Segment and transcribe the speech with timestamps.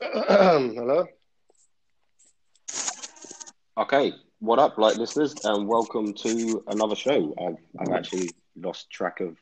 [0.12, 1.06] Hello.
[3.76, 7.34] Okay, what up, light listeners, and welcome to another show.
[7.38, 9.36] I've, I've actually lost track of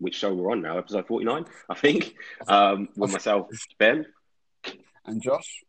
[0.00, 0.76] which show we're on now.
[0.76, 2.16] Episode forty-nine, I think.
[2.46, 3.48] Um, with myself,
[3.78, 4.04] Ben,
[5.06, 5.62] and Josh,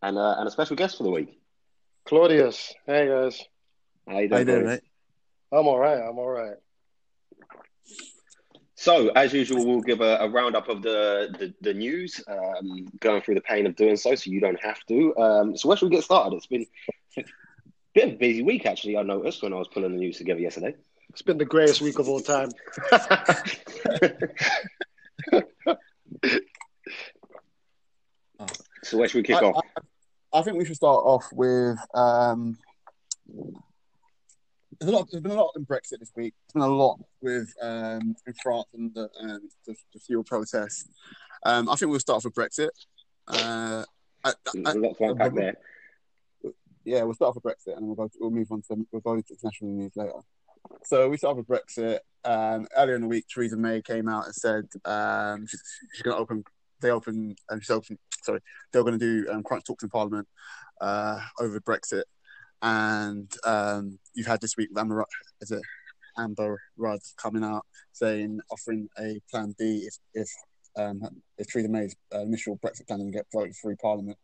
[0.00, 1.40] and uh, and a special guest for the week,
[2.04, 2.72] Claudius.
[2.86, 3.42] Hey guys.
[4.06, 4.82] How you doing, how you doing, mate?
[5.50, 5.98] I'm all right.
[5.98, 6.54] I'm all right.
[8.82, 13.22] So, as usual, we'll give a, a roundup of the, the, the news, um, going
[13.22, 15.16] through the pain of doing so, so you don't have to.
[15.16, 16.34] Um, so, where should we get started?
[16.34, 16.66] It's been
[17.16, 17.22] a
[17.94, 20.40] bit of a busy week, actually, I noticed when I was pulling the news together
[20.40, 20.74] yesterday.
[21.10, 22.48] It's been the greatest week of all time.
[28.82, 29.64] so, where should we kick I, off?
[29.76, 32.58] I, I think we should start off with um,
[34.82, 35.08] there's a lot.
[35.10, 36.34] There's been a lot in Brexit this week.
[36.34, 40.88] There's been a lot with um, in France and the, um, the, the fuel protests.
[41.44, 42.70] Um, I think we'll start off with Brexit.
[43.28, 43.84] Uh,
[44.24, 45.54] I, There's I, a lot to unpack there.
[46.84, 48.10] yeah, we'll start off with Brexit and we'll go.
[48.18, 50.20] we'll move on to we'll go to international news later.
[50.84, 51.98] So we start off with Brexit.
[52.24, 56.16] Um, earlier in the week, Theresa May came out and said um, she's, she's going
[56.16, 56.44] to open.
[56.80, 57.98] They open and she's open.
[58.22, 58.40] Sorry,
[58.72, 60.26] they're going to do um, crunch talks in Parliament
[60.80, 62.02] uh, over Brexit.
[62.62, 65.04] And um, you've had this week with Amber,
[65.40, 65.62] is it
[66.16, 70.28] Amber Rudd coming out saying offering a plan B if if
[70.76, 71.02] um,
[71.38, 74.16] if Theresa May's uh, initial Brexit plan doesn't get voted through Parliament.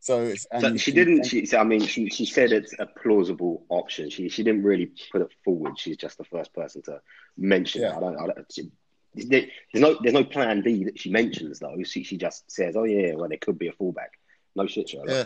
[0.00, 1.26] So it's So she didn't.
[1.26, 4.08] She, I mean, she, she said it's a plausible option.
[4.08, 5.78] She she didn't really put it forward.
[5.78, 7.00] She's just the first person to
[7.36, 7.86] mention it.
[7.86, 7.96] Yeah.
[7.96, 8.16] I don't.
[8.16, 8.70] I don't she,
[9.12, 11.76] there's no there's no plan B that she mentions though.
[11.84, 14.10] She she just says, "Oh yeah, well there could be a fallback."
[14.56, 15.08] No shit, Sherlock.
[15.08, 15.24] Yeah.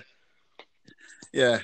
[1.33, 1.59] Yeah,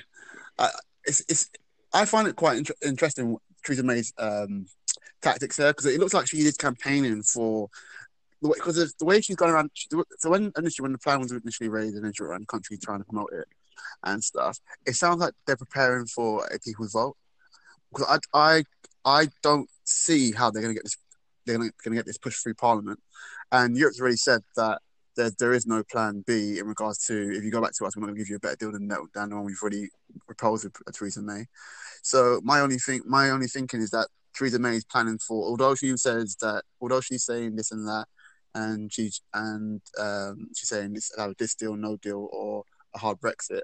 [0.57, 0.69] I,
[1.05, 1.49] it's it's.
[1.93, 4.65] I find it quite inter- interesting Theresa May's um,
[5.21, 7.69] tactics there because it looks like she is campaigning for
[8.41, 9.71] because the, the way she's gone around.
[9.73, 9.87] She,
[10.19, 12.99] so when initially when the plan was initially raised and she around the country trying
[12.99, 13.47] to promote it
[14.03, 17.17] and stuff, it sounds like they're preparing for a people's vote.
[17.91, 18.63] Because I I
[19.05, 20.97] I don't see how they're going to get this.
[21.45, 22.99] They're going to get this pushed through Parliament,
[23.51, 24.81] and Europe's already said that
[25.21, 27.95] there, there is no plan B in regards to if you go back to us,
[27.95, 29.61] we're not going to give you a better deal than that than the one we've
[29.61, 29.89] already
[30.25, 31.45] proposed with Theresa May.
[32.03, 35.75] So my only thing, my only thinking is that Theresa May is planning for, although
[35.75, 38.05] she says that, although she's saying this and that,
[38.55, 42.63] and she and um, she's saying this either this deal, no deal, or
[42.95, 43.61] a hard Brexit.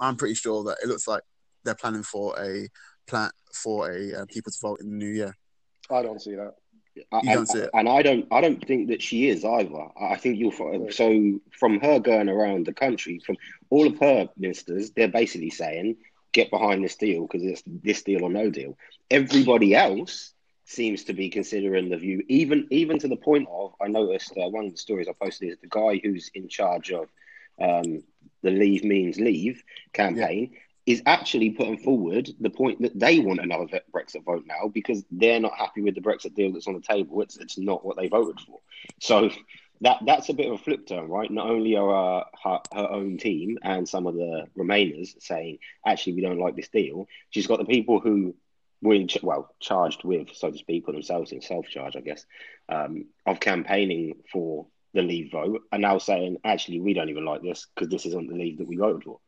[0.00, 1.22] I'm pretty sure that it looks like
[1.64, 2.68] they're planning for a
[3.06, 5.36] plan for a uh, people's vote in the new year.
[5.90, 6.54] I don't see that.
[7.12, 7.70] I- don't and, see it.
[7.74, 8.26] and I don't.
[8.30, 9.88] I don't think that she is either.
[10.00, 10.92] I I think you'll find.
[10.92, 13.36] So from her going around the country, from
[13.70, 15.96] all of her ministers, they're basically saying,
[16.32, 18.76] "Get behind this deal because it's this deal or no deal."
[19.10, 20.32] Everybody else
[20.64, 23.74] seems to be considering the view, even even to the point of.
[23.80, 26.92] I noticed uh, one of the stories I posted is the guy who's in charge
[26.92, 27.08] of
[27.60, 28.02] um,
[28.42, 29.62] the Leave Means Leave
[29.92, 30.56] campaign.
[30.86, 35.40] Is actually putting forward the point that they want another Brexit vote now because they're
[35.40, 37.22] not happy with the Brexit deal that's on the table.
[37.22, 38.60] It's it's not what they voted for.
[39.00, 39.30] So
[39.80, 41.30] that that's a bit of a flip turn, right?
[41.30, 46.14] Not only are uh, her, her own team and some of the Remainers saying, actually,
[46.14, 48.34] we don't like this deal, she's got the people who
[48.82, 52.00] were in ch- well charged with, so to speak, put themselves in self charge, I
[52.00, 52.24] guess,
[52.68, 57.42] um, of campaigning for the Leave vote, are now saying, actually, we don't even like
[57.42, 59.20] this because this isn't the Leave that we voted for.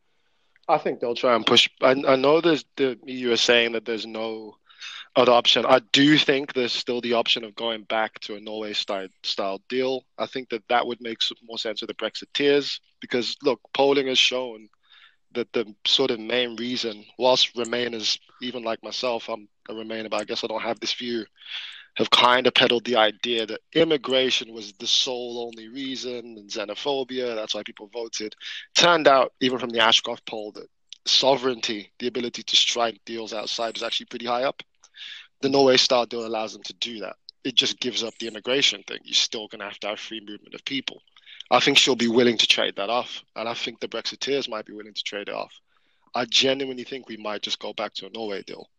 [0.69, 1.69] I think they'll try and push.
[1.81, 4.56] I, I know there's the EU is saying that there's no
[5.17, 5.65] other option.
[5.67, 9.61] I do think there's still the option of going back to a Norway style style
[9.69, 10.05] deal.
[10.19, 14.19] I think that that would make more sense with the Brexiteers because look, polling has
[14.19, 14.69] shown
[15.33, 20.21] that the sort of main reason, whilst Remainers, even like myself, I'm a Remainer, but
[20.21, 21.25] I guess I don't have this view,
[21.98, 27.34] have kind of peddled the idea that immigration was the sole only reason and xenophobia.
[27.34, 28.36] That's why people voted.
[28.76, 30.69] Turned out, even from the Ashcroft poll, that
[31.06, 34.62] sovereignty, the ability to strike deals outside, is actually pretty high up.
[35.41, 37.16] The Norway style deal allows them to do that.
[37.42, 38.98] It just gives up the immigration thing.
[39.03, 41.03] You're still going to have to have free movement of people.
[41.50, 44.66] I think she'll be willing to trade that off, and I think the Brexiteers might
[44.66, 45.53] be willing to trade it off.
[46.15, 48.71] I genuinely think we might just go back to a Norway deal.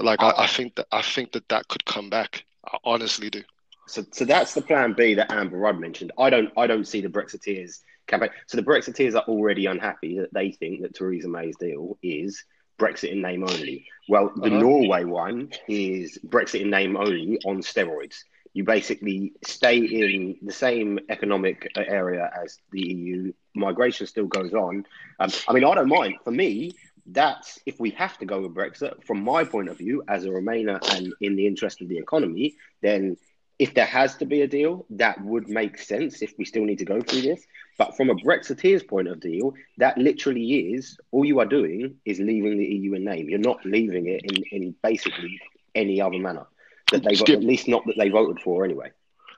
[0.00, 2.44] Like I, I think that I think that that could come back.
[2.66, 3.42] I honestly do.
[3.86, 6.12] So, so that's the plan B that Amber Rudd mentioned.
[6.18, 8.28] I don't, I don't see the Brexiteers campaign.
[8.46, 12.44] So the Brexiteers are already unhappy that they think that Theresa May's deal is
[12.78, 13.86] Brexit in name only.
[14.08, 14.58] Well, the Uh-huh.
[14.58, 18.16] Norway one is Brexit in name only on steroids.
[18.52, 23.32] You basically stay in the same economic area as the EU.
[23.54, 24.84] Migration still goes on.
[25.18, 26.14] Um, I mean, I don't mind.
[26.24, 26.74] For me,
[27.10, 29.04] that's if we have to go with Brexit.
[29.04, 32.56] From my point of view, as a Remainer and in the interest of the economy,
[32.82, 33.16] then
[33.58, 36.78] if there has to be a deal, that would make sense if we still need
[36.78, 37.44] to go through this.
[37.76, 42.20] But from a Brexiteer's point of view, that literally is all you are doing is
[42.20, 43.28] leaving the EU in name.
[43.28, 45.40] You're not leaving it in, in basically
[45.74, 46.46] any other manner
[46.92, 48.90] that they at least not that they voted for anyway.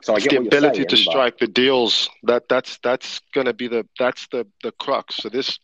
[0.02, 1.46] So I get the ability saying, to strike but...
[1.46, 5.16] the deals that that's that's going to be the that's the the crux.
[5.16, 5.58] So this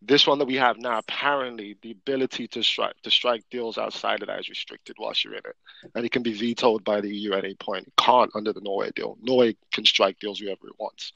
[0.00, 4.22] this one that we have now, apparently, the ability to strike to strike deals outside
[4.22, 5.56] of that is restricted whilst you're in it,
[5.94, 7.88] and it can be vetoed by the EU at any point.
[7.88, 9.18] It can't under the Norway deal.
[9.20, 11.12] Norway can strike deals whoever it wants,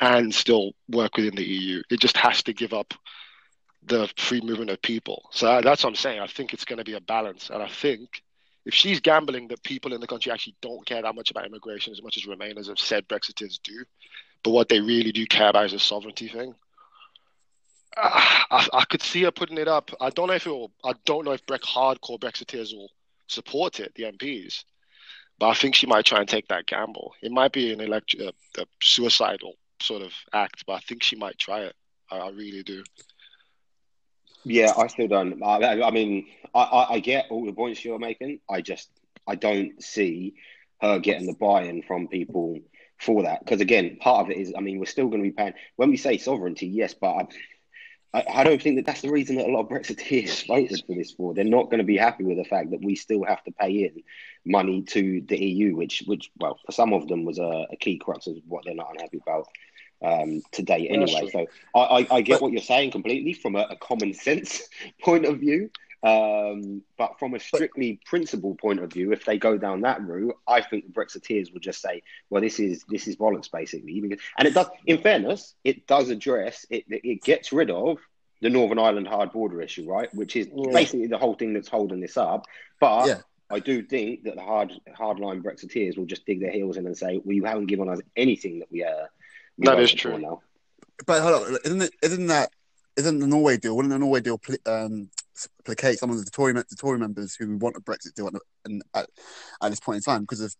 [0.00, 1.82] and still work within the EU.
[1.90, 2.94] It just has to give up
[3.84, 5.28] the free movement of people.
[5.30, 6.20] So that's what I'm saying.
[6.20, 8.22] I think it's going to be a balance, and I think
[8.66, 11.92] if she's gambling that people in the country actually don't care that much about immigration
[11.92, 13.84] as much as Remainers have said Brexiteers do,
[14.42, 16.54] but what they really do care about is a sovereignty thing
[17.96, 19.90] I, I, could see her putting it up.
[20.00, 20.72] I don't know if it will.
[20.84, 22.90] I don't know if Breck hardcore Brexiteers will
[23.28, 24.64] support it, the MPs,
[25.38, 27.14] but I think she might try and take that gamble.
[27.22, 31.16] It might be an elect a, a suicidal sort of act, but I think she
[31.16, 31.74] might try it.
[32.10, 32.82] I, I really do.
[34.44, 35.42] Yeah, I still don't.
[35.42, 38.40] I, I mean, I, I get all the points you're making.
[38.48, 38.88] I just
[39.26, 40.34] I don't see
[40.80, 42.58] her getting the buy-in from people
[42.98, 45.34] for that because again, part of it is I mean we're still going to be
[45.34, 47.08] paying when we say sovereignty, yes, but.
[47.12, 47.26] I,
[48.14, 50.94] I, I don't think that that's the reason that a lot of Brexiteers voted for
[50.94, 51.34] this for.
[51.34, 53.84] They're not going to be happy with the fact that we still have to pay
[53.84, 54.02] in
[54.44, 57.98] money to the EU, which, which well, for some of them was a, a key
[57.98, 59.48] crux of what they're not unhappy about
[60.02, 61.28] um, today anyway.
[61.32, 64.62] So I, I, I get but, what you're saying completely from a, a common sense
[65.02, 65.70] point of view.
[66.04, 70.36] Um, but from a strictly principle point of view, if they go down that route,
[70.46, 73.98] I think the Brexiteers will just say, "Well, this is this is bollocks, basically."
[74.38, 76.84] And it does, in fairness, it does address it.
[76.88, 77.98] It gets rid of
[78.42, 80.14] the Northern Ireland hard border issue, right?
[80.14, 80.72] Which is yeah.
[80.72, 82.44] basically the whole thing that's holding this up.
[82.80, 83.20] But yeah.
[83.48, 86.98] I do think that the hard hardline Brexiteers will just dig their heels in and
[86.98, 89.06] say, "Well, you haven't given us anything that we uh."
[89.56, 90.18] We that is true.
[90.18, 90.42] Now.
[91.06, 91.94] But hold on, isn't it?
[92.02, 92.50] Isn't that?
[92.96, 93.74] Isn't the Norway deal?
[93.74, 95.08] Wouldn't the Norway deal um,
[95.64, 99.08] placate some of the Tory the Tory members who want a Brexit deal at,
[99.62, 100.54] at, this point in time because of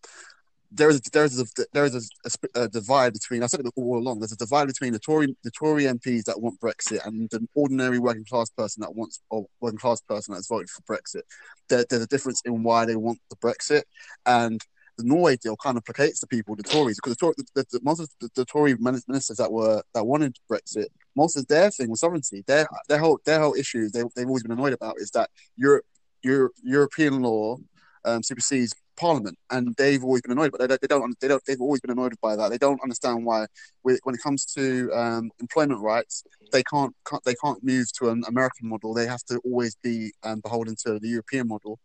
[0.71, 2.29] there is there is a, there is a,
[2.59, 4.19] a, a, divide between I said it all along.
[4.19, 7.99] There's a divide between the Tory the Tory MPs that want Brexit and the ordinary
[7.99, 11.21] working class person that wants or working class person that's voted for Brexit.
[11.69, 13.83] There, there's a difference in why they want the Brexit,
[14.25, 14.61] and
[14.97, 17.99] the Norway deal kind of placates the people, the Tories, because the, the, the most
[17.99, 21.99] of the, the, Tory ministers that were that wanted Brexit, most of their thing was
[21.99, 22.43] sovereignty.
[22.47, 25.85] Their their whole their whole issue they they've always been annoyed about is that Europe,
[26.23, 27.57] Europe European law
[28.05, 30.51] um, supersedes Parliament, and they've always been annoyed.
[30.51, 32.49] But they, they don't they don't they've always been annoyed by that.
[32.49, 33.47] They don't understand why
[33.81, 38.23] when it comes to um, employment rights, they can't, can't, they can't move to an
[38.27, 38.93] American model.
[38.93, 41.79] They have to always be um, beholden to the European model.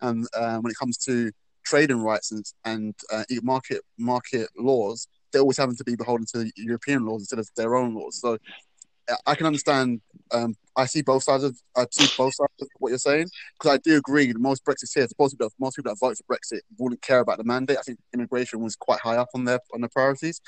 [0.00, 1.30] And um, when it comes to
[1.66, 6.50] trading rights and, and uh, market market laws, they're always having to be beholden to
[6.56, 8.20] European laws instead of their own laws.
[8.20, 8.38] So
[9.26, 10.00] I can understand.
[10.32, 13.74] Um, I see both sides of I see both sides of what you're saying because
[13.74, 14.32] I do agree.
[14.36, 17.78] Most Brexiteers, most people, most people that vote for Brexit wouldn't care about the mandate.
[17.78, 20.40] I think immigration was quite high up on their on their priorities.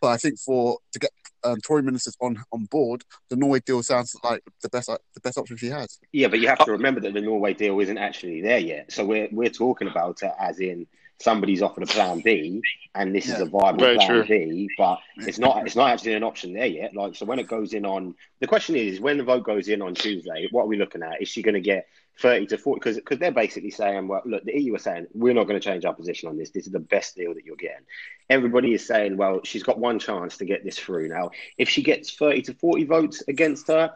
[0.00, 1.10] But I think for to get
[1.44, 5.38] um, Tory ministers on on board, the Norway deal sounds like the best the best
[5.38, 5.98] option she has.
[6.12, 8.92] Yeah, but you have to remember that the Norway deal isn't actually there yet.
[8.92, 10.86] So we're we're talking about it as in
[11.18, 12.60] somebody's offered a plan B
[12.94, 13.36] and this yeah.
[13.36, 14.24] is a viable Very plan true.
[14.24, 16.94] B, but it's not it's not actually an option there yet.
[16.94, 19.82] Like so when it goes in on the question is when the vote goes in
[19.82, 21.22] on Tuesday, what are we looking at?
[21.22, 21.86] Is she gonna get
[22.18, 25.34] 30 to 40 because because they're basically saying well look the EU are saying we're
[25.34, 27.56] not going to change our position on this this is the best deal that you're
[27.56, 27.84] getting
[28.30, 31.82] everybody is saying well she's got one chance to get this through now if she
[31.82, 33.92] gets 30 to 40 votes against her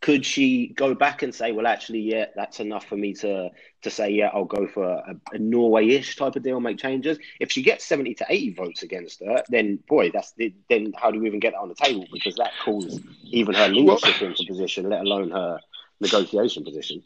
[0.00, 3.50] could she go back and say, well, actually, yeah, that's enough for me to
[3.82, 7.18] to say, yeah, I'll go for a, a Norway-ish type of deal, make changes.
[7.40, 11.10] If she gets seventy to eighty votes against her, then boy, that's the, then how
[11.10, 12.06] do we even get that on the table?
[12.12, 15.58] Because that calls even her leadership into position, let alone her
[16.00, 17.02] negotiation position.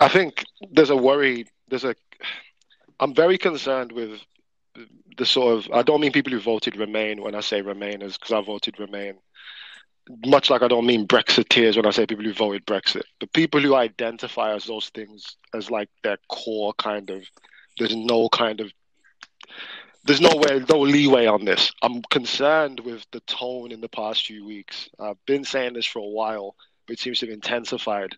[0.00, 1.46] I think there's a worry.
[1.68, 1.94] There's a.
[3.00, 4.20] I'm very concerned with
[5.16, 5.70] the sort of.
[5.72, 9.14] I don't mean people who voted Remain when I say Remainers, because I voted Remain
[10.24, 13.60] much like I don't mean Brexiteers when I say people who voted Brexit, the people
[13.60, 17.24] who identify as those things as like their core kind of,
[17.78, 18.72] there's no kind of,
[20.04, 21.72] there's nowhere, no leeway on this.
[21.82, 24.88] I'm concerned with the tone in the past few weeks.
[24.98, 26.54] I've been saying this for a while,
[26.86, 28.16] but it seems to have intensified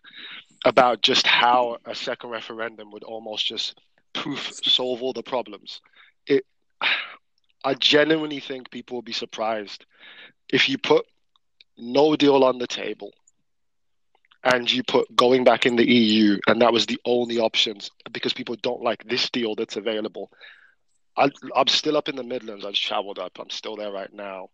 [0.65, 3.79] about just how a second referendum would almost just
[4.13, 5.81] poof solve all the problems.
[6.25, 6.45] It,
[7.65, 9.85] I genuinely think people will be surprised
[10.49, 11.05] if you put
[11.77, 13.11] no deal on the table
[14.43, 18.33] and you put going back in the EU, and that was the only options because
[18.33, 20.29] people don't like this deal that's available.
[21.15, 22.65] I, I'm still up in the Midlands.
[22.65, 23.39] I've travelled up.
[23.39, 24.49] I'm still there right now.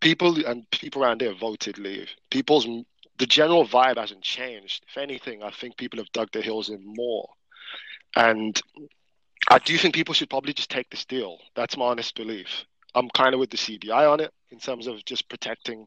[0.00, 2.08] People and people around here voted leave.
[2.30, 2.66] People's
[3.18, 4.86] the general vibe hasn't changed.
[4.88, 7.28] If anything, I think people have dug their heels in more.
[8.16, 8.58] And
[9.50, 11.36] I do think people should probably just take this deal.
[11.54, 12.64] That's my honest belief.
[12.94, 15.86] I'm kind of with the CBI on it in terms of just protecting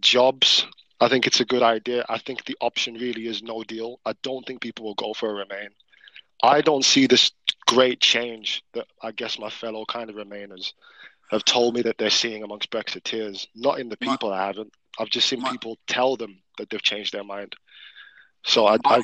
[0.00, 0.66] jobs.
[1.00, 2.04] I think it's a good idea.
[2.08, 4.00] I think the option really is no deal.
[4.04, 5.70] I don't think people will go for a remain.
[6.42, 7.32] I don't see this
[7.66, 10.72] great change that I guess my fellow kind of remainers
[11.30, 13.46] have told me that they're seeing amongst Brexiteers.
[13.54, 14.72] Not in the people my, I haven't.
[14.98, 17.54] I've just seen my, people tell them that they've changed their mind.
[18.44, 19.02] So I, I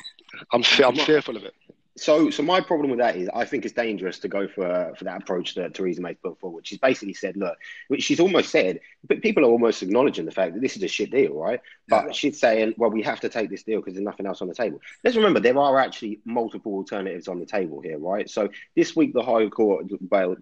[0.53, 1.53] I'm I'm fearful of it.
[2.01, 5.03] So, so my problem with that is, I think it's dangerous to go for for
[5.03, 6.65] that approach that Theresa May's put forward.
[6.65, 7.55] She's basically said, look,
[7.89, 10.87] which she's almost said, but people are almost acknowledging the fact that this is a
[10.87, 11.61] shit deal, right?
[11.87, 12.11] But yeah.
[12.13, 14.55] she's saying, well, we have to take this deal because there's nothing else on the
[14.55, 14.81] table.
[15.03, 18.27] Let's remember there are actually multiple alternatives on the table here, right?
[18.27, 19.85] So this week the High Court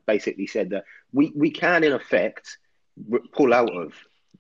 [0.05, 2.57] basically said that we we can in effect
[3.33, 3.93] pull out of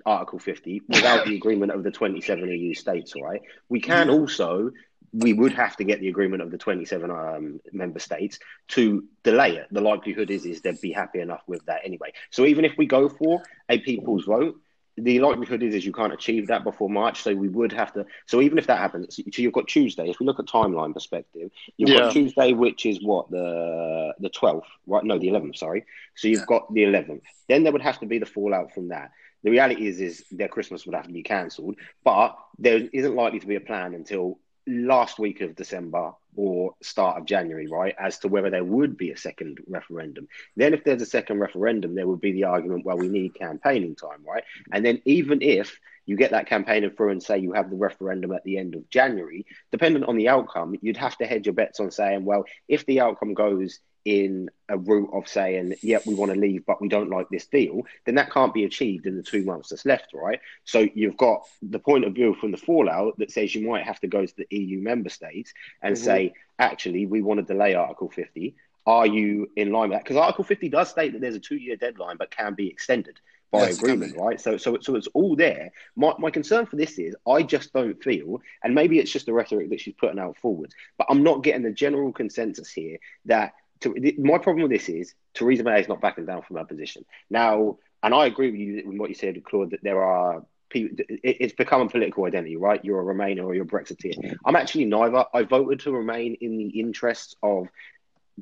[0.05, 3.41] Article 50 without the agreement of the 27 EU states, right?
[3.67, 4.71] We can also,
[5.13, 8.39] we would have to get the agreement of the 27 um, member states
[8.69, 9.67] to delay it.
[9.71, 12.13] The likelihood is, is they'd be happy enough with that anyway.
[12.31, 14.59] So even if we go for a people's vote,
[15.03, 17.21] the likelihood is, is you can't achieve that before March.
[17.21, 18.05] So we would have to.
[18.25, 20.09] So even if that happens, so you've got Tuesday.
[20.09, 21.99] If we look at timeline perspective, you've yeah.
[21.99, 25.03] got Tuesday, which is what the the twelfth, right?
[25.03, 25.57] No, the eleventh.
[25.57, 25.85] Sorry.
[26.15, 26.45] So you've yeah.
[26.47, 27.23] got the eleventh.
[27.47, 29.11] Then there would have to be the fallout from that.
[29.43, 33.39] The reality is, is their Christmas would have to be cancelled, but there isn't likely
[33.39, 34.37] to be a plan until
[34.69, 39.11] last week of December or start of January, right, as to whether there would be
[39.11, 40.27] a second referendum.
[40.55, 43.95] Then, if there's a second referendum, there would be the argument, well, we need campaigning
[43.95, 44.43] time, right?
[44.71, 48.31] And then, even if you get that campaigning through and say you have the referendum
[48.31, 51.79] at the end of January, dependent on the outcome, you'd have to hedge your bets
[51.79, 56.31] on saying, well, if the outcome goes in a route of saying, yeah, we want
[56.33, 59.23] to leave, but we don't like this deal, then that can't be achieved in the
[59.23, 60.39] two months that's left, right?
[60.63, 63.99] So you've got the point of view from the fallout that says you might have
[64.01, 66.03] to go to the EU member states and mm-hmm.
[66.03, 68.55] say, actually, we want to delay Article 50.
[68.85, 70.03] Are you in line with that?
[70.03, 73.19] Because Article 50 does state that there's a two year deadline, but can be extended
[73.51, 74.39] by yes, agreement, right?
[74.39, 75.71] So, so, so it's all there.
[75.95, 79.33] My, my concern for this is I just don't feel, and maybe it's just the
[79.33, 83.53] rhetoric that she's putting out forward, but I'm not getting the general consensus here that
[83.81, 87.05] to, my problem with this is Theresa May is not backing down from her position
[87.29, 90.97] now, and I agree with you with what you said, Claude, that there are people.
[91.23, 92.83] It's become a political identity, right?
[92.83, 94.35] You're a Remainer or you're a Brexiteer.
[94.45, 95.25] I'm actually neither.
[95.33, 97.67] I voted to remain in the interests of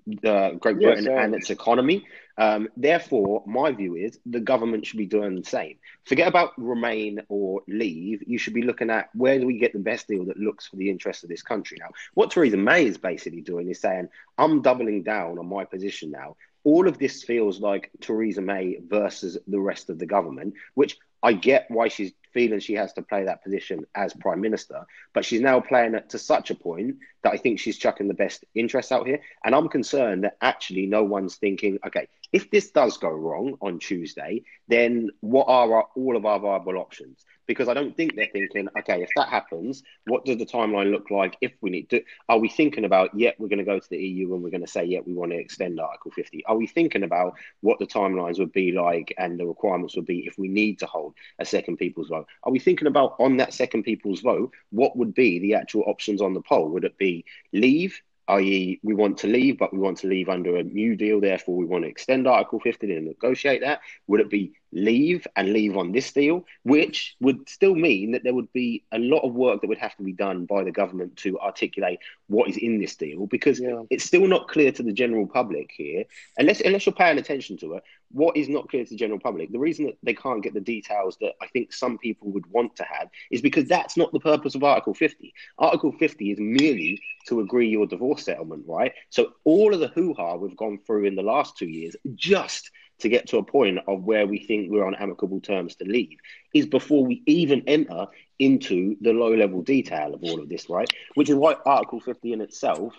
[0.06, 2.06] the Great Britain yes, and its economy.
[2.38, 5.78] Um, therefore, my view is the government should be doing the same.
[6.06, 8.24] Forget about remain or leave.
[8.28, 10.76] You should be looking at where do we get the best deal that looks for
[10.76, 11.90] the interests of this country now.
[12.14, 16.36] What Theresa May is basically doing is saying, I'm doubling down on my position now.
[16.64, 21.34] All of this feels like Theresa May versus the rest of the government, which I
[21.34, 25.42] get why she's feeling she has to play that position as prime minister, but she's
[25.42, 28.94] now playing it to such a point that I think she's chucking the best interests
[28.94, 29.20] out here.
[29.44, 33.80] And I'm concerned that actually no one's thinking, okay, if this does go wrong on
[33.80, 37.26] Tuesday, then what are our, all of our viable options?
[37.48, 41.10] Because I don't think they're thinking, okay, if that happens, what does the timeline look
[41.10, 41.38] like?
[41.42, 43.98] If we need to, are we thinking about, yeah, we're going to go to the
[43.98, 46.46] EU and we're going to say, yeah, we want to extend Article 50?
[46.46, 50.28] Are we thinking about what the timelines would be like and the requirements would be
[50.28, 52.28] if we need to hold a second people's vote?
[52.44, 56.22] Are we thinking about on that second people's vote, what would be the actual options
[56.22, 56.70] on the poll?
[56.70, 58.02] Would it be leave?
[58.30, 61.22] i.e., we want to leave, but we want to leave under a new deal.
[61.22, 63.80] Therefore, we want to extend Article 50 and negotiate that.
[64.08, 68.34] Would it be leave and leave on this deal, which would still mean that there
[68.34, 71.16] would be a lot of work that would have to be done by the government
[71.18, 73.82] to articulate what is in this deal because yeah.
[73.90, 76.04] it's still not clear to the general public here
[76.38, 79.52] unless unless you're paying attention to it what is not clear to the general public
[79.52, 82.76] the reason that they can't get the details that i think some people would want
[82.76, 87.00] to have is because that's not the purpose of article 50 article 50 is merely
[87.28, 91.16] to agree your divorce settlement right so all of the hoo-ha we've gone through in
[91.16, 94.86] the last two years just to get to a point of where we think we're
[94.86, 96.18] on amicable terms to leave
[96.54, 98.08] is before we even enter
[98.40, 100.90] into the low level detail of all of this, right?
[101.16, 102.94] Which is why Article 50 in itself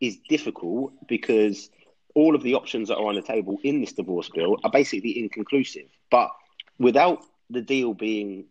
[0.00, 1.70] is difficult because
[2.14, 5.18] all of the options that are on the table in this divorce bill are basically
[5.18, 5.88] inconclusive.
[6.10, 6.30] But
[6.78, 8.46] without the deal being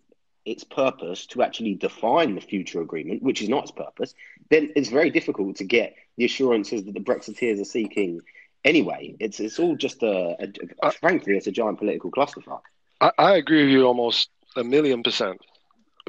[0.46, 4.13] its purpose to actually define the future agreement, which is not its purpose,
[4.50, 8.22] then it's very difficult to get the assurances that the Brexiteers are seeking
[8.65, 9.15] anyway.
[9.20, 10.48] It's it's all just a, a,
[10.88, 12.62] a frankly, it's a giant political clusterfuck.
[13.00, 15.39] I, I, agree with you almost a million percent,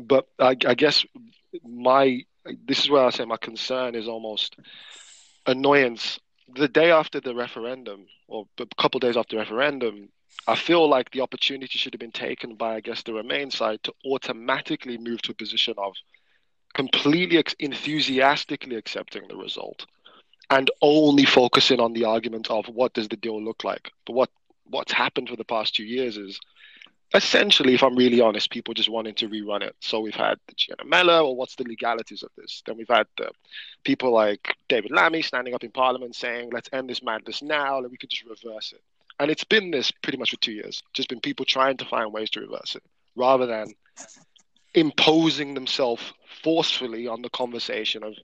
[0.03, 1.05] but I, I guess
[1.65, 2.25] my
[2.67, 4.57] this is where I say my concern is almost
[5.47, 6.19] annoyance
[6.55, 10.09] the day after the referendum, or a couple days after the referendum,
[10.47, 13.83] I feel like the opportunity should have been taken by, I guess, the Remain side
[13.85, 15.95] to automatically move to a position of
[16.75, 19.87] completely enthusiastically accepting the result
[20.51, 23.91] and only focusing on the argument of what does the deal look like.
[24.07, 24.31] But what
[24.65, 26.41] what's happened for the past two years is
[27.14, 29.76] essentially, if I'm really honest, people just wanting to rerun it.
[29.81, 32.62] So we've had the Gina or what's the legalities of this?
[32.66, 33.31] Then we've had the
[33.85, 37.90] people like David Lammy standing up in Parliament saying, let's end this madness now, and
[37.90, 38.81] we could just reverse it.
[39.21, 40.83] And it's been this pretty much for two years.
[40.95, 42.83] Just been people trying to find ways to reverse it
[43.14, 43.73] rather than
[44.75, 46.02] imposing themselves
[46.42, 48.14] forcefully on the conversation of,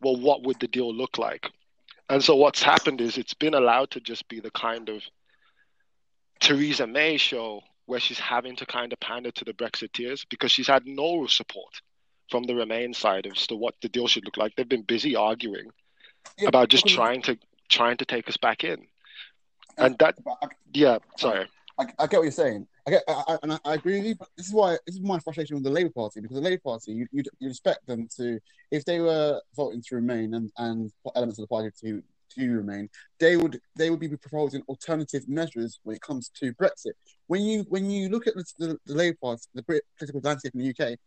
[0.00, 1.50] well, what would the deal look like?
[2.10, 5.02] And so what's happened is it's been allowed to just be the kind of
[6.40, 10.66] Theresa May show where she's having to kind of pander to the Brexiteers because she's
[10.66, 11.80] had no support
[12.30, 14.54] from the Remain side as to what the deal should look like.
[14.56, 15.70] They've been busy arguing
[16.38, 17.38] yeah, about just trying to
[17.68, 18.86] trying to take us back in,
[19.76, 20.16] and that
[20.72, 21.46] yeah, sorry.
[21.78, 22.66] I, I get what you're saying.
[22.86, 24.14] I get, I, I, and I, I, agree with you.
[24.14, 26.60] But this is why this is my frustration with the Labour Party because the Labour
[26.64, 28.38] Party, you you you expect them to,
[28.70, 32.02] if they were voting to remain and and elements of the party to
[32.34, 32.88] to remain,
[33.18, 36.92] they would they would be proposing alternative measures when it comes to Brexit.
[37.26, 40.60] When you when you look at the, the, the Labour Party, the political landscape in
[40.60, 40.98] the UK,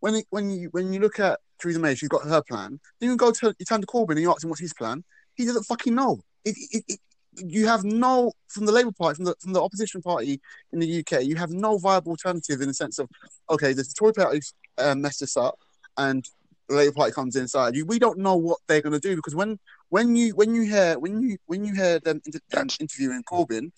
[0.00, 2.80] when it, when you when you look at Theresa May, she's got her plan.
[3.00, 5.04] Then you go to you turn to Corbyn and you ask him what's his plan.
[5.34, 6.20] He doesn't fucking know.
[6.44, 7.00] It, it, it,
[7.36, 10.40] you have no from the Labour Party, from the from the opposition party
[10.72, 13.08] in the UK, you have no viable alternative in the sense of
[13.50, 14.40] okay, the Tory party
[14.78, 15.58] uh, messed this up,
[15.98, 16.26] and
[16.68, 17.74] the Labour Party comes inside.
[17.74, 20.62] You, we don't know what they're going to do because when when you when you
[20.62, 23.70] hear when you when you hear them inter- interviewing Corbyn,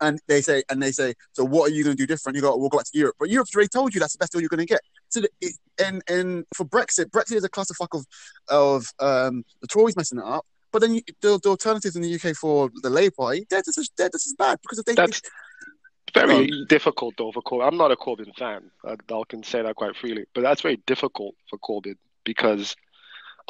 [0.00, 2.36] and they say and they say, so what are you going to do different?
[2.36, 4.32] You go, we'll go back to Europe, but Europe's already told you that's the best
[4.32, 4.80] deal you're going to get.
[5.08, 8.06] So it, and and for Brexit, Brexit is a clusterfuck of
[8.48, 10.46] of um, the Tories messing it up.
[10.72, 13.90] But then you, the, the, alternatives in the UK for the Labour Party, they're just,
[13.96, 14.94] they're just as bad because they.
[14.94, 15.20] That's
[16.14, 17.66] very um, difficult though for Corbyn.
[17.66, 18.70] I'm not a Corbyn fan.
[18.84, 22.76] I, I can say that quite freely, but that's very difficult for Corbyn because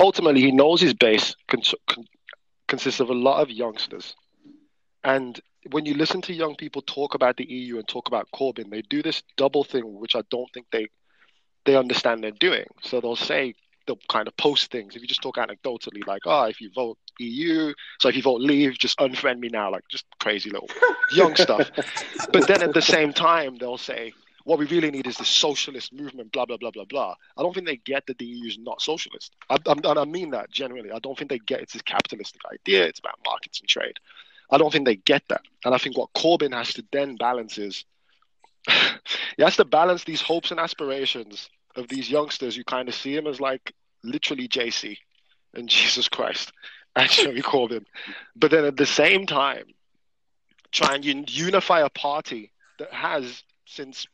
[0.00, 2.06] ultimately he knows his base con- con-
[2.66, 4.16] consists of a lot of youngsters.
[5.04, 8.70] And when you listen to young people talk about the EU and talk about Corbyn,
[8.70, 10.88] they do this double thing, which I don't think they
[11.66, 12.64] they understand they're doing.
[12.82, 13.54] So they'll say
[13.86, 14.96] they'll kind of post things.
[14.96, 18.40] If you just talk anecdotally, like, oh, if you vote EU, so if you vote
[18.40, 20.70] Leave, just unfriend me now, like just crazy little
[21.12, 21.70] young stuff.
[22.32, 24.14] But then at the same time, they'll say,
[24.50, 27.14] what we really need is the socialist movement, blah, blah, blah, blah, blah.
[27.36, 29.32] I don't think they get that the EU is not socialist.
[29.48, 30.90] I, I, I mean that genuinely.
[30.90, 32.84] I don't think they get it's this capitalistic idea.
[32.84, 33.98] It's about markets and trade.
[34.50, 35.42] I don't think they get that.
[35.64, 37.84] And I think what Corbyn has to then balance is
[39.36, 43.14] he has to balance these hopes and aspirations of these youngsters who kind of see
[43.14, 44.96] him as like literally JC
[45.54, 46.50] and Jesus Christ
[46.96, 47.84] and Jeremy Corbyn.
[48.34, 49.66] But then at the same time,
[50.72, 54.08] try and unify a party that has since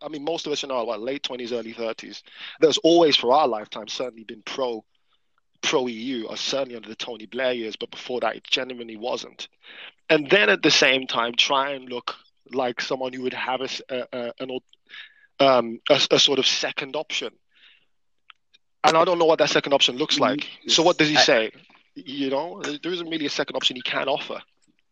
[0.00, 2.22] I mean, most of us in our what, late twenties, early thirties.
[2.60, 4.84] There's always, for our lifetime, certainly been pro
[5.60, 9.48] pro EU, or certainly under the Tony Blair years, but before that, it genuinely wasn't.
[10.08, 12.14] And then at the same time, try and look
[12.52, 13.68] like someone who would have a,
[14.12, 14.58] a, an,
[15.40, 17.30] um, a, a sort of second option.
[18.84, 20.24] And I don't know what that second option looks mm-hmm.
[20.24, 20.48] like.
[20.68, 21.50] So what does he say?
[21.94, 24.40] You know, there isn't really a second option he can offer.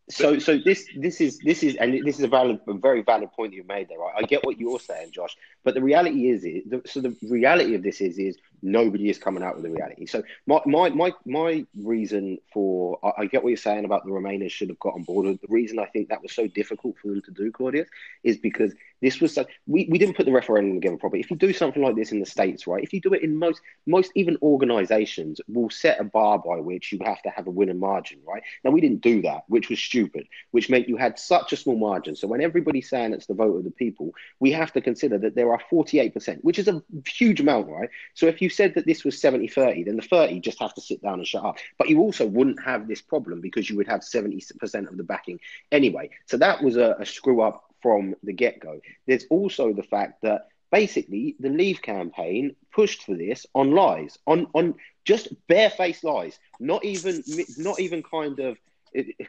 [0.09, 3.33] So, so this this is this is and this is a valid, a very valid
[3.33, 3.99] point you made there.
[3.99, 4.15] Right?
[4.17, 7.83] I get what you're saying, Josh, but the reality is, is so the reality of
[7.83, 10.07] this is, is nobody is coming out with the reality.
[10.07, 14.11] So my my my, my reason for I, I, get what you're saying about the
[14.11, 15.27] Remainers should have got on board.
[15.27, 17.89] The reason I think that was so difficult for them to do, Claudius,
[18.23, 21.21] is because this was such, we, we didn't put the referendum together properly.
[21.21, 23.39] If you do something like this in the States, right, if you do it in
[23.39, 27.51] most most even organizations will set a bar by which you have to have a
[27.51, 28.43] winning margin, right?
[28.65, 31.77] Now we didn't do that, which was stupid, which meant you had such a small
[31.77, 32.17] margin.
[32.17, 35.35] So when everybody's saying it's the vote of the people, we have to consider that
[35.35, 37.91] there are 48%, which is a huge amount, right?
[38.15, 40.81] So if you said that this was 70 30, then the 30 just have to
[40.81, 41.59] sit down and shut up.
[41.79, 45.41] But you also wouldn't have this problem because you would have 70% of the backing
[45.73, 46.11] anyway.
[46.27, 48.81] So that was a, a screw up from the get go.
[49.07, 54.49] There's also the fact that basically the Leave campaign pushed for this on lies, on
[54.55, 57.23] on just barefaced lies, not even
[57.59, 58.59] not even kind of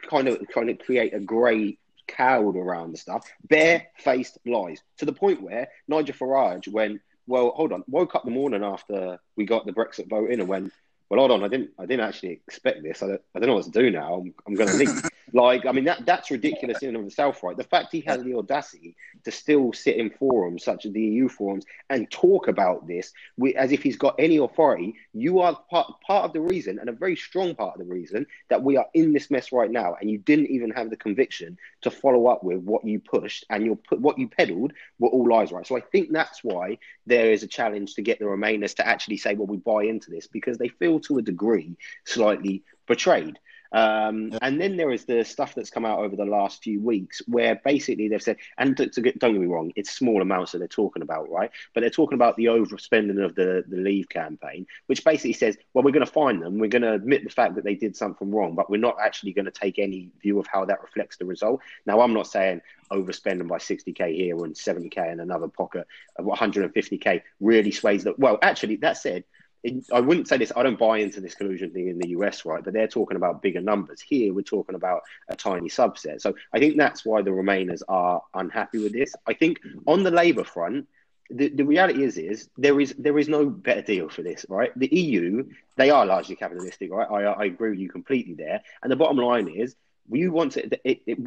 [0.08, 1.78] kind of kind of create a grey
[2.08, 7.72] cloud around the stuff, barefaced lies to the point where Nigel Farage went, well, hold
[7.72, 10.72] on, woke up the morning after we got the Brexit vote in and went,
[11.10, 13.02] well, hold on, I didn't, I didn't actually expect this.
[13.02, 14.14] I don't, I don't know what to do now.
[14.14, 15.04] I'm, I'm going to leave.
[15.32, 17.56] Like, I mean, that that's ridiculous in and of itself, right?
[17.56, 21.28] The fact he has the audacity to still sit in forums such as the EU
[21.28, 23.12] forums and talk about this
[23.56, 26.92] as if he's got any authority, you are part, part of the reason and a
[26.92, 29.96] very strong part of the reason that we are in this mess right now.
[30.00, 33.64] And you didn't even have the conviction to follow up with what you pushed and
[33.64, 35.66] your what you peddled were all lies, right?
[35.66, 39.18] So I think that's why there is a challenge to get the Remainers to actually
[39.18, 43.38] say, well, we buy into this because they feel to a degree slightly betrayed.
[43.72, 47.20] Um, and then there is the stuff that's come out over the last few weeks
[47.26, 50.52] where basically they've said, and to, to get, don't get me wrong, it's small amounts
[50.52, 51.50] that they're talking about, right?
[51.74, 55.84] But they're talking about the overspending of the, the Leave campaign, which basically says, well,
[55.84, 56.58] we're going to find them.
[56.58, 59.32] We're going to admit the fact that they did something wrong, but we're not actually
[59.32, 61.60] going to take any view of how that reflects the result.
[61.86, 67.22] Now, I'm not saying overspending by 60k here and 70k in another pocket of 150k
[67.40, 68.18] really sways that.
[68.18, 69.24] Well, actually, that said,
[69.92, 70.52] I wouldn't say this.
[70.54, 72.62] I don't buy into this collusion thing in the US, right?
[72.62, 74.00] But they're talking about bigger numbers.
[74.00, 76.20] Here, we're talking about a tiny subset.
[76.20, 79.14] So I think that's why the Remainers are unhappy with this.
[79.26, 80.86] I think on the Labour front,
[81.30, 84.70] the, the reality is is there is there is no better deal for this, right?
[84.76, 85.44] The EU
[85.76, 87.08] they are largely capitalistic, right?
[87.10, 88.62] I, I agree with you completely there.
[88.82, 89.76] And the bottom line is,
[90.10, 91.18] you want to it, it, it,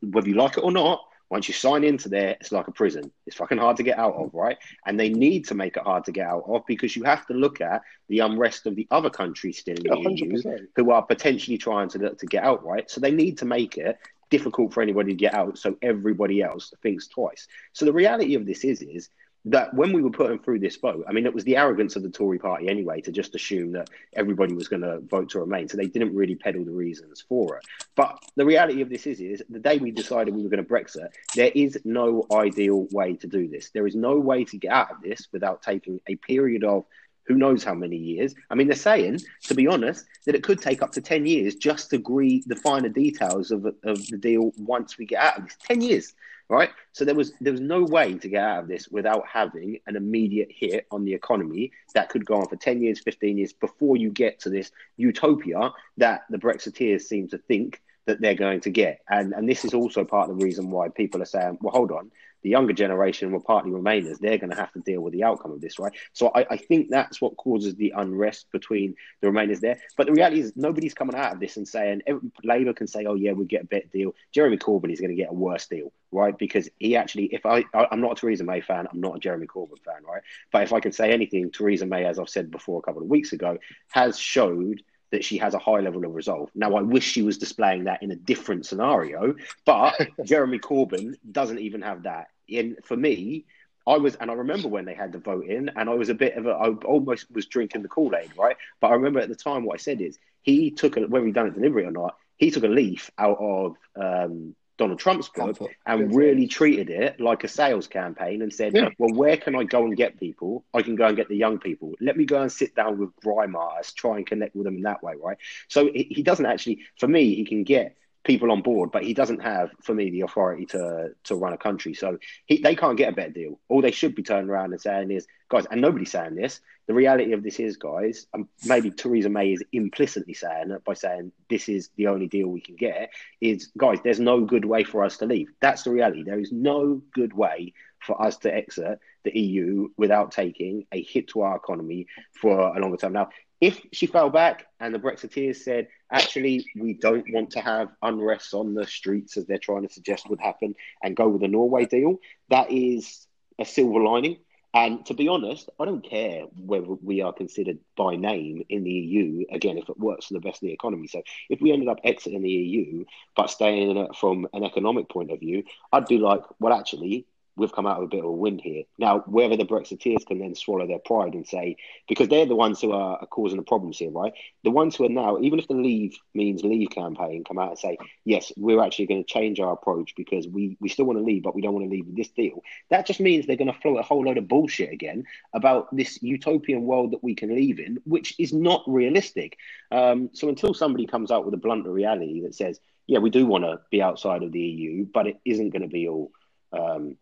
[0.00, 3.10] whether you like it or not, once you sign into there, it's like a prison.
[3.24, 4.58] It's fucking hard to get out of, right?
[4.84, 7.34] And they need to make it hard to get out of because you have to
[7.34, 10.44] look at the unrest of the other countries still in the 100%.
[10.44, 12.90] EU who are potentially trying to, to get out, right?
[12.90, 13.96] So they need to make it
[14.28, 17.46] difficult for anybody to get out so everybody else thinks twice.
[17.72, 19.10] So the reality of this is, is
[19.46, 22.02] that when we were putting through this vote, I mean, it was the arrogance of
[22.02, 25.68] the Tory party anyway to just assume that everybody was going to vote to remain.
[25.68, 27.64] So they didn't really peddle the reasons for it.
[27.94, 30.70] But the reality of this is, is the day we decided we were going to
[30.70, 33.70] Brexit, there is no ideal way to do this.
[33.70, 36.84] There is no way to get out of this without taking a period of
[37.24, 38.34] who knows how many years.
[38.50, 41.54] I mean, they're saying, to be honest, that it could take up to 10 years
[41.54, 45.44] just to agree the finer details of, of the deal once we get out of
[45.44, 45.56] this.
[45.62, 46.14] 10 years
[46.50, 46.70] right?
[46.92, 49.96] So there was there was no way to get out of this without having an
[49.96, 53.96] immediate hit on the economy that could go on for 10 years, 15 years before
[53.96, 58.70] you get to this utopia that the Brexiteers seem to think that they're going to
[58.70, 59.00] get.
[59.08, 61.92] And and this is also part of the reason why people are saying, well, hold
[61.92, 62.10] on,
[62.42, 64.18] the younger generation will partly Remainers.
[64.18, 65.92] They're going to have to deal with the outcome of this, right?
[66.12, 69.78] So I, I, think that's what causes the unrest between the Remainers there.
[69.96, 73.04] But the reality is, nobody's coming out of this and saying every, Labour can say,
[73.06, 75.66] "Oh yeah, we get a better deal." Jeremy Corbyn is going to get a worse
[75.66, 76.36] deal, right?
[76.36, 79.20] Because he actually, if I, I, am not a Theresa May fan, I'm not a
[79.20, 80.22] Jeremy Corbyn fan, right?
[80.52, 83.08] But if I can say anything, Theresa May, as I've said before a couple of
[83.08, 83.58] weeks ago,
[83.90, 86.50] has showed that she has a high level of resolve.
[86.54, 89.94] Now, I wish she was displaying that in a different scenario, but
[90.24, 92.28] Jeremy Corbyn doesn't even have that.
[92.52, 93.44] And for me,
[93.86, 96.14] I was, and I remember when they had the vote in, and I was a
[96.14, 98.56] bit of a, I almost was drinking the Kool Aid, right?
[98.80, 101.32] But I remember at the time what I said is he took a, whether he
[101.32, 105.60] done it deliberately or not, he took a leaf out of um, Donald Trump's book
[105.84, 108.88] and really treated it like a sales campaign and said, yeah.
[108.98, 110.64] well, where can I go and get people?
[110.72, 111.92] I can go and get the young people.
[112.00, 114.82] Let me go and sit down with grime artists, try and connect with them in
[114.84, 115.36] that way, right?
[115.68, 119.42] So he doesn't actually, for me, he can get people on board, but he doesn't
[119.42, 121.92] have, for me, the authority to to run a country.
[121.92, 123.60] So he, they can't get a better deal.
[123.68, 126.60] All they should be turning around and saying is, guys, and nobody's saying this.
[126.90, 130.94] The reality of this is, guys, and maybe Theresa May is implicitly saying it by
[130.94, 133.12] saying this is the only deal we can get.
[133.40, 135.52] Is guys, there's no good way for us to leave.
[135.60, 136.24] That's the reality.
[136.24, 141.28] There is no good way for us to exit the EU without taking a hit
[141.28, 143.12] to our economy for a longer time.
[143.12, 143.28] Now,
[143.60, 148.52] if she fell back and the Brexiteers said, actually, we don't want to have unrest
[148.52, 150.74] on the streets as they're trying to suggest would happen
[151.04, 152.16] and go with a Norway deal,
[152.48, 153.28] that is
[153.60, 154.38] a silver lining.
[154.72, 158.90] And to be honest, I don't care whether we are considered by name in the
[158.90, 161.08] EU, again, if it works for the best of the economy.
[161.08, 163.04] So if we ended up exiting the EU,
[163.36, 167.26] but staying in it from an economic point of view, I'd be like, well, actually,
[167.60, 168.84] we've come out of a bit of a wind here.
[168.98, 171.76] Now, whether the Brexiteers can then swallow their pride and say,
[172.08, 174.32] because they're the ones who are, are, causing the problems here, right?
[174.64, 177.78] The ones who are now, even if the Leave means Leave campaign, come out and
[177.78, 181.24] say, yes, we're actually going to change our approach because we, we still want to
[181.24, 182.62] leave, but we don't want to leave with this deal.
[182.88, 186.20] That just means they're going to float a whole load of bullshit again about this
[186.22, 189.56] utopian world that we can leave in, which is not realistic.
[189.92, 193.44] Um, so until somebody comes out with a blunter reality that says, yeah, we do
[193.44, 196.30] want to be outside of the EU, but it isn't going to be all
[196.72, 197.16] um,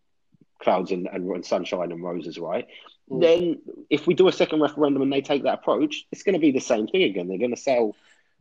[0.59, 2.67] clouds and, and, and sunshine and roses, right?
[3.11, 3.21] Mm.
[3.21, 3.59] Then
[3.91, 6.53] if we do a second referendum and they take that approach, it's going to be
[6.53, 7.29] the same thing again.
[7.29, 7.97] They're going to sell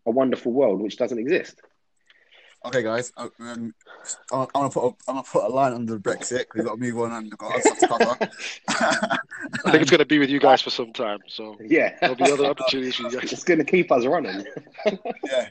[0.05, 1.61] a wonderful world which doesn't exist.
[2.65, 3.73] Okay, guys, um,
[4.33, 6.79] I'm, gonna put a, I'm gonna put a line under Brexit because we've got to
[6.79, 8.17] move on and we've got stuff to cover.
[8.67, 12.29] I think it's gonna be with you guys for some time, so yeah, there'll be
[12.29, 13.31] other opportunities for you guys.
[13.31, 14.43] It's gonna keep us running.
[14.85, 15.49] yeah.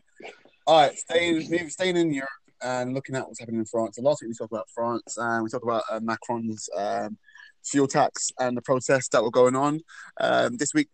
[0.66, 2.28] All right, staying staying in Europe
[2.62, 3.96] and looking at what's happening in France.
[3.96, 7.18] So last week we talked about France and we talked about uh, Macron's um,
[7.64, 9.80] fuel tax and the protests that were going on.
[10.20, 10.88] Um, this week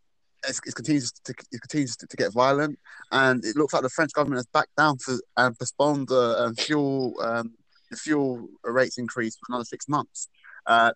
[0.49, 2.79] it continues to it continues to, to, get violent,
[3.13, 6.55] and it looks like the French government has backed down for and postponed the um,
[6.57, 7.53] fuel um,
[7.91, 10.29] the fuel rates increase for another six months.
[10.67, 10.93] Uh,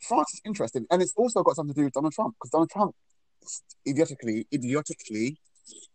[0.00, 2.70] France is interesting, and it's also got something to do with Donald Trump because Donald
[2.70, 2.94] Trump,
[3.88, 5.38] idiotically, idiotically,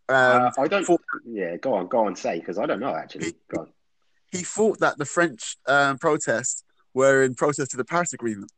[0.10, 0.86] um, uh, I don't.
[0.86, 3.34] Thought, yeah, go on, go on, say because I don't know actually.
[3.54, 3.68] Go on.
[4.32, 8.52] He thought that the French um, protests were in protest to the Paris Agreement.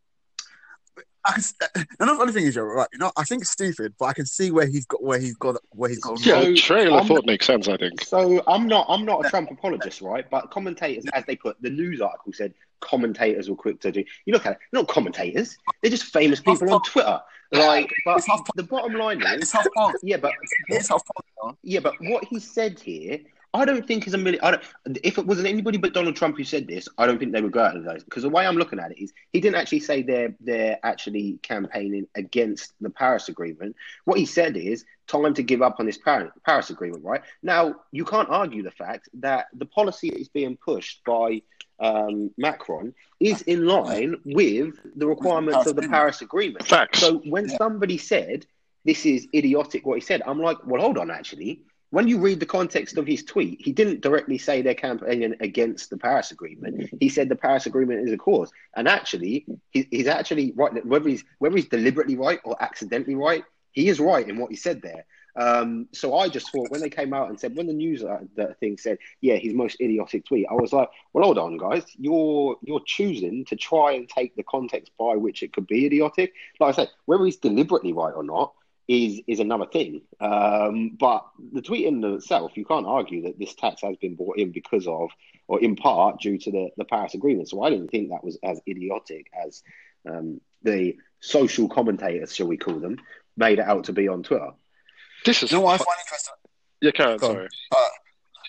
[1.25, 1.43] I can,
[1.75, 2.87] uh, another thing is, you're right.
[2.91, 5.35] You know, I think it's stupid, but I can see where he's got where he's
[5.35, 6.25] got where he's got.
[6.25, 7.67] Yeah, so, trailer I'm, thought makes sense.
[7.67, 8.01] I think.
[8.03, 10.27] So I'm not I'm not a Trump apologist, right?
[10.29, 14.03] But commentators, as they put, the news article said commentators were quick to do.
[14.25, 17.21] You look at it, not commentators; they're just famous people on Twitter.
[17.53, 18.23] Like, but
[18.55, 19.53] the bottom line is,
[20.03, 20.31] yeah, but
[21.63, 23.19] yeah, but what he said here
[23.53, 24.41] I don't think is a million.
[24.43, 24.63] I don't,
[25.03, 27.51] if it wasn't anybody but Donald Trump who said this, I don't think they would
[27.51, 28.03] go out of those.
[28.03, 31.39] Because the way I'm looking at it is, he didn't actually say they're they're actually
[31.41, 33.75] campaigning against the Paris Agreement.
[34.05, 37.03] What he said is time to give up on this Paris Agreement.
[37.03, 41.41] Right now, you can't argue the fact that the policy that is being pushed by
[41.79, 46.65] um, Macron is in line with the requirements of the Paris Agreement.
[46.65, 46.99] Facts.
[46.99, 48.45] So when somebody said
[48.85, 52.39] this is idiotic, what he said, I'm like, well, hold on, actually when you read
[52.39, 56.89] the context of his tweet, he didn't directly say they're campaigning against the Paris Agreement.
[56.99, 60.85] He said the Paris Agreement is a cause, and actually, he, he's actually right.
[60.85, 64.55] Whether he's whether he's deliberately right or accidentally right, he is right in what he
[64.55, 65.05] said there.
[65.35, 68.19] Um, so I just thought when they came out and said when the news uh,
[68.59, 72.57] thing said, yeah, his most idiotic tweet, I was like, well, hold on, guys, you're
[72.63, 76.33] you're choosing to try and take the context by which it could be idiotic.
[76.59, 78.53] Like I said, whether he's deliberately right or not,
[78.87, 80.01] is is another thing.
[80.19, 84.37] Um, but the tweet in itself, you can't argue that this tax has been brought
[84.37, 85.09] in because of,
[85.47, 87.49] or in part due to the, the Paris Agreement.
[87.49, 89.63] So I didn't think that was as idiotic as
[90.09, 92.97] um, the social commentators, shall we call them,
[93.37, 94.51] made it out to be on Twitter.
[95.25, 96.33] This is you know what I find interesting.
[96.81, 97.47] Yeah, Karen, sorry.
[97.71, 97.85] Uh,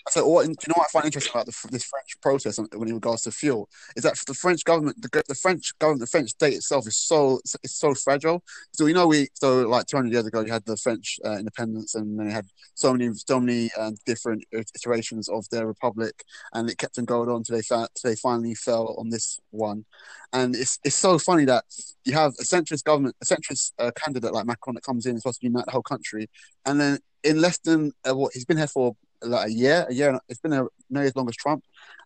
[0.09, 2.95] so, what, you know what I find interesting about the, this French protest when in
[2.95, 6.55] regards to fuel is that the French government, the, the French government, the French state
[6.55, 8.43] itself is so it's so fragile.
[8.73, 11.95] So we know we so like 200 years ago you had the French uh, independence,
[11.95, 16.69] and then you had so many so many um, different iterations of their republic, and
[16.69, 19.85] it kept on going on until they found, they finally fell on this one.
[20.33, 21.63] And it's it's so funny that
[22.03, 25.39] you have a centrist government, a centrist uh, candidate like Macron that comes in, supposed
[25.39, 26.29] to unite the whole country,
[26.65, 29.93] and then in less than uh, what he's been here for like a year, a
[29.93, 30.19] year.
[30.29, 31.63] It's been a nearly as long as Trump,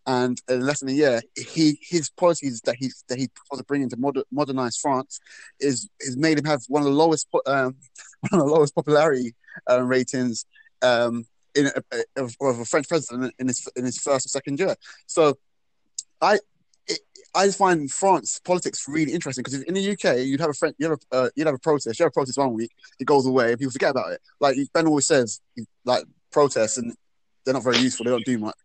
[0.07, 3.89] and in less than a year, he his policies that he that he was bringing
[3.89, 5.19] to moder, modernize France
[5.59, 7.75] is is made him have one of the lowest um,
[8.29, 9.35] one of the lowest popularity
[9.69, 10.45] uh, ratings
[10.81, 11.25] um,
[11.55, 14.75] in a, of, of, a French president in his in his first or second year.
[15.05, 15.37] So,
[16.21, 16.39] I.
[17.35, 20.73] I just find France politics really interesting because in the UK you'd have a friend,
[20.79, 23.05] you have a uh, you'd have a protest, you have a protest one week, it
[23.05, 24.21] goes away, and people forget about it.
[24.39, 25.41] Like Ben always says,
[25.85, 26.95] like protests, and
[27.47, 28.03] they're not very useful.
[28.03, 28.55] They don't do much.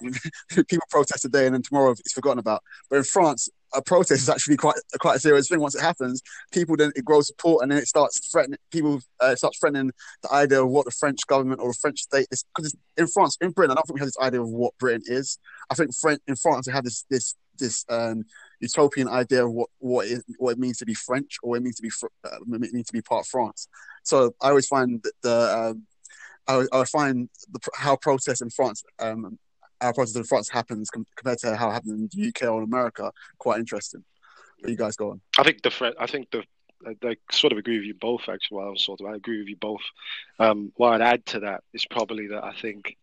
[0.48, 2.62] people protest today and then tomorrow it's forgotten about.
[2.88, 5.60] But in France, a protest is actually quite quite a serious thing.
[5.60, 9.00] Once it happens, people then it grows support and then it starts threatening people.
[9.20, 9.90] Uh, starts threatening
[10.22, 12.44] the idea of what the French government or the French state is.
[12.56, 15.02] Because in France, in Britain, I don't think we have this idea of what Britain
[15.06, 15.38] is.
[15.70, 18.24] I think French, in France, they have this this this um,
[18.60, 21.62] utopian idea of what what it, what it means to be French or what it
[21.62, 21.90] means to be
[22.24, 23.68] uh, means to be part of France.
[24.04, 25.82] So I always find that the um,
[26.46, 29.38] I, I find the, how protests in France, um,
[29.80, 32.58] how protests in France happens com- compared to how it happens in the UK or
[32.58, 34.04] in America quite interesting.
[34.60, 35.20] Where you guys go on?
[35.38, 36.44] I think the I think the
[36.86, 38.22] I sort of agree with you both.
[38.28, 39.82] Actually, well, sort of I agree with you both.
[40.38, 42.96] Um, what I'd add to that is probably that I think,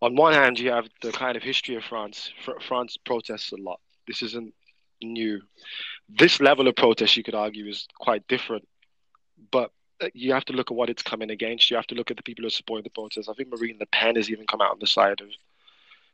[0.00, 2.32] on one hand, you have the kind of history of France.
[2.44, 3.80] Fr- France protests a lot.
[4.06, 4.54] This isn't
[5.02, 5.40] new.
[6.08, 8.66] This level of protest, you could argue, is quite different.
[9.50, 9.70] But
[10.14, 11.70] you have to look at what it's coming against.
[11.70, 13.28] You have to look at the people who are supporting the protest.
[13.28, 15.28] I think Marine Le Pen has even come out on the side of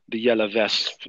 [0.09, 1.09] the yellow vest.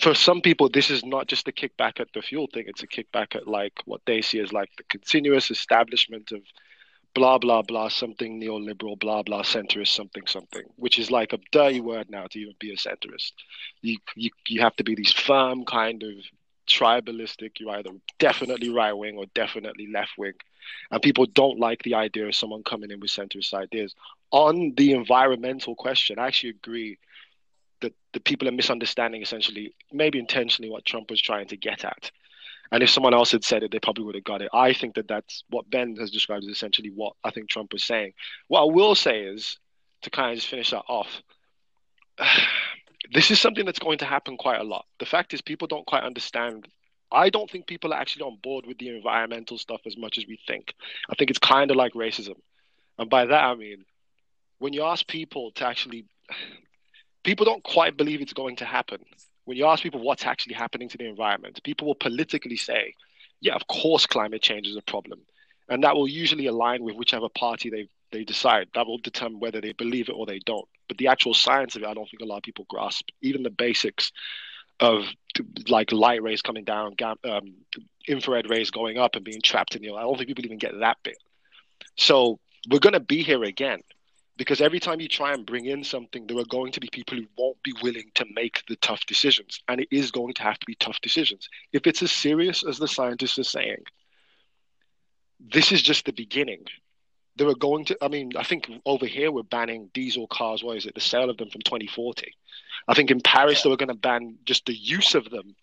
[0.00, 2.64] For some people, this is not just a kickback at the fuel thing.
[2.66, 6.42] It's a kickback at like what they see as like the continuous establishment of
[7.14, 11.80] blah blah blah something neoliberal blah blah centrist something something which is like a dirty
[11.80, 13.32] word now to even be a centrist
[13.80, 16.12] you you, you have to be these firm kind of
[16.68, 20.34] tribalistic you're either definitely right wing or definitely left wing
[20.90, 23.94] and people don't like the idea of someone coming in with centrist ideas.
[24.30, 26.98] On the environmental question, I actually agree
[27.80, 32.10] that the people are misunderstanding essentially, maybe intentionally, what Trump was trying to get at.
[32.70, 34.50] And if someone else had said it, they probably would have got it.
[34.52, 37.84] I think that that's what Ben has described as essentially what I think Trump was
[37.84, 38.12] saying.
[38.48, 39.58] What I will say is
[40.02, 41.08] to kind of just finish that off.
[43.12, 44.84] This is something that's going to happen quite a lot.
[44.98, 46.68] The fact is, people don't quite understand.
[47.10, 50.26] I don't think people are actually on board with the environmental stuff as much as
[50.26, 50.74] we think.
[51.08, 52.36] I think it's kind of like racism.
[52.98, 53.84] And by that, I mean,
[54.58, 56.04] when you ask people to actually,
[57.24, 58.98] people don't quite believe it's going to happen.
[59.44, 62.92] When you ask people what's actually happening to the environment, people will politically say,
[63.40, 65.20] yeah, of course, climate change is a problem.
[65.70, 68.68] And that will usually align with whichever party they, they decide.
[68.74, 70.68] That will determine whether they believe it or they don't.
[70.88, 73.08] But the actual science of it, I don't think a lot of people grasp.
[73.22, 74.12] Even the basics
[74.80, 75.04] of
[75.68, 77.54] like light rays coming down, um,
[78.06, 79.92] infrared rays going up and being trapped in the.
[79.92, 81.18] I don't think people even get that bit.
[81.96, 82.38] So
[82.70, 83.80] we're going to be here again
[84.38, 87.18] because every time you try and bring in something, there are going to be people
[87.18, 90.58] who won't be willing to make the tough decisions, and it is going to have
[90.58, 91.48] to be tough decisions.
[91.72, 93.82] If it's as serious as the scientists are saying,
[95.40, 96.64] this is just the beginning.
[97.38, 100.62] There are going to, I mean, I think over here we're banning diesel cars.
[100.62, 100.94] What is it?
[100.94, 102.32] The sale of them from 2040.
[102.86, 105.54] I think in Paris they were going to ban just the use of them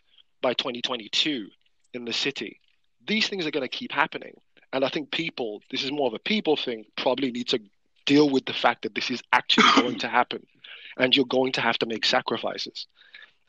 [0.42, 1.50] by 2022
[1.94, 2.60] in the city.
[3.06, 4.36] These things are going to keep happening.
[4.74, 7.60] And I think people, this is more of a people thing, probably need to
[8.06, 10.46] deal with the fact that this is actually going to happen.
[10.98, 12.88] And you're going to have to make sacrifices.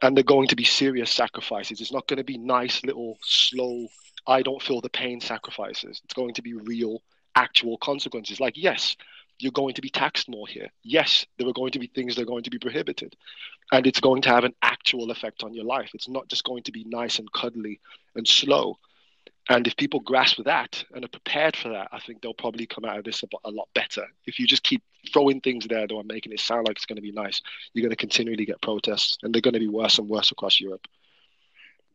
[0.02, 1.80] And they're going to be serious sacrifices.
[1.80, 3.88] It's not going to be nice little slow
[4.26, 6.00] I don't feel the pain sacrifices.
[6.04, 7.02] It's going to be real,
[7.36, 8.40] actual consequences.
[8.40, 8.96] Like, yes,
[9.38, 10.68] you're going to be taxed more here.
[10.82, 13.14] Yes, there are going to be things that are going to be prohibited.
[13.72, 15.90] And it's going to have an actual effect on your life.
[15.94, 17.80] It's not just going to be nice and cuddly
[18.14, 18.78] and slow.
[19.48, 22.84] And if people grasp that and are prepared for that, I think they'll probably come
[22.84, 24.04] out of this a, lot better.
[24.24, 26.96] If you just keep throwing things there that are making it sound like it's going
[26.96, 27.40] to be nice,
[27.72, 30.58] you're going to continually get protests, and they're going to be worse and worse across
[30.58, 30.86] Europe.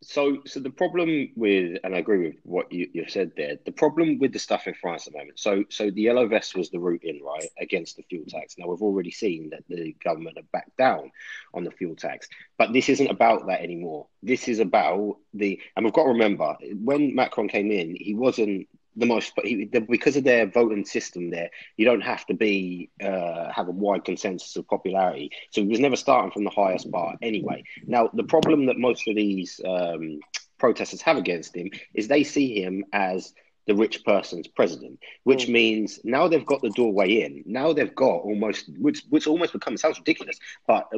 [0.04, 3.58] So, so the problem with, and I agree with what you, you've said there.
[3.64, 5.40] The problem with the stuff in France at the moment.
[5.40, 8.56] So, so the yellow vest was the route in, right, against the fuel tax.
[8.58, 11.12] Now we've already seen that the government have backed down
[11.54, 14.08] on the fuel tax, but this isn't about that anymore.
[14.24, 18.68] This is about the, and we've got to remember when Macron came in, he wasn't
[18.96, 22.34] the most, but he, the, because of their voting system there, you don't have to
[22.34, 25.32] be uh, have a wide consensus of popularity.
[25.52, 27.64] So he was never starting from the highest bar anyway.
[27.86, 30.20] Now the problem that most of these um,
[30.58, 33.34] protesters have against him is they see him as
[33.68, 35.50] the rich person's president, which mm.
[35.50, 37.44] means now they've got the doorway in.
[37.46, 40.90] Now they've got almost, which which almost becomes sounds ridiculous, but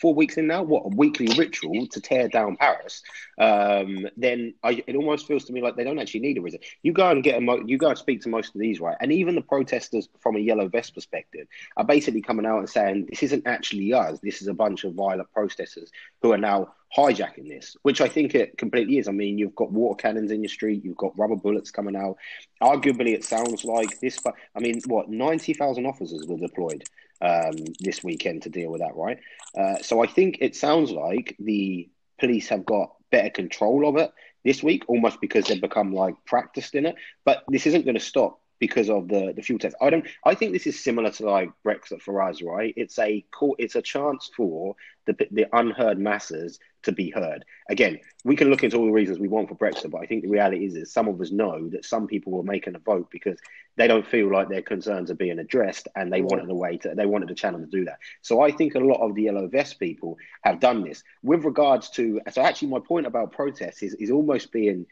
[0.00, 3.02] four weeks in now, what a weekly ritual to tear down Paris.
[3.38, 6.60] Um, then I, it almost feels to me like they don't actually need a reason.
[6.82, 8.96] You go and get a, you go and speak to most of these, right?
[9.00, 13.06] And even the protesters from a yellow vest perspective are basically coming out and saying
[13.10, 14.20] this isn't actually us.
[14.20, 18.34] This is a bunch of violent protesters who are now hijacking this, which I think
[18.34, 19.08] it completely is.
[19.08, 22.16] I mean, you've got water cannons in your street, you've got rubber bullets coming out.
[22.62, 26.84] Arguably, it sounds like this, but I mean, what, 90,000 officers were deployed
[27.20, 29.18] um, this weekend to deal with that, right?
[29.56, 34.12] Uh, so I think it sounds like the police have got better control of it
[34.44, 36.96] this week, almost because they've become like practiced in it.
[37.24, 39.74] But this isn't going to stop because of the the fuel tax.
[39.80, 40.06] I don't.
[40.24, 42.72] I think this is similar to like Brexit for us, right?
[42.76, 43.56] It's a call.
[43.58, 47.44] it's a chance for the the unheard masses to be heard.
[47.68, 50.22] Again, we can look into all the reasons we want for Brexit, but I think
[50.22, 53.08] the reality is, is some of us know that some people were making a vote
[53.10, 53.36] because
[53.74, 56.94] they don't feel like their concerns are being addressed, and they wanted a way to
[56.94, 57.98] they wanted a channel to do that.
[58.20, 61.90] So I think a lot of the yellow vest people have done this with regards
[61.96, 62.20] to.
[62.30, 64.86] So actually, my point about protests is is almost being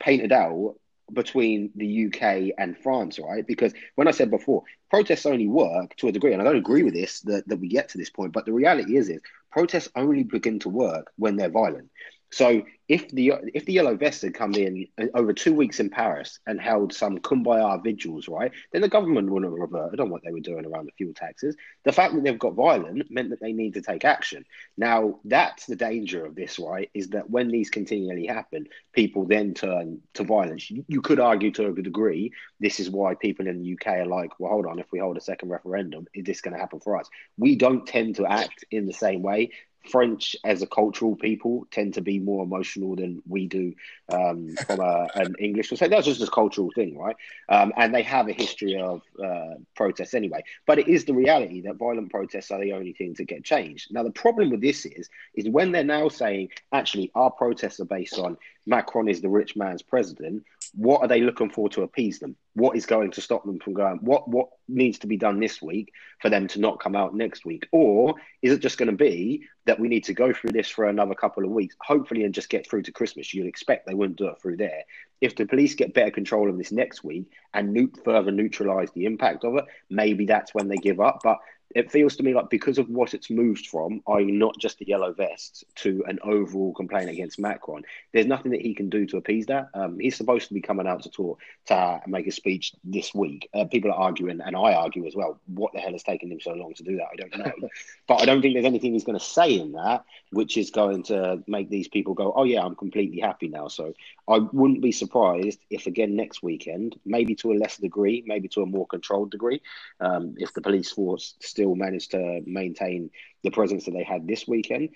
[0.00, 0.76] painted out
[1.12, 3.46] between the UK and France, right?
[3.46, 6.82] Because when I said before, protests only work to a degree, and I don't agree
[6.82, 9.88] with this that, that we get to this point, but the reality is is protests
[9.96, 11.90] only begin to work when they're violent.
[12.30, 15.90] So if the if the yellow vests had come in uh, over two weeks in
[15.90, 20.22] Paris and held some kumbaya vigils, right, then the government wouldn't have reverted on what
[20.24, 21.56] they were doing around the fuel taxes.
[21.84, 24.44] The fact that they've got violent meant that they need to take action.
[24.76, 26.90] Now that's the danger of this, right?
[26.94, 30.70] Is that when these continually happen, people then turn to violence.
[30.70, 34.06] You, you could argue to a degree this is why people in the UK are
[34.06, 36.80] like, well, hold on, if we hold a second referendum, is this going to happen
[36.80, 37.08] for us?
[37.36, 39.52] We don't tend to act in the same way.
[39.90, 43.74] French, as a cultural people, tend to be more emotional than we do
[44.12, 45.96] um, from a, an English perspective.
[45.96, 47.16] That's just a cultural thing, right?
[47.48, 50.44] Um, and they have a history of uh, protests anyway.
[50.66, 53.92] But it is the reality that violent protests are the only thing to get changed.
[53.92, 57.86] Now, the problem with this is, is when they're now saying, actually, our protests are
[57.86, 60.44] based on Macron is the rich man's president.
[60.74, 62.36] What are they looking for to appease them?
[62.54, 63.98] What is going to stop them from going?
[63.98, 67.44] What what needs to be done this week for them to not come out next
[67.44, 67.68] week?
[67.72, 70.86] Or is it just going to be that we need to go through this for
[70.86, 73.32] another couple of weeks, hopefully, and just get through to Christmas?
[73.32, 74.84] You'd expect they wouldn't do it through there.
[75.20, 79.44] If the police get better control of this next week and further neutralize the impact
[79.44, 81.20] of it, maybe that's when they give up.
[81.24, 81.38] But
[81.74, 84.86] it feels to me like because of what it's moved from, i.e., not just the
[84.86, 89.18] yellow vests, to an overall complaint against Macron, there's nothing that he can do to
[89.18, 89.68] appease that.
[89.74, 93.48] Um, he's supposed to be coming out to talk to make a speech this week.
[93.52, 96.40] Uh, people are arguing, and I argue as well, what the hell has taken him
[96.40, 97.08] so long to do that?
[97.12, 97.68] I don't know.
[98.08, 101.02] but I don't think there's anything he's going to say in that which is going
[101.04, 103.68] to make these people go, oh, yeah, I'm completely happy now.
[103.68, 103.94] So
[104.28, 108.62] I wouldn't be surprised if, again, next weekend, maybe to a lesser degree, maybe to
[108.62, 109.62] a more controlled degree,
[110.00, 113.10] um, if the police force still manage to maintain
[113.42, 114.90] the presence that they had this weekend.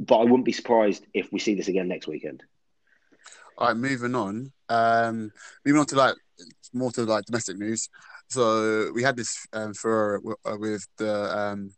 [0.00, 2.42] But I wouldn't be surprised if we see this again next weekend.
[3.58, 4.52] All right, moving on.
[4.68, 5.32] Um,
[5.64, 6.14] moving on to like
[6.72, 7.90] more to like domestic news.
[8.28, 11.74] So we had this um, for uh, with the um,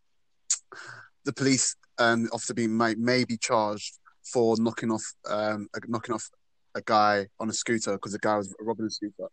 [1.24, 3.98] the police um, officer being may, may be charged
[4.32, 6.28] for knocking off um, knocking off
[6.74, 9.28] a guy on a scooter because the guy was robbing a scooter.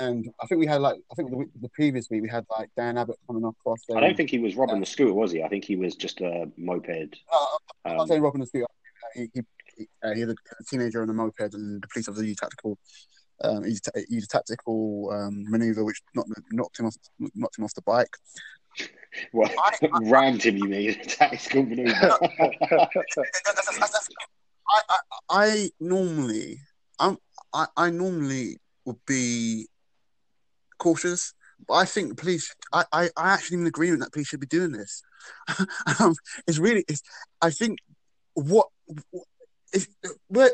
[0.00, 2.70] And I think we had like I think the, the previous week we had like
[2.76, 3.80] Diane Abbott coming across.
[3.94, 5.42] I don't think he was robbing the scooter, was he?
[5.42, 7.18] I think he was just a moped.
[7.32, 7.46] Uh,
[7.84, 8.66] I'm not um, saying robbing the scooter.
[9.14, 9.42] He he,
[9.76, 12.38] he, uh, he had a, a, teenager on a moped, and the police officer used
[12.38, 12.78] tactical
[13.42, 16.96] um, used, used a tactical um, maneuver which knocked, knocked him off
[17.34, 18.16] knocked him off the bike.
[19.32, 20.94] Well, I, I, rammed him, you mean?
[21.02, 22.16] Tactical maneuver.
[24.70, 24.98] I, I,
[25.28, 26.60] I normally,
[27.00, 27.18] I'm,
[27.52, 29.66] I, I normally would be
[30.80, 31.34] cautious,
[31.68, 32.54] but I think police.
[32.72, 35.02] I, I, I actually am in agreement that police should be doing this.
[36.00, 36.14] um,
[36.46, 37.02] it's really, it's.
[37.40, 37.78] I think
[38.34, 38.68] what
[39.72, 39.86] if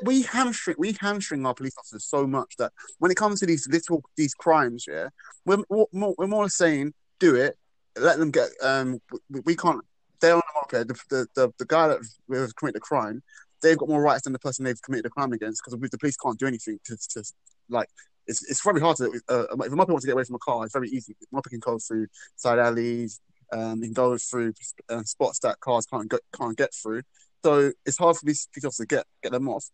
[0.02, 3.66] we hamstring we hamstring our police officers so much that when it comes to these
[3.68, 5.08] little these crimes, yeah,
[5.44, 7.56] we're more, we're more saying do it,
[7.98, 8.50] let them get.
[8.62, 9.00] Um,
[9.30, 9.80] we, we can't.
[10.20, 10.88] They're on the market.
[10.88, 11.98] The, the, the, the guy that
[12.30, 13.22] has committed the crime,
[13.62, 16.16] they've got more rights than the person they've committed the crime against because the police
[16.16, 17.22] can't do anything to, to
[17.68, 17.88] like
[18.26, 20.38] it's, it's very hard to uh, if a moped wants to get away from a
[20.40, 21.16] car it's very easy.
[21.32, 22.06] Moped can go through
[22.36, 23.20] side alleys
[23.52, 24.52] um, can go through
[24.88, 27.02] uh, spots that cars can't get, can't get through.
[27.44, 29.64] So it's hard for these police officers to get get them off.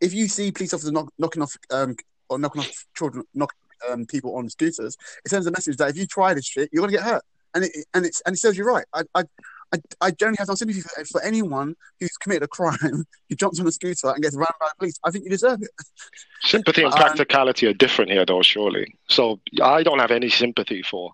[0.00, 1.96] If you see police officers knock, knocking off um,
[2.28, 3.58] or knocking off children knocking
[3.90, 6.82] um, people on scooters it sends a message that if you try this shit you're
[6.82, 7.22] gonna get hurt.
[7.54, 8.84] And it and it's and it serves you right.
[8.94, 9.24] I
[9.72, 13.60] I, I generally have no sympathy for, for, anyone who's committed a crime, who jumps
[13.60, 14.98] on a scooter and gets rammed by the police.
[15.04, 15.70] I think you deserve it.
[16.42, 18.94] Sympathy and um, practicality are different here, though, surely.
[19.08, 21.12] So I don't have any sympathy for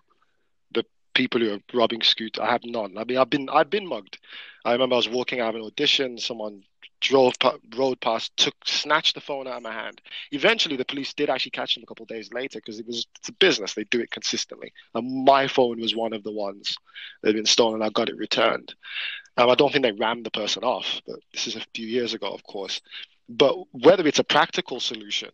[0.73, 0.83] the
[1.13, 2.43] people who are robbing scooters.
[2.43, 2.97] I have none.
[2.97, 4.17] I mean, I've been I've been mugged.
[4.65, 6.17] I remember I was walking out of an audition.
[6.17, 6.63] Someone
[6.99, 7.33] drove
[7.75, 10.01] rode past, took snatched the phone out of my hand.
[10.31, 13.05] Eventually, the police did actually catch him a couple of days later because it was
[13.19, 13.73] it's a business.
[13.73, 14.73] They do it consistently.
[14.93, 16.77] And my phone was one of the ones
[17.21, 17.81] that had been stolen.
[17.81, 18.73] I got it returned.
[19.37, 22.13] Um, I don't think they rammed the person off, but this is a few years
[22.13, 22.81] ago, of course.
[23.29, 25.29] But whether it's a practical solution,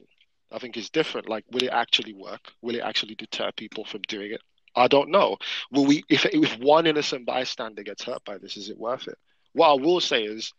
[0.51, 1.30] I think is different.
[1.30, 2.51] Like, will it actually work?
[2.61, 4.41] Will it actually deter people from doing it?
[4.76, 5.38] I don't know.
[5.72, 6.03] Will we?
[6.09, 9.18] If if one innocent bystander gets hurt by this, is it worth it?
[9.53, 10.51] What I will say is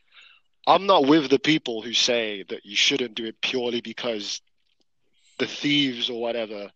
[0.67, 4.41] I'm not with the people who say that you shouldn't do it purely because
[5.39, 6.71] the thieves or whatever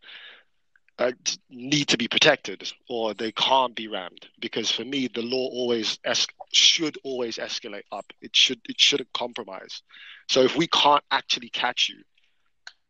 [0.98, 1.12] uh,
[1.48, 4.26] need to be protected or they can't be rammed.
[4.40, 8.12] Because for me, the law always es- should always escalate up.
[8.20, 9.82] It should it shouldn't compromise.
[10.28, 12.02] So if we can't actually catch you,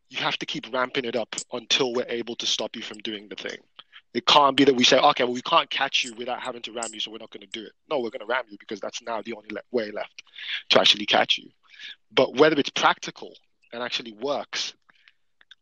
[0.09, 3.29] you have to keep ramping it up until we're able to stop you from doing
[3.29, 3.59] the thing.
[4.13, 6.71] It can't be that we say, okay, well, we can't catch you without having to
[6.71, 7.73] ram you, so we're not going to do it.
[7.89, 10.23] No, we're going to ram you because that's now the only le- way left
[10.69, 11.49] to actually catch you.
[12.11, 13.33] But whether it's practical
[13.71, 14.73] and actually works,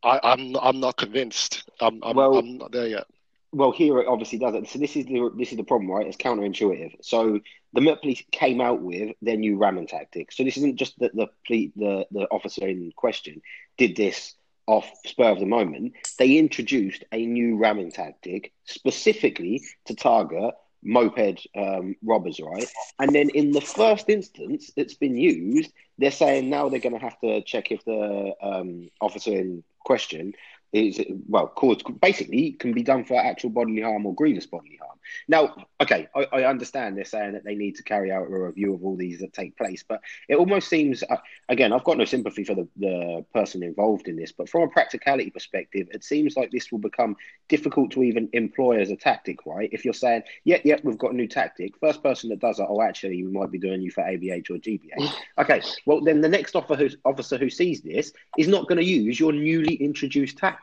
[0.03, 1.69] I, am I'm, I'm not convinced.
[1.81, 3.05] I'm I'm, well, I'm not there yet.
[3.51, 4.67] Well, here it obviously does it.
[4.69, 6.05] So this is the this is the problem, right?
[6.05, 6.95] It's counterintuitive.
[7.01, 7.39] So
[7.73, 10.31] the Met Police came out with their new ramming tactic.
[10.31, 13.41] So this isn't just that the the the officer in question
[13.77, 14.35] did this
[14.68, 20.53] off spur of the moment, they introduced a new ramming tactic specifically to target
[20.84, 22.68] moped um, robbers, right?
[22.99, 27.03] And then in the first instance it's been used, they're saying now they're going to
[27.03, 30.34] have to check if the um, officer in question
[30.74, 34.97] is well caused basically can be done for actual bodily harm or grievous bodily harm.
[35.28, 38.74] Now, okay, I, I, understand they're saying that they need to carry out a review
[38.74, 41.18] of all these that take place, but it almost seems, uh,
[41.49, 44.68] again, I've got no sympathy for the, the person involved in this, but from a
[44.68, 47.15] practicality perspective, it seems like this will become
[47.47, 49.70] difficult to even employ as a tactic, right?
[49.72, 52.68] If you're saying, yeah, yeah, we've got a new tactic, first person that does it,
[52.68, 55.13] oh, actually, we might be doing you for ABH or GBH.
[55.38, 59.32] okay, well, then the next officer who sees this is not going to use your
[59.32, 60.57] newly introduced tactic.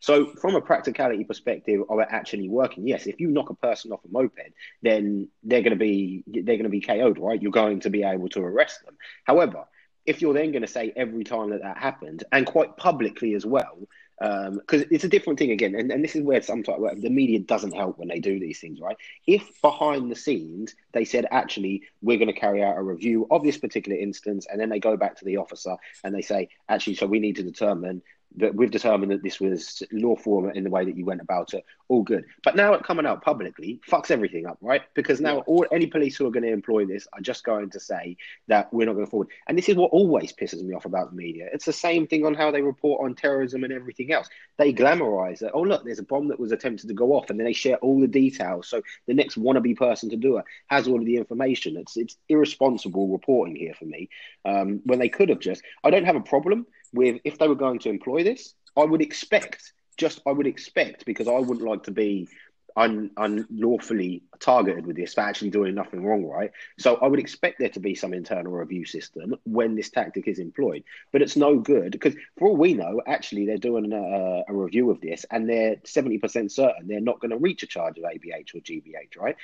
[0.00, 3.92] So, from a practicality perspective of it actually working, yes, if you knock a person
[3.92, 7.40] off a moped, then they're going to be they're going to be KO'd, right?
[7.40, 8.96] You're going to be able to arrest them.
[9.24, 9.64] However,
[10.06, 13.46] if you're then going to say every time that that happened, and quite publicly as
[13.46, 13.88] well,
[14.18, 17.40] because um, it's a different thing again, and, and this is where sometimes the media
[17.40, 18.96] doesn't help when they do these things, right?
[19.26, 23.42] If behind the scenes they said, actually, we're going to carry out a review of
[23.42, 26.94] this particular instance, and then they go back to the officer and they say, actually,
[26.94, 28.02] so we need to determine
[28.36, 31.64] that we've determined that this was lawful in the way that you went about it,
[31.88, 32.24] all good.
[32.42, 34.82] But now it coming out publicly fucks everything up, right?
[34.94, 37.80] Because now all any police who are going to employ this are just going to
[37.80, 38.16] say
[38.48, 39.28] that we're not going forward.
[39.46, 41.48] And this is what always pisses me off about the media.
[41.52, 44.28] It's the same thing on how they report on terrorism and everything else.
[44.56, 47.38] They glamorize that, oh, look, there's a bomb that was attempted to go off, and
[47.38, 48.68] then they share all the details.
[48.68, 51.76] So the next wannabe person to do it has all of the information.
[51.76, 54.08] It's, it's irresponsible reporting here for me
[54.44, 55.62] um, when they could have just.
[55.84, 59.02] I don't have a problem with if they were going to employ this, I would
[59.02, 62.28] expect just I would expect because I wouldn't like to be
[62.76, 66.50] un, unlawfully targeted with this for actually doing nothing wrong, right?
[66.78, 70.38] So I would expect there to be some internal review system when this tactic is
[70.38, 70.84] employed.
[71.12, 74.90] But it's no good because for all we know, actually they're doing a, a review
[74.90, 78.04] of this and they're seventy percent certain they're not going to reach a charge of
[78.04, 79.36] ABH or GBH, right?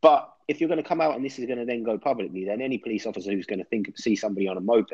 [0.00, 2.44] But if you're going to come out and this is going to then go publicly,
[2.44, 4.92] then any police officer who's going to think see somebody on a moped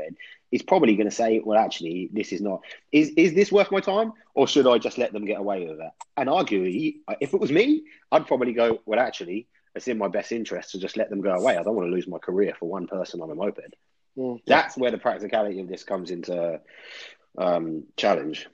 [0.50, 2.62] is probably going to say, "Well, actually, this is not.
[2.90, 5.80] Is is this worth my time, or should I just let them get away with
[5.80, 10.09] it?" And arguably, if it was me, I'd probably go, "Well, actually, it's in my
[10.09, 11.57] best interest to just let them go away.
[11.57, 13.74] I don't want to lose my career for one person on a moped."
[14.16, 16.61] Mm, That's where the practicality of this comes into
[17.38, 18.46] um, challenge.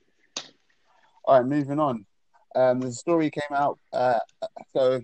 [1.24, 2.06] All right, moving on.
[2.54, 3.78] Um, the story came out.
[3.92, 4.18] Uh,
[4.72, 5.00] so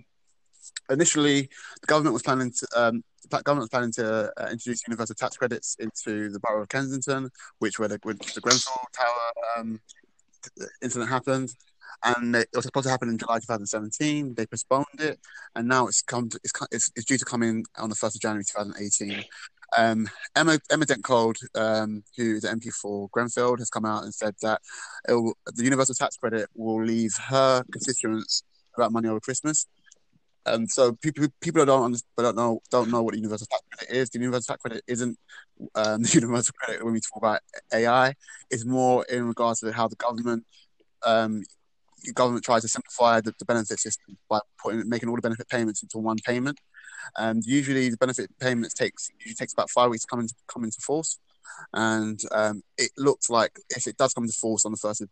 [0.89, 1.49] initially,
[1.81, 5.37] the government was planning to um, the government was planning to uh, introduce universal tax
[5.37, 9.79] credits into the borough of Kensington, which where the, the Grenfell Tower um,
[10.81, 11.51] incident happened,
[12.03, 14.35] and it was supposed to happen in July 2017.
[14.35, 15.19] They postponed it,
[15.55, 18.15] and now it's come to, it's, it's, it's due to come in on the first
[18.15, 19.23] of January 2018.
[19.77, 24.03] Um, Emma Emma Dent Coad, um, who is the MP for Grenfell, has come out
[24.03, 24.61] and said that
[25.07, 28.43] will, the universal tax credit will leave her constituents
[28.75, 29.65] without money over Christmas.
[30.45, 34.09] Um, so people people don't don't know don't know what universal tax credit is.
[34.09, 35.17] The universal tax credit isn't
[35.75, 37.39] um, the universal credit when we talk about
[37.73, 38.13] AI.
[38.51, 40.45] It's more in regards to how the government
[41.05, 41.43] um,
[42.03, 45.49] the government tries to simplify the, the benefit system by putting making all the benefit
[45.49, 46.59] payments into one payment.
[47.17, 50.63] And usually the benefit payments takes usually takes about five weeks to come into come
[50.63, 51.19] into force.
[51.73, 55.09] And um, it looks like if it does come into force on the first of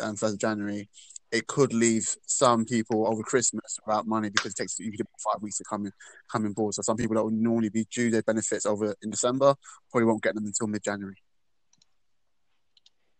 [0.00, 0.88] um, first of January,
[1.32, 5.56] it could leave some people over Christmas without money because it takes you five weeks
[5.58, 5.92] to come in
[6.30, 6.74] come in board.
[6.74, 9.54] So some people that would normally be due their benefits over in December
[9.90, 11.16] probably won't get them until mid January.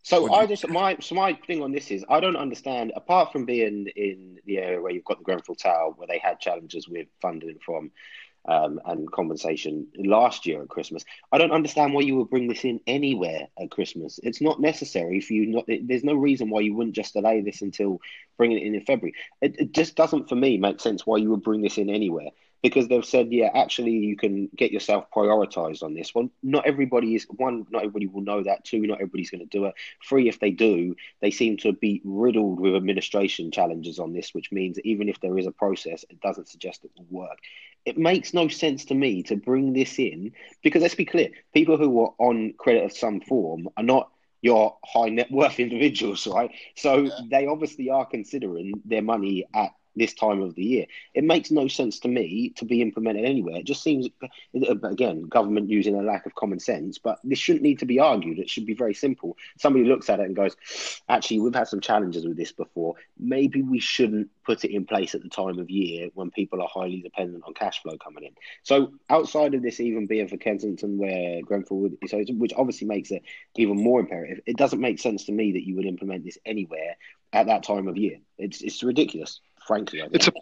[0.05, 3.47] So I just my so my thing on this is I don't understand apart from
[3.47, 7.07] being in the area where you've got the Grenfell Tower where they had challenges with
[7.21, 7.93] funding from
[8.47, 11.05] um, and compensation last year at Christmas.
[11.31, 14.19] I don't understand why you would bring this in anywhere at Christmas.
[14.23, 15.47] It's not necessary for you.
[15.47, 18.01] Not there's no reason why you wouldn't just delay this until
[18.37, 19.15] bringing it in in February.
[19.41, 22.31] It, it just doesn't for me make sense why you would bring this in anywhere
[22.63, 26.31] because they've said, yeah, actually, you can get yourself prioritized on this one.
[26.43, 27.67] Not everybody is one.
[27.71, 28.65] Not everybody will know that.
[28.65, 29.75] Two, not everybody's going to do it.
[30.09, 34.53] Three, if they do, they seem to be riddled with administration challenges on this, which
[34.53, 37.39] means even if there is a process, it doesn't suggest it will work.
[37.85, 41.77] It makes no sense to me to bring this in because let's be clear, people
[41.77, 44.11] who are on credit of some form are not
[44.41, 46.51] your high net worth individuals, right?
[46.77, 47.11] So yeah.
[47.31, 50.87] they obviously are considering their money at this time of the year.
[51.15, 53.57] It makes no sense to me to be implemented anywhere.
[53.57, 57.63] It just seems, uh, again, government using a lack of common sense, but this shouldn't
[57.63, 58.39] need to be argued.
[58.39, 59.37] It should be very simple.
[59.59, 60.57] Somebody looks at it and goes,
[61.09, 62.95] actually, we've had some challenges with this before.
[63.19, 66.69] Maybe we shouldn't put it in place at the time of year when people are
[66.69, 68.35] highly dependent on cash flow coming in.
[68.63, 73.23] So outside of this even being for Kensington where Grenfell so which obviously makes it
[73.57, 76.97] even more imperative, it doesn't make sense to me that you would implement this anywhere
[77.33, 78.19] at that time of year.
[78.39, 80.03] It's, it's ridiculous frankly.
[80.13, 80.33] It's a,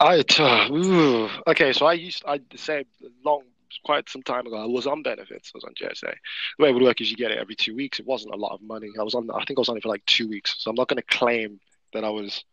[0.00, 2.86] I, uh, okay, so I used, I say
[3.24, 3.42] long,
[3.84, 5.52] quite some time ago, I was on benefits.
[5.54, 6.14] I was on JSA.
[6.58, 7.98] The way it would work is you get it every two weeks.
[7.98, 8.88] It wasn't a lot of money.
[8.98, 10.56] I was on, I think I was on it for like two weeks.
[10.58, 11.60] So I'm not going to claim
[11.92, 12.44] that I was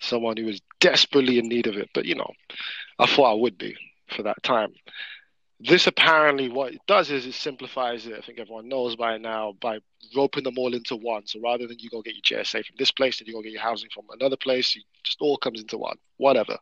[0.00, 2.30] someone who was desperately in need of it, but you know,
[2.98, 3.76] I thought I would be
[4.08, 4.72] for that time
[5.58, 8.14] this apparently what it does is it simplifies it.
[8.14, 9.78] I think everyone knows by now by
[10.14, 11.26] roping them all into one.
[11.26, 13.52] So rather than you go get your JSA from this place and you go get
[13.52, 16.58] your housing from another place, it just all comes into one, whatever.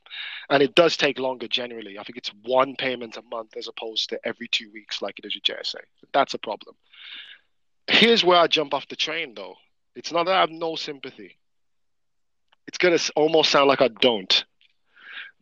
[0.49, 1.99] And it does take longer generally.
[1.99, 5.27] I think it's one payment a month as opposed to every two weeks like it
[5.27, 5.81] is your JSA.
[6.13, 6.77] That's a problem.
[7.89, 9.57] Here's where I jump off the train though.
[9.97, 11.37] It's not that I have no sympathy.
[12.69, 14.45] It's gonna almost sound like I don't,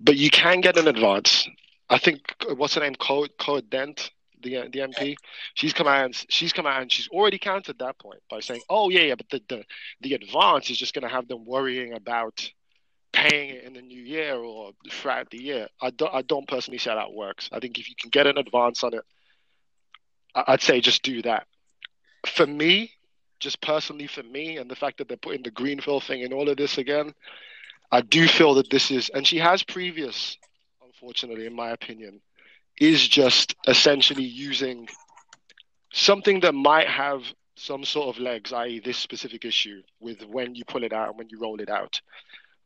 [0.01, 1.47] but you can get an advance
[1.93, 4.11] I think uh, what's her name, Coad Coad Dent,
[4.43, 5.16] the uh, the MP.
[5.55, 8.62] She's come out and she's come out and she's already countered that point by saying,
[8.70, 9.64] "Oh yeah, yeah, but the the,
[10.01, 12.51] the advance is just going to have them worrying about
[13.12, 16.78] paying it in the new year or throughout the year." I don't I don't personally
[16.78, 17.51] see how that works.
[17.53, 19.05] I think if you can get an advance on it,
[20.34, 21.47] I'd say just do that.
[22.26, 22.93] For me,
[23.38, 26.49] just personally for me, and the fact that they're putting the Grenfell thing in all
[26.49, 27.12] of this again,
[27.90, 30.38] I do feel that this is, and she has previous,
[31.03, 32.21] unfortunately, in my opinion,
[32.81, 34.89] is just essentially using
[35.93, 37.23] something that might have
[37.57, 41.19] some sort of legs, i.e., this specific issue with when you pull it out and
[41.19, 42.01] when you roll it out.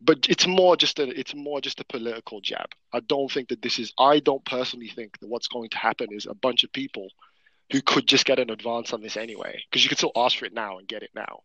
[0.02, 2.68] But it's more just a it's more just a political jab.
[2.92, 3.94] I don't think that this is.
[3.98, 7.08] I don't personally think that what's going to happen is a bunch of people
[7.72, 10.44] who could just get an advance on this anyway, because you could still ask for
[10.44, 11.40] it now and get it now.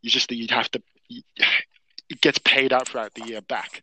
[0.00, 0.82] You just that you'd have to.
[2.08, 3.82] It gets paid out throughout the year back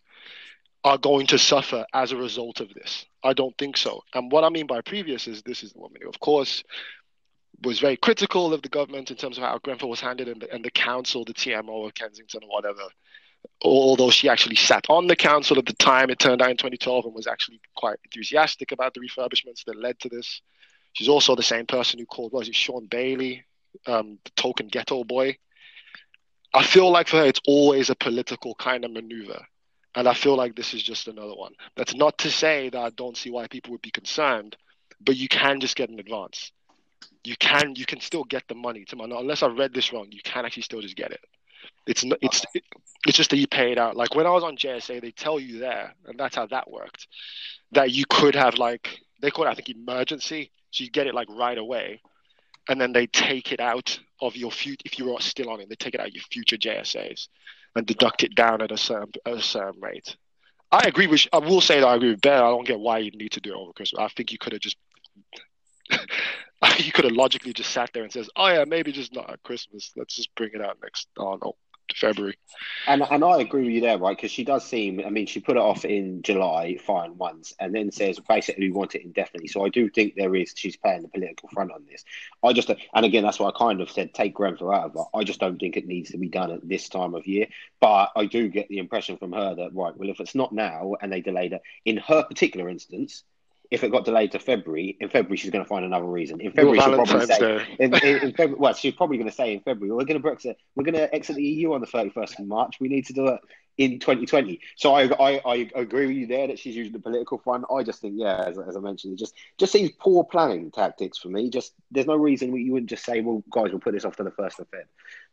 [0.88, 3.05] are going to suffer as a result of this.
[3.21, 4.03] I don't think so.
[4.13, 6.63] And what I mean by previous is this is the woman who, of course,
[7.61, 10.53] was very critical of the government in terms of how Grenfell was handled and the,
[10.53, 12.83] and the council, the TMO of Kensington or whatever.
[13.61, 17.05] Although she actually sat on the council at the time, it turned out in 2012
[17.05, 20.41] and was actually quite enthusiastic about the refurbishments that led to this.
[20.93, 23.43] She's also the same person who called, was it Shaun Bailey,
[23.85, 25.38] um, the token ghetto boy?
[26.53, 29.45] I feel like for her, it's always a political kind of maneuver.
[29.97, 31.53] And I feel like this is just another one.
[31.75, 34.55] That's not to say that I don't see why people would be concerned,
[35.03, 36.51] but you can just get an advance.
[37.23, 40.05] You can you can still get the money to my unless I read this wrong.
[40.11, 41.19] You can actually still just get it.
[41.87, 42.45] It's not, it's
[43.07, 43.97] it's just that you pay it out.
[43.97, 47.07] Like when I was on JSA, they tell you there, and that's how that worked.
[47.71, 51.15] That you could have like they call it I think emergency, so you get it
[51.15, 52.01] like right away,
[52.69, 55.69] and then they take it out of your future if you are still on it.
[55.69, 57.29] They take it out of your future JSAs
[57.78, 60.15] and deduct it down at a certain, at a certain rate.
[60.71, 61.28] I agree with.
[61.32, 62.34] I will say that I agree with Ben.
[62.34, 63.99] I don't get why you need to do it over Christmas.
[63.99, 64.78] I think you could have just.
[66.80, 69.41] you could have logically just sat there and says, "Oh yeah, maybe just not at
[69.43, 69.93] Christmas.
[69.95, 71.07] Let's just bring it out next.
[71.17, 71.55] Oh
[71.89, 72.38] no, February.
[72.88, 74.15] And and I agree with you there, right?
[74.15, 75.01] Because she does seem.
[75.05, 78.71] I mean, she put it off in July, fine once, and then says basically we
[78.71, 79.49] want it indefinitely.
[79.49, 80.53] So I do think there is.
[80.55, 82.03] She's playing the political front on this.
[82.43, 85.17] I just and again that's why I kind of said take Grenfell out of it.
[85.17, 87.47] I just don't think it needs to be done at this time of year.
[87.79, 90.95] But I do get the impression from her that right, well, if it's not now
[91.01, 93.23] and they delayed it, in her particular instance,
[93.70, 96.39] if it got delayed to February, in February she's going to find another reason.
[96.41, 99.53] In February, she'll probably say, in, in, in February, well, she's probably going to say
[99.53, 102.39] in February, we're going to Brexit, we're going to exit the EU on the 31st
[102.39, 102.80] of March.
[102.80, 103.41] We need to do it
[103.78, 104.59] in 2020.
[104.76, 107.65] So I, I, I agree with you there that she's using the political front.
[107.74, 111.18] I just think, yeah, as, as I mentioned, it just just seems poor planning tactics
[111.18, 111.49] for me.
[111.49, 114.24] Just there's no reason you wouldn't just say, well, guys, we'll put this off to
[114.24, 114.84] the first of Feb.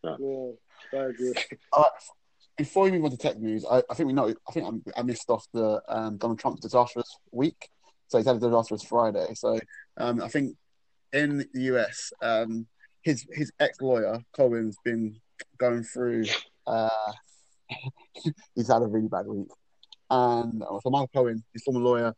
[0.03, 0.59] No.
[0.93, 1.35] Yeah, I agree.
[1.73, 1.85] Uh,
[2.57, 4.33] before we move on to tech news, I, I think we know.
[4.49, 7.69] I think I, I missed off the um, Donald Trump's disastrous week.
[8.15, 9.27] So he's had a disastrous Friday.
[9.35, 9.59] So
[9.97, 10.57] um, I think
[11.13, 12.65] in the US, um,
[13.03, 15.17] his his ex lawyer Cohen's been
[15.59, 16.27] going through.
[16.65, 16.89] Uh,
[18.55, 19.49] he's had a really bad week,
[20.11, 22.15] and uh, so Michael Cohen, his former lawyer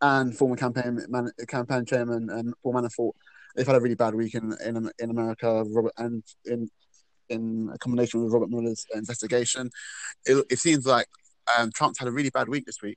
[0.00, 3.12] and former campaign man, campaign chairman, and Paul Manafort,
[3.54, 5.62] they've had a really bad week in in, in America.
[5.68, 6.70] Robert and in
[7.28, 9.68] in a combination with Robert Mueller's investigation,
[10.24, 11.08] it, it seems like
[11.58, 12.96] um, Trump's had a really bad week this week.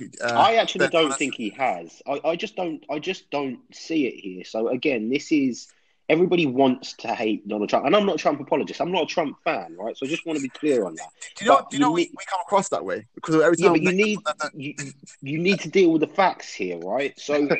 [0.00, 2.02] Uh, I actually don't think he has.
[2.06, 2.84] I, I just don't.
[2.90, 4.44] I just don't see it here.
[4.44, 5.68] So again, this is
[6.08, 8.80] everybody wants to hate Donald Trump, and I'm not a Trump apologist.
[8.80, 9.96] I'm not a Trump fan, right?
[9.96, 11.08] So I just want to be clear on that.
[11.36, 11.66] Do you know?
[11.70, 13.90] do you, you know need, we, we, come across that way because every time yeah,
[13.90, 14.18] you need
[14.54, 14.74] you,
[15.20, 17.18] you need to deal with the facts here, right?
[17.18, 17.48] So.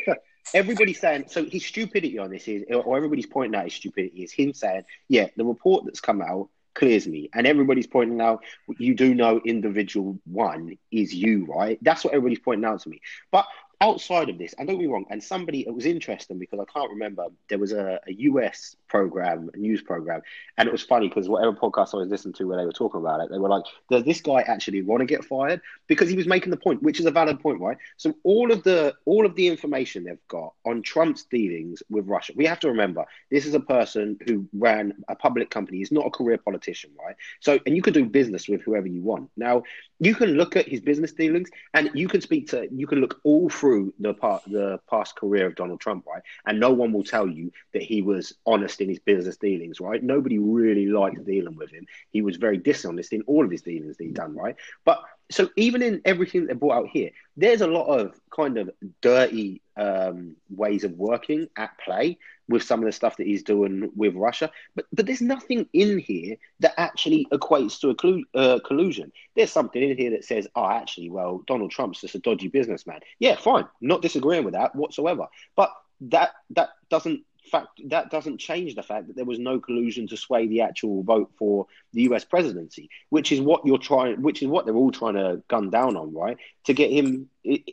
[0.55, 4.33] everybody's saying so his stupidity on this is or everybody's pointing out his stupidity is
[4.33, 7.29] him saying yeah the report that's come out clears me.
[7.35, 8.43] And everybody's pointing out,
[8.79, 11.79] you do know individual one is you, right?
[11.83, 13.01] That's what everybody's pointing out to me.
[13.31, 13.47] But
[13.81, 16.91] outside of this, and don't be wrong, and somebody, it was interesting because I can't
[16.91, 20.21] remember, there was a, a US program, news program,
[20.59, 23.01] and it was funny because whatever podcast I was listening to where they were talking
[23.01, 25.63] about it, they were like, does this guy actually want to get fired?
[25.87, 27.79] Because he was making the point, which is a valid point, right?
[27.97, 32.35] So all of the all of the information they've got on Trump's dealings with Russia,
[32.37, 36.07] we have to remember this is a person who ran a public company, he's not
[36.07, 37.17] a career politician, right?
[37.41, 39.31] So and you can do business with whoever you want.
[39.39, 39.63] Now
[40.01, 43.21] you can look at his business dealings and you can speak to you can look
[43.25, 46.23] all through the part the past career of Donald Trump, right?
[46.47, 50.03] And no one will tell you that he was honest in his business dealings, right?
[50.03, 51.87] Nobody really liked dealing with him.
[52.11, 54.57] He was very dishonest in all of his dealings that he done, right?
[54.85, 58.59] But so even in everything that they brought out here, there's a lot of kind
[58.59, 58.71] of
[59.01, 62.19] dirty um, ways of working at play
[62.49, 64.51] with some of the stuff that he's doing with Russia.
[64.75, 69.13] But but there's nothing in here that actually equates to a uh, collusion.
[69.35, 73.01] There's something in here that says, oh, actually, well, Donald Trump's just a dodgy businessman.
[73.19, 75.27] Yeah, fine, not disagreeing with that whatsoever.
[75.57, 75.73] But
[76.03, 77.23] that that doesn't
[77.53, 81.03] fact that doesn't change the fact that there was no collusion to sway the actual
[81.03, 84.91] vote for the US presidency, which is what you're trying, which is what they're all
[84.91, 86.39] trying to gun down on, right?
[86.65, 87.29] To get him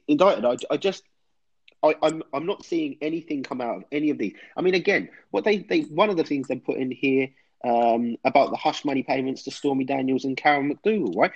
[0.07, 0.45] indicted.
[0.45, 1.03] I, I just.
[1.81, 4.33] I, I'm I'm not seeing anything come out of any of these.
[4.57, 7.29] I mean, again, what they, they one of the things they put in here
[7.63, 11.31] um, about the hush money payments to Stormy Daniels and Karen McDougal, right?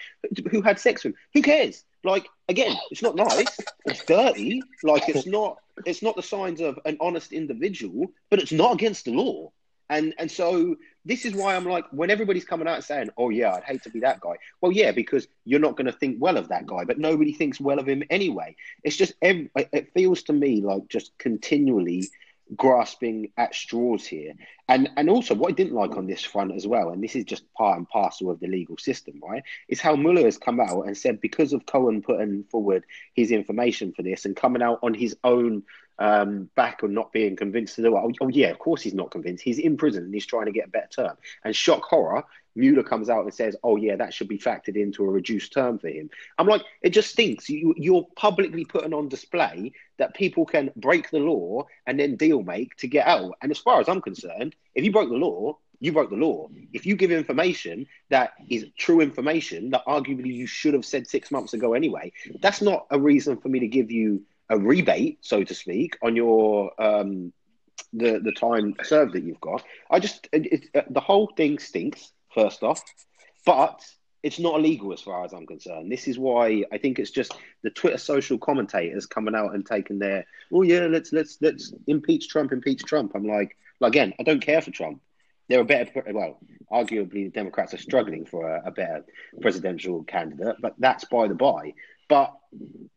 [0.52, 1.20] Who had sex with him?
[1.34, 1.86] Who cares?
[2.04, 3.60] Like again, it's not nice.
[3.86, 4.62] It's dirty.
[4.84, 5.58] Like it's not.
[5.86, 9.52] It's not the signs of an honest individual, but it's not against the law.
[9.90, 10.76] And and so
[11.06, 13.90] this is why I'm like, when everybody's coming out saying, "Oh yeah, I'd hate to
[13.90, 16.84] be that guy." Well, yeah, because you're not going to think well of that guy,
[16.86, 18.56] but nobody thinks well of him anyway.
[18.84, 22.10] It's just it feels to me like just continually
[22.56, 24.34] grasping at straws here.
[24.68, 27.26] And and also what I didn't like on this front as well, and this is
[27.26, 29.44] just part and parcel of the legal system, right?
[29.68, 33.94] Is how Mueller has come out and said because of Cohen putting forward his information
[33.94, 35.64] for this and coming out on his own
[36.00, 38.00] um, back and not being convinced to do it.
[38.00, 39.44] Oh, oh, yeah, of course he's not convinced.
[39.44, 41.18] He's in prison and he's trying to get a better term.
[41.44, 42.24] And shock horror,
[42.56, 45.80] Mueller comes out and says, "Oh yeah, that should be factored into a reduced term
[45.80, 47.50] for him." I'm like, it just stinks.
[47.50, 52.44] You, you're publicly putting on display that people can break the law and then deal
[52.44, 53.34] make to get out.
[53.42, 56.50] And as far as I'm concerned, if you broke the law, you broke the law.
[56.72, 61.30] If you give information that is true information that arguably you should have said six
[61.30, 64.24] months ago anyway, that's not a reason for me to give you
[64.54, 67.34] a rebate, so to speak, on your um,
[67.92, 69.64] the the time served that you've got.
[69.90, 72.82] I just it, it, the whole thing stinks first off,
[73.46, 73.84] but
[74.22, 75.92] it's not illegal as far as I'm concerned.
[75.92, 77.34] This is why I think it's just
[77.64, 82.30] the Twitter social commentators coming out and taking their, oh yeah, let's let's let's impeach
[82.30, 83.12] Trump, impeach Trump.
[83.16, 85.02] I'm like, again, I don't care for Trump.
[85.50, 86.40] They're a better, well,
[86.72, 89.04] arguably the Democrats are struggling for a, a better
[89.42, 91.74] presidential candidate, but that's by the by.
[92.10, 92.34] But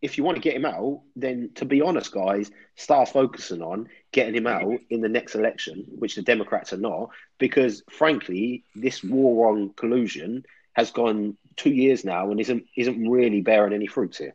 [0.02, 3.88] if you want to get him out, then to be honest, guys, start focusing on
[4.12, 9.02] getting him out in the next election, which the Democrats are not, because frankly, this
[9.02, 10.44] war on collusion
[10.74, 14.34] has gone two years now and isn't isn't really bearing any fruits here.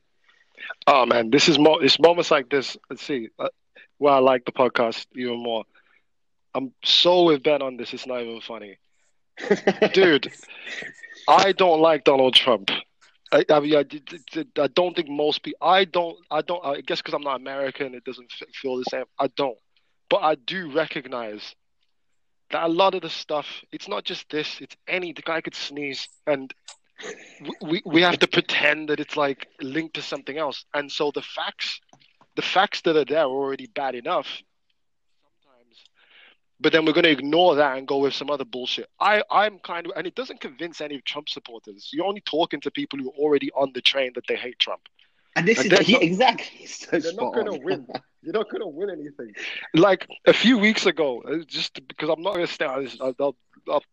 [0.88, 1.84] Oh man, this is more.
[1.84, 2.78] It's moments like this.
[2.90, 3.30] Let's see.
[3.38, 3.50] Uh,
[4.00, 5.64] well, I like the podcast even more.
[6.54, 7.94] I'm so with Ben on this.
[7.94, 8.78] It's not even funny,
[9.94, 10.32] dude.
[11.28, 12.72] I don't like Donald Trump.
[13.32, 15.66] I, I, mean, I, I, don't think most people.
[15.66, 16.18] I don't.
[16.30, 16.64] I don't.
[16.66, 19.06] I guess because I'm not American, it doesn't feel the same.
[19.20, 19.58] I don't,
[20.10, 21.56] but I do recognize
[22.52, 23.48] that a lot of the stuff.
[23.72, 24.60] It's not just this.
[24.60, 25.14] It's any.
[25.14, 26.54] The guy could sneeze, and
[27.62, 30.66] we we have to pretend that it's like linked to something else.
[30.74, 31.80] And so the facts,
[32.36, 34.28] the facts that are there are already bad enough
[36.62, 38.88] but then we're going to ignore that and go with some other bullshit.
[39.00, 41.90] I, I'm kind of, and it doesn't convince any Trump supporters.
[41.92, 44.82] You're only talking to people who are already on the train that they hate Trump.
[45.36, 46.66] And this and is yeah, not, exactly.
[46.68, 47.88] So they're not going to win.
[48.22, 49.34] You're not going to win anything.
[49.74, 52.96] Like a few weeks ago, uh, just because I'm not going to stay on this,
[53.02, 53.36] I'll, I'll,
[53.68, 53.84] I'll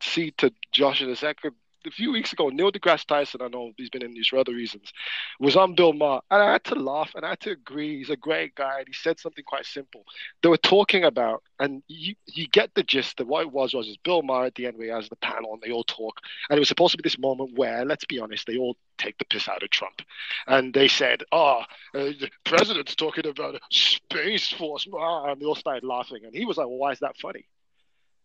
[0.00, 1.54] see to Josh in a second
[1.86, 4.54] a few weeks ago, Neil deGrasse Tyson, I know he's been in these for other
[4.54, 4.92] reasons,
[5.38, 7.98] was on Bill Maher, and I had to laugh and I had to agree.
[7.98, 10.04] He's a great guy, and he said something quite simple.
[10.42, 13.88] They were talking about, and you, you get the gist that what it was was
[13.88, 16.20] is Bill Maher at the end where he has the panel and they all talk,
[16.48, 19.18] and it was supposed to be this moment where, let's be honest, they all take
[19.18, 20.02] the piss out of Trump,
[20.46, 21.62] and they said, "Oh,
[21.94, 26.56] uh, the president's talking about space force," and they all started laughing, and he was
[26.56, 27.46] like, "Well, why is that funny?"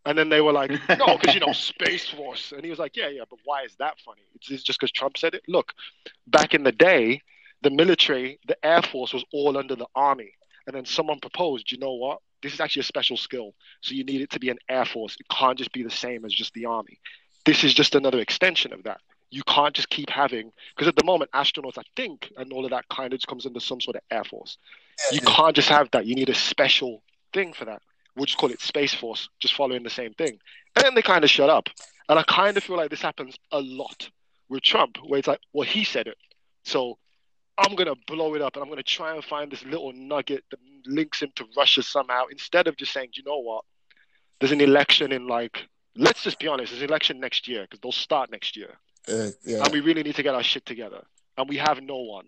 [0.05, 2.51] And then they were like, no, because, you know, Space Force.
[2.51, 4.21] And he was like, yeah, yeah, but why is that funny?
[4.35, 5.43] It's, it's just because Trump said it.
[5.47, 5.73] Look,
[6.27, 7.21] back in the day,
[7.61, 10.31] the military, the Air Force was all under the Army.
[10.67, 12.19] And then someone proposed, you know what?
[12.41, 13.53] This is actually a special skill.
[13.81, 15.17] So you need it to be an Air Force.
[15.19, 16.99] It can't just be the same as just the Army.
[17.45, 19.01] This is just another extension of that.
[19.31, 22.71] You can't just keep having, because at the moment, astronauts, I think, and all of
[22.71, 24.57] that kind of comes into some sort of Air Force.
[25.11, 26.07] You can't just have that.
[26.07, 27.81] You need a special thing for that
[28.19, 30.37] we'll just call it Space Force, just following the same thing.
[30.75, 31.69] And then they kind of shut up.
[32.09, 34.09] And I kind of feel like this happens a lot
[34.49, 36.17] with Trump, where it's like, well, he said it.
[36.63, 36.97] So
[37.57, 39.93] I'm going to blow it up and I'm going to try and find this little
[39.93, 43.63] nugget that links him to Russia somehow, instead of just saying, you know what?
[44.39, 47.79] There's an election in like, let's just be honest, there's an election next year because
[47.81, 48.77] they'll start next year.
[49.07, 49.63] Uh, yeah.
[49.63, 51.03] And we really need to get our shit together.
[51.37, 52.25] And we have no one.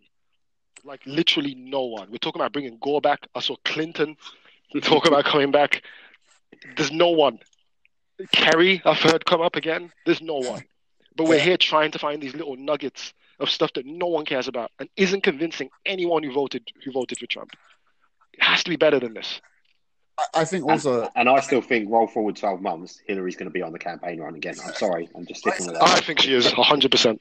[0.84, 2.10] Like, literally no one.
[2.12, 3.28] We're talking about bringing Gore back.
[3.36, 4.16] I saw Clinton
[4.80, 5.84] talk about coming back.
[6.78, 7.40] there's no one.
[8.32, 9.92] Kerry, I've heard come up again.
[10.06, 10.64] There's no one.
[11.16, 14.48] But we're here trying to find these little nuggets of stuff that no one cares
[14.48, 17.52] about and isn't convincing anyone who voted who voted for Trump.
[18.34, 19.42] It has to be better than this.
[20.18, 23.50] I, I think also, and, and I still think roll forward twelve months, Hillary's going
[23.50, 24.56] to be on the campaign run again.
[24.64, 25.84] I'm sorry, I'm just sticking with that.
[25.84, 27.20] I think she is 100%.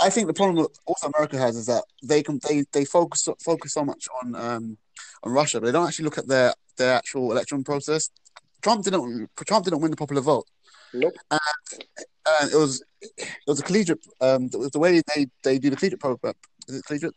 [0.00, 3.28] I think the problem that also America has is that they can they, they focus
[3.44, 4.78] focus so much on um
[5.22, 8.10] on Russia, but they don't actually look at their their actual election process.
[8.62, 10.46] Trump didn't Trump didn't win the popular vote.
[10.92, 11.14] Nope.
[11.30, 11.40] And,
[12.40, 15.76] and it was it was a collegiate um was the way they they do the
[15.76, 16.34] collegiate program.
[16.68, 17.14] Is it collegiate?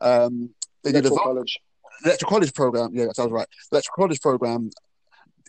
[0.00, 0.50] Um,
[0.82, 1.58] they did the vote, college.
[2.04, 2.90] electoral college program.
[2.92, 3.48] Yeah, that sounds right.
[3.72, 4.70] Electoral college program.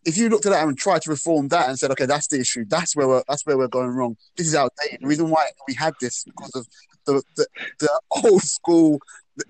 [0.06, 2.40] If you looked at that and tried to reform that and said, okay, that's the
[2.40, 2.64] issue.
[2.68, 4.18] That's where we're that's where we're going wrong.
[4.38, 5.02] This is outdated.
[5.02, 6.68] The reason why we had this because of
[7.06, 7.48] the the,
[7.80, 9.00] the old school.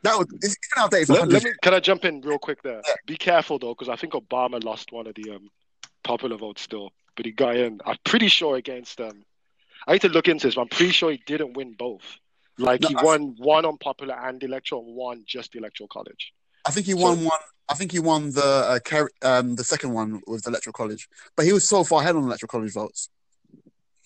[0.04, 2.62] That was it's been outdated for Let, let me, can I jump in real quick
[2.64, 2.82] there?
[2.86, 2.94] Yeah.
[3.06, 5.50] Be careful though, because I think Obama lost one of the um,
[6.04, 7.80] popular votes still, but he got in.
[7.86, 9.24] I'm pretty sure against um.
[9.88, 12.18] I need to look into this, but I'm pretty sure he didn't win both.
[12.58, 15.88] Like No, he I- won one on popular and electoral, and one just the electoral
[15.88, 16.34] college.
[16.66, 17.40] I think he won one.
[17.70, 21.46] I think he won the uh, um the second one with the electoral college, but
[21.46, 23.10] he was so far ahead on the electoral college votes.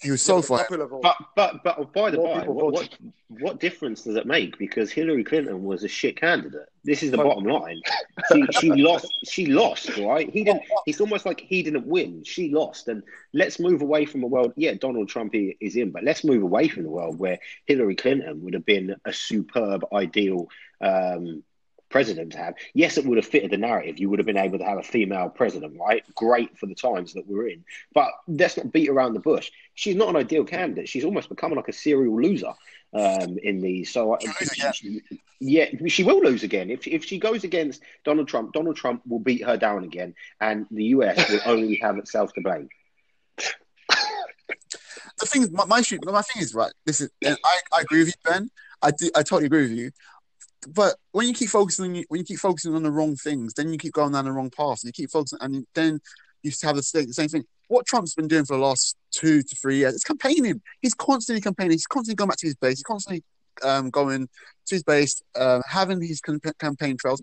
[0.02, 0.58] He was so Yeah, far.
[0.60, 0.88] popular.
[0.88, 2.98] But but but by the by, what, what
[3.28, 4.58] what difference does it make?
[4.58, 6.70] Because Hillary Clinton was a shit candidate.
[6.86, 7.82] This is the bottom line.
[8.32, 9.12] She she lost.
[9.26, 9.98] She lost.
[9.98, 10.30] Right?
[10.32, 10.64] He didn't.
[10.88, 12.24] It's almost like he didn't win.
[12.24, 12.88] She lost.
[12.88, 14.54] And let's move away from a world.
[14.56, 18.42] Yeah, Donald Trump is in, but let's move away from the world where Hillary Clinton
[18.44, 20.48] would have been a superb, ideal.
[20.82, 21.44] Um,
[21.90, 24.58] president to have yes it would have fitted the narrative you would have been able
[24.58, 27.64] to have a female president right great for the times that we're in
[27.94, 31.56] but let's not beat around the bush she's not an ideal candidate she's almost becoming
[31.56, 32.54] like a serial loser
[32.92, 35.02] um, in these so I, again.
[35.40, 39.20] yeah she will lose again if, if she goes against donald trump donald trump will
[39.20, 42.70] beat her down again and the us will only have itself to blame
[45.20, 46.72] The thing, is, my my, my thing is right.
[46.86, 47.36] This is, I,
[47.74, 48.50] I agree with you, Ben.
[48.82, 49.92] I do, I totally agree with you.
[50.68, 53.78] But when you keep focusing, when you keep focusing on the wrong things, then you
[53.78, 54.80] keep going down the wrong path.
[54.84, 56.00] and You keep focusing, and then
[56.44, 57.46] you have the same, the same thing.
[57.68, 60.62] What Trump's been doing for the last two to three years, it's campaigning.
[60.82, 61.74] He's constantly campaigning.
[61.74, 62.80] He's constantly going back to his base.
[62.80, 63.24] He's constantly
[63.64, 64.28] um, going
[64.68, 67.22] to his base, um, having his cam- campaign trails.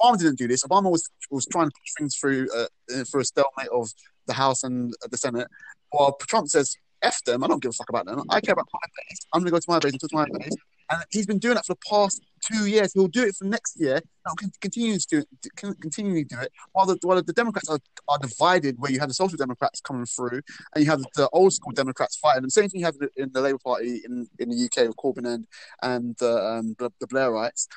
[0.00, 0.64] Obama didn't do this.
[0.64, 3.88] Obama was was trying to push things through uh, uh, for a stalemate of
[4.26, 5.48] the House and the Senate.
[5.90, 7.42] While Trump says, "F them.
[7.42, 8.22] I don't give a fuck about them.
[8.28, 9.18] I care about my base.
[9.32, 10.56] I'm going to go to my base and talk to my base."
[10.92, 12.92] And he's been doing that for the past two years.
[12.92, 14.02] He'll do it for next year.
[14.26, 16.52] He'll continue to do it, continually do it.
[16.72, 17.78] While the while the Democrats are,
[18.08, 20.42] are divided, where you have the Social Democrats coming through,
[20.74, 22.42] and you have the old school Democrats fighting.
[22.42, 25.26] The same thing you have in the Labour Party in, in the UK with Corbyn
[25.26, 25.46] and
[25.82, 27.68] and uh, um, the, the Blairites.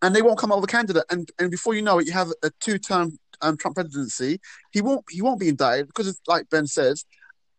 [0.00, 1.04] And they won't come up with a candidate.
[1.10, 4.40] And and before you know it, you have a two-term um, Trump presidency.
[4.70, 7.04] He won't he won't be indicted because, like Ben says,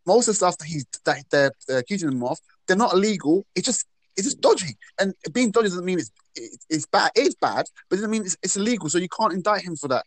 [0.08, 3.46] most of the stuff that he's that they're, they're accusing him of, they're not illegal.
[3.56, 3.86] It's just
[4.16, 4.78] it's just dodgy.
[5.00, 7.12] And being dodgy doesn't mean it's it- it's bad.
[7.16, 8.90] It is bad, but it doesn't mean it's, it's illegal.
[8.90, 10.06] So you can't indict him for that.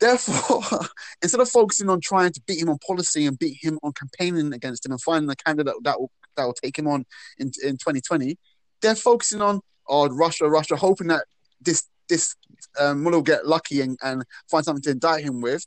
[0.00, 0.62] Therefore,
[1.22, 4.52] instead of focusing on trying to beat him on policy and beat him on campaigning
[4.52, 7.04] against him and finding a candidate that will that will take him on
[7.38, 8.36] in in 2020,
[8.80, 11.24] they're focusing on oh Russia, Russia, hoping that
[11.60, 12.34] this this
[12.78, 15.64] um, will get lucky and, and find something to indict him with.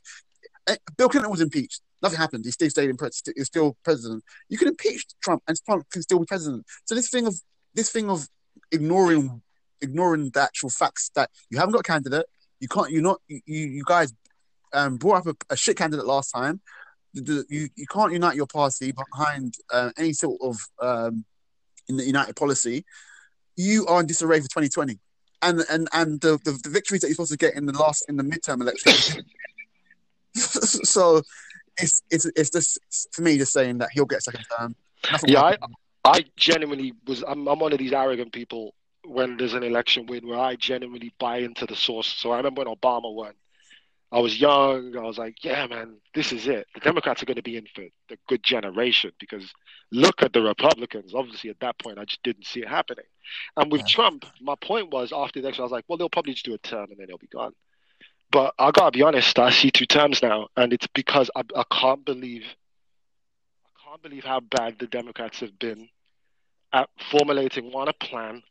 [0.68, 1.80] Eh, Bill Clinton was impeached.
[2.02, 2.44] Nothing happened.
[2.44, 2.96] He still stayed in
[3.34, 4.22] He's still president.
[4.48, 6.64] You can impeach Trump, and Trump can still be president.
[6.84, 7.34] So this thing of
[7.74, 8.28] this thing of
[8.70, 9.42] ignoring
[9.80, 12.26] ignoring the actual facts that you haven't got a candidate,
[12.60, 12.90] you can't.
[12.90, 13.20] You're not.
[13.28, 14.12] You you guys
[14.72, 16.60] um, brought up a, a shit candidate last time.
[17.12, 21.24] You you can't unite your party behind uh, any sort of um,
[21.88, 22.84] in the united policy.
[23.56, 24.98] You are in disarray for 2020,
[25.42, 28.04] and and and the, the, the victories that you're supposed to get in the last
[28.08, 29.24] in the midterm election.
[30.34, 31.22] so
[31.78, 32.78] it's it's it's just
[33.12, 34.74] for me just saying that he'll get a second term.
[35.10, 35.56] Nothing Yeah, I.
[36.04, 37.24] I genuinely was.
[37.26, 38.74] I'm, I'm one of these arrogant people
[39.04, 42.06] when there's an election win where I genuinely buy into the source.
[42.06, 43.32] So I remember when Obama won.
[44.12, 44.96] I was young.
[44.96, 46.68] I was like, yeah, man, this is it.
[46.74, 49.52] The Democrats are going to be in for the good generation because
[49.90, 51.12] look at the Republicans.
[51.12, 53.04] Obviously, at that point, I just didn't see it happening.
[53.56, 53.86] And with Yeah.
[53.88, 56.54] Trump, my point was after the election, I was like, well, they'll probably just do
[56.54, 57.52] a term and then he'll be gone.
[58.36, 61.62] But I gotta be honest, I see two terms now, and it's because I, I
[61.72, 62.44] can't believe,
[63.64, 65.88] I can't believe how bad the Democrats have been
[66.70, 68.42] at formulating one a plan.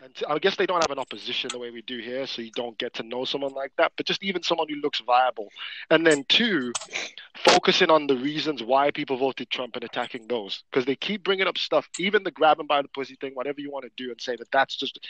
[0.00, 2.52] And I guess they don't have an opposition the way we do here, so you
[2.52, 3.90] don't get to know someone like that.
[3.96, 5.48] But just even someone who looks viable,
[5.90, 6.72] and then two,
[7.38, 11.48] focusing on the reasons why people voted Trump and attacking those, because they keep bringing
[11.48, 14.12] up stuff, even the grab 'em by the pussy thing, whatever you want to do,
[14.12, 15.00] and say that that's just.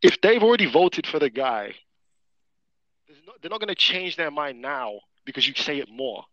[0.00, 1.74] If they've already voted for the guy,
[3.26, 6.24] no, they're not going to change their mind now because you say it more.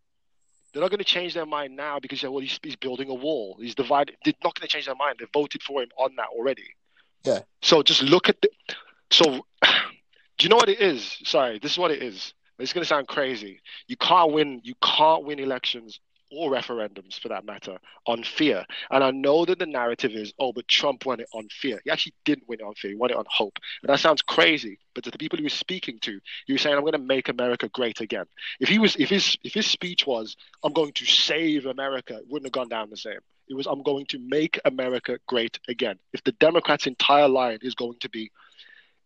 [0.72, 3.56] They're not going to change their mind now because well, he's, he's building a wall.
[3.60, 4.16] He's divided.
[4.24, 5.16] They're not going to change their mind.
[5.18, 6.74] They voted for him on that already.
[7.24, 7.40] Yeah.
[7.62, 8.50] So just look at the.
[9.10, 9.24] So,
[9.62, 11.18] do you know what it is?
[11.24, 12.34] Sorry, this is what it is.
[12.58, 13.60] It's going to sound crazy.
[13.88, 14.60] You can't win.
[14.62, 15.98] You can't win elections
[16.30, 18.64] or referendums for that matter on fear.
[18.90, 21.80] And I know that the narrative is, oh, but Trump won it on fear.
[21.84, 22.92] He actually didn't win it on fear.
[22.92, 23.58] He won it on hope.
[23.82, 24.78] And that sounds crazy.
[24.94, 27.28] But to the people he was speaking to, he was saying, I'm going to make
[27.28, 28.26] America great again.
[28.60, 32.26] If he was, if his, if his speech was, I'm going to save America, it
[32.28, 33.20] wouldn't have gone down the same.
[33.48, 35.98] It was, I'm going to make America great again.
[36.12, 38.30] If the Democrats' entire line is going to be,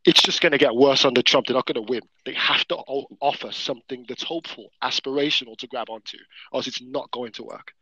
[0.04, 1.46] it's just going to get worse under Trump.
[1.46, 2.02] They're not going to win.
[2.24, 6.18] They have to offer something that's hopeful, aspirational to grab onto,
[6.52, 7.72] or else it's not going to work.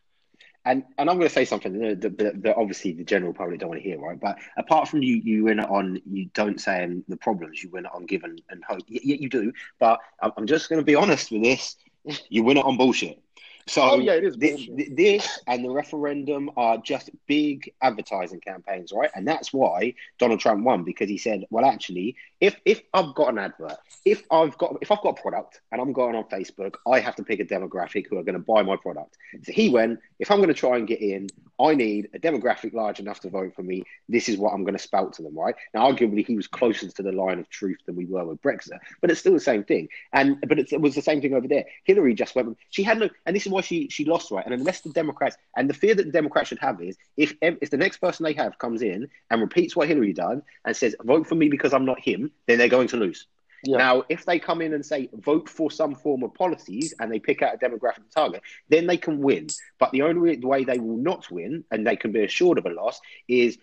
[0.64, 3.70] And and I'm going to say something that, that, that, obviously the general public don't
[3.70, 4.18] want to hear, right?
[4.18, 7.70] But apart from you, you win it on you don't say um, the problems, you
[7.70, 8.82] win it on given and hope.
[8.86, 9.52] Yeah, you do.
[9.80, 11.76] But I'm just going to be honest with this:
[12.28, 13.20] you win it on bullshit.
[13.66, 18.92] So oh, yeah, it is this, this, and the referendum are just big advertising campaigns,
[18.92, 19.10] right?
[19.14, 23.28] And that's why Donald Trump won because he said, "Well, actually, if if I've got
[23.28, 26.74] an advert, if I've got if I've got a product and I'm going on Facebook,
[26.86, 29.68] I have to pick a demographic who are going to buy my product." So he
[29.68, 31.28] went, "If I'm going to try and get in,
[31.60, 33.84] I need a demographic large enough to vote for me.
[34.08, 36.88] This is what I'm going to spout to them, right?" Now, arguably, he was closer
[36.88, 39.62] to the line of truth than we were with Brexit, but it's still the same
[39.62, 39.88] thing.
[40.12, 41.64] And but it was the same thing over there.
[41.84, 42.58] Hillary just went.
[42.70, 44.44] She had no, and this is why she she lost, right?
[44.44, 47.70] And unless the Democrats and the fear that the Democrats should have is if if
[47.70, 51.26] the next person they have comes in and repeats what Hillary done and says vote
[51.26, 53.26] for me because I'm not him, then they're going to lose.
[53.64, 53.76] Yeah.
[53.76, 57.20] Now, if they come in and say vote for some form of policies and they
[57.20, 59.46] pick out a demographic target, then they can win.
[59.78, 62.70] But the only way they will not win, and they can be assured of a
[62.70, 63.58] loss, is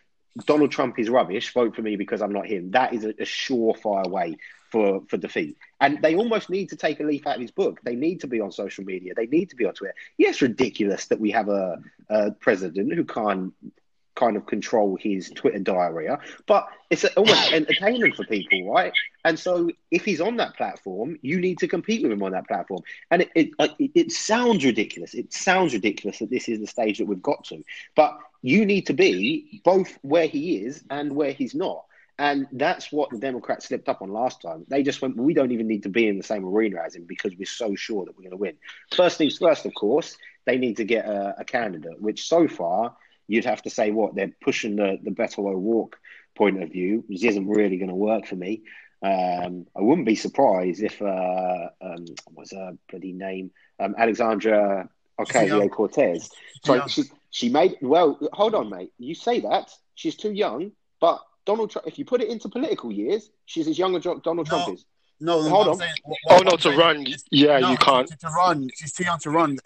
[0.46, 1.52] Donald Trump is rubbish.
[1.54, 2.72] Vote for me because I'm not him.
[2.72, 4.38] That is a, a surefire way
[4.72, 5.58] for for defeat.
[5.82, 7.80] And they almost need to take a leaf out of his book.
[7.84, 9.14] They need to be on social media.
[9.16, 9.96] They need to be on Twitter.
[10.18, 13.54] Yeah, it's ridiculous that we have a, a president who can't
[14.20, 18.92] kind of control his Twitter diarrhea, but it's almost entertaining for people, right?
[19.24, 22.48] And so if he's on that platform, you need to compete with him on that
[22.48, 22.82] platform.
[23.12, 23.50] And it, it,
[23.80, 25.14] it, it sounds ridiculous.
[25.14, 27.64] It sounds ridiculous that this is the stage that we've got to,
[27.96, 31.86] but you need to be both where he is and where he's not.
[32.20, 34.66] And that's what the Democrats slipped up on last time.
[34.68, 37.06] They just went, we don't even need to be in the same arena as him
[37.06, 38.58] because we're so sure that we're going to win.
[38.94, 42.94] First things first, of course, they need to get a, a candidate, which so far
[43.28, 45.98] you'd have to say what they're pushing the, the Beto O'Rourke
[46.36, 48.64] point of view, which isn't really going to work for me.
[49.02, 55.72] Um, I wouldn't be surprised if uh, um, what's her bloody name, um, Alexandra Ocasio
[55.72, 56.30] Cortez.
[56.66, 58.20] So she, she made well.
[58.34, 58.92] Hold on, mate.
[58.98, 62.92] You say that she's too young, but Donald Trump, if you put it into political
[62.92, 64.86] years, she's as young as Donald Trump no, is.
[65.20, 65.78] No, hold on.
[65.78, 67.08] Saying, what, what oh no, to run.
[67.32, 68.08] Yeah, no, you can't.
[68.08, 69.58] To, to, run, she's too young to run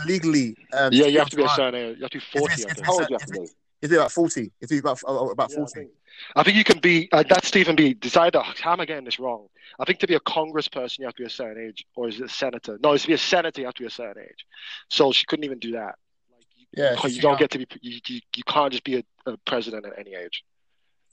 [0.00, 0.56] illegally.
[0.72, 1.96] Um, yeah, you have to be a certain age.
[1.96, 2.62] You have to be forty.
[2.84, 3.48] How old do you have to be?
[3.82, 4.52] Is it about forty?
[4.60, 5.72] Is it about uh, about yeah, forty?
[5.72, 5.90] I think,
[6.36, 7.08] I think you can be.
[7.10, 7.94] Uh, that's Stephen B.
[7.94, 8.40] Decided.
[8.40, 9.48] How am I getting this wrong?
[9.80, 12.20] I think to be a congressperson, you have to be a certain age, or is
[12.20, 12.78] it a senator?
[12.80, 14.46] No, to be a senator, you have to be a certain age.
[14.90, 15.96] So she couldn't even do that.
[16.30, 17.38] Like, you, yeah, you don't young.
[17.38, 17.66] get to be.
[17.80, 20.44] You, you, you can't just be a, a president at any age.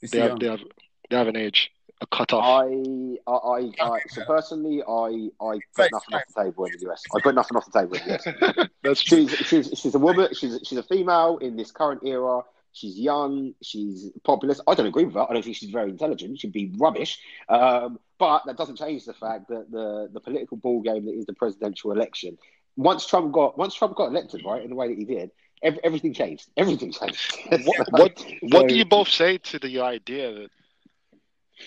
[0.00, 0.60] They have, they have,
[1.08, 1.70] they have an age,
[2.00, 2.44] a cutoff.
[2.44, 6.90] I, I, I, I so personally, I, I put nothing off the table in the
[6.90, 7.02] US.
[7.14, 8.68] I put nothing off the table in the US.
[8.82, 10.28] That's she's, she's, she's a woman.
[10.32, 12.42] She's, she's a female in this current era.
[12.72, 13.54] She's young.
[13.62, 14.62] She's populist.
[14.66, 15.26] I don't agree with her.
[15.28, 16.38] I don't think she's very intelligent.
[16.38, 17.18] She'd be rubbish.
[17.48, 21.26] Um, but that doesn't change the fact that the the political ball game that is
[21.26, 22.38] the presidential election.
[22.76, 25.30] Once Trump got once Trump got elected, right, in the way that he did,
[25.62, 26.48] everything changed.
[26.56, 27.36] Everything changed.
[27.66, 30.50] what, what, what do you both say to the idea that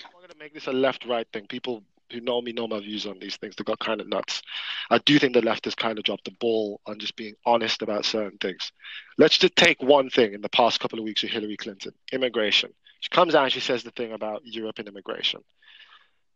[0.05, 1.47] I'm going to make this a left-right thing?
[1.47, 3.55] People who know me know my views on these things.
[3.55, 4.41] They got kind of nuts.
[4.89, 7.81] I do think the left has kind of dropped the ball on just being honest
[7.81, 8.71] about certain things.
[9.17, 12.71] Let's just take one thing in the past couple of weeks with Hillary Clinton: immigration.
[12.99, 15.41] She comes out and she says the thing about European immigration,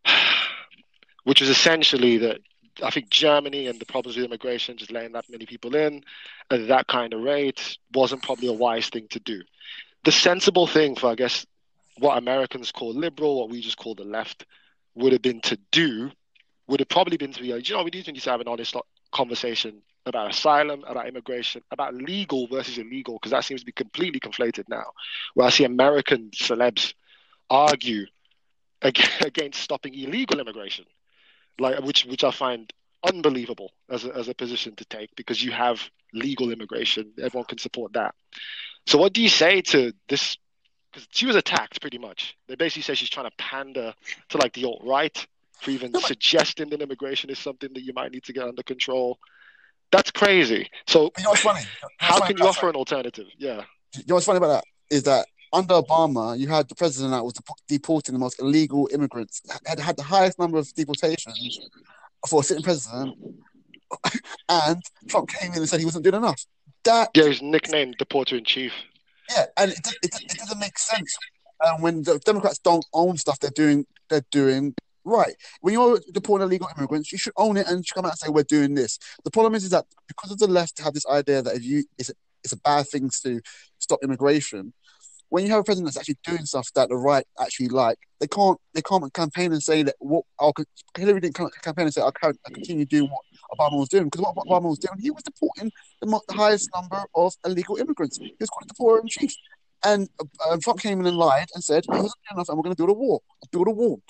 [1.24, 2.40] which is essentially that
[2.84, 6.04] I think Germany and the problems with immigration, just letting that many people in
[6.52, 9.42] at that kind of rate, wasn't probably a wise thing to do.
[10.04, 11.46] The sensible thing for, I guess,
[11.98, 14.46] what Americans call liberal, what we just call the left,
[14.96, 16.12] would have been to do,
[16.68, 18.76] would have probably been to be, like, you know, we need to have an honest
[19.12, 24.20] conversation about asylum, about immigration, about legal versus illegal, because that seems to be completely
[24.20, 24.86] conflated now.
[25.34, 26.94] Where I see American celebs
[27.50, 28.06] argue
[28.82, 30.86] against stopping illegal immigration
[31.60, 32.72] like which which I find
[33.08, 35.82] unbelievable as a, as a position to take because you have
[36.14, 37.12] legal immigration.
[37.22, 38.16] Everyone can support that.
[38.86, 40.38] So what do you say to this?
[40.92, 42.36] Because she was attacked pretty much.
[42.48, 43.94] They basically say she's trying to pander
[44.30, 45.28] to like the alt right,
[45.60, 48.64] for even No, suggesting that immigration is something that you might need to get under
[48.64, 49.20] control.
[49.92, 50.70] That's crazy.
[50.88, 51.60] So You know what's funny?
[51.60, 53.28] What's how funny can you offer an alternative?
[53.38, 53.64] Yeah.
[53.96, 57.24] You know what's funny about that is that under Obama, you had the president that
[57.24, 61.60] was dep- deporting the most illegal immigrants, had had the highest number of deportations
[62.28, 63.18] for a sitting president,
[64.50, 66.46] and Trump came in and said he wasn't doing enough.
[66.84, 68.72] That Yeah, he's nicknamed the Porter in Chief.
[69.30, 71.18] yeah, and it, it, it doesn't make sense
[71.66, 74.74] um, when the Democrats don't own stuff they're doing they're doing
[75.04, 75.36] right.
[75.62, 78.30] When you're deporting illegal immigrants, you should own it and should come out and say
[78.30, 79.00] we're doing this.
[79.24, 81.84] The problem is, is that because of the left have this idea that if you
[81.98, 83.42] it's a, it's a bad thing to
[83.80, 84.74] stop immigration.
[85.30, 88.28] When you have a president that's actually doing stuff that the right actually like, they
[88.28, 90.54] can't they can't campaign and say that what I'll,
[90.98, 93.22] Hillary didn't campaign and say I can't I'll continue doing what
[93.58, 95.72] Obama was doing because what Obama was doing he was deporting
[96.02, 98.18] the, the highest number of illegal immigrants.
[98.18, 99.34] He was called the poor in chief.
[99.84, 102.76] And uh, Trump came in and lied and said he wasn't enough, and we're going
[102.76, 103.22] to build a wall.
[103.52, 104.02] Build a wall.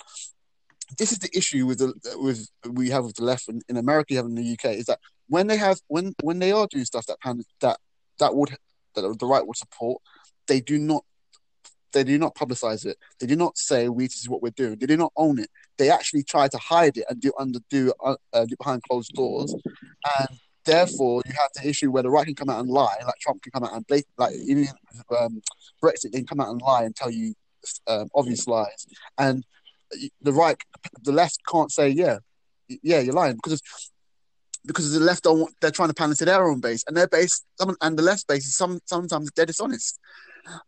[0.96, 4.14] This is the issue with the with we have with the left in, in America,
[4.14, 4.98] you have in the UK, is that
[5.28, 7.18] when they have when when they are doing stuff that
[7.60, 7.78] that
[8.18, 8.56] that would
[8.94, 10.00] that the right would support,
[10.46, 11.04] they do not
[11.92, 12.98] they do not publicize it.
[13.18, 14.76] They do not say we this is what we're doing.
[14.78, 15.50] They do not own it.
[15.76, 19.12] They actually try to hide it and do under do uh, uh, do behind closed
[19.14, 20.28] doors, and
[20.64, 23.42] therefore you have the issue where the right can come out and lie, like Trump
[23.42, 24.68] can come out and like even
[25.18, 25.40] um,
[25.82, 27.34] Brexit, can come out and lie and tell you
[27.86, 28.86] um, obvious lies,
[29.18, 29.44] and
[30.22, 30.56] the right,
[31.02, 32.18] the left can't say yeah,
[32.82, 33.62] yeah, you're lying because
[34.66, 37.08] because the left don't want, they're trying to pander to their own base, and their
[37.08, 37.44] base,
[37.80, 39.98] and the left base is some sometimes they're dishonest.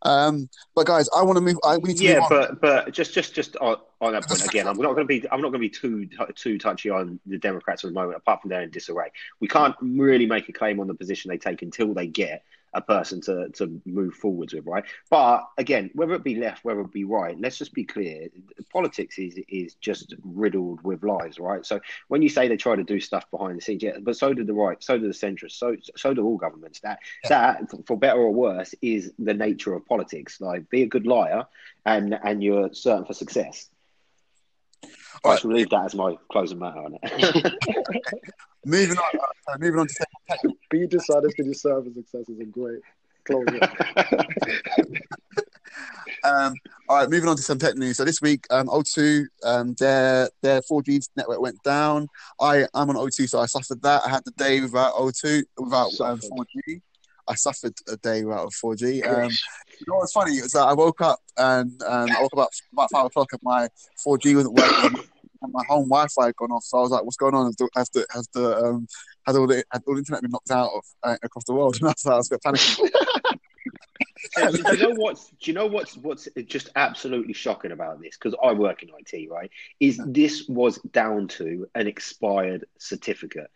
[0.03, 1.57] Um, but guys, I want to move.
[1.63, 2.29] I, we need to yeah, move on.
[2.29, 5.27] but but just just just on, on that point again, I'm not going to be
[5.31, 8.17] I'm not going to be too too touchy on the Democrats at the moment.
[8.17, 11.37] Apart from they're in disarray, we can't really make a claim on the position they
[11.37, 12.43] take until they get
[12.73, 14.83] a person to to move forwards with, right?
[15.09, 18.29] But again, whether it be left, whether it be right, let's just be clear:
[18.71, 21.65] politics is is just riddled with lies, right?
[21.65, 24.33] So when you say they try to do stuff behind the scenes, yeah, but so
[24.33, 26.79] do the right, so do the centrists, so so do all governments.
[26.81, 30.39] That that, for better or worse, is the nature of politics.
[30.39, 31.45] Like, be a good liar,
[31.85, 33.70] and and you're certain for success.
[34.83, 35.39] I Right.
[35.39, 37.45] should leave that as my closing matter on it.
[38.65, 39.19] moving on.
[39.47, 42.79] Uh, moving on to Be dishonest in your service success is a great
[43.25, 43.59] closing.
[46.23, 46.53] Um,
[46.87, 47.97] all right, moving on to some tech news.
[47.97, 52.07] So this week, um, O2, um, their their 4G network went down.
[52.39, 54.03] I I'm on O2, so I suffered that.
[54.05, 56.81] I had the day without O2, without um, 4G.
[57.31, 59.07] I suffered a day without 4G.
[59.07, 59.31] Um,
[59.79, 62.89] you know what's funny is that I woke up and um, I woke up about
[62.91, 63.69] five o'clock and my
[64.05, 65.03] 4G wasn't working.
[65.43, 67.47] And my home Wi-Fi had gone off, so I was like, "What's going on?
[67.47, 68.87] Has the has the, has the um
[69.25, 71.77] had all the had all the internet been knocked out of uh, across the world?"
[71.81, 72.91] And that's how I was a bit panicking.
[74.35, 78.17] Do you know what's do you know what's what's just absolutely shocking about this?
[78.17, 79.49] Because I work in IT, right?
[79.79, 83.49] Is this was down to an expired certificate.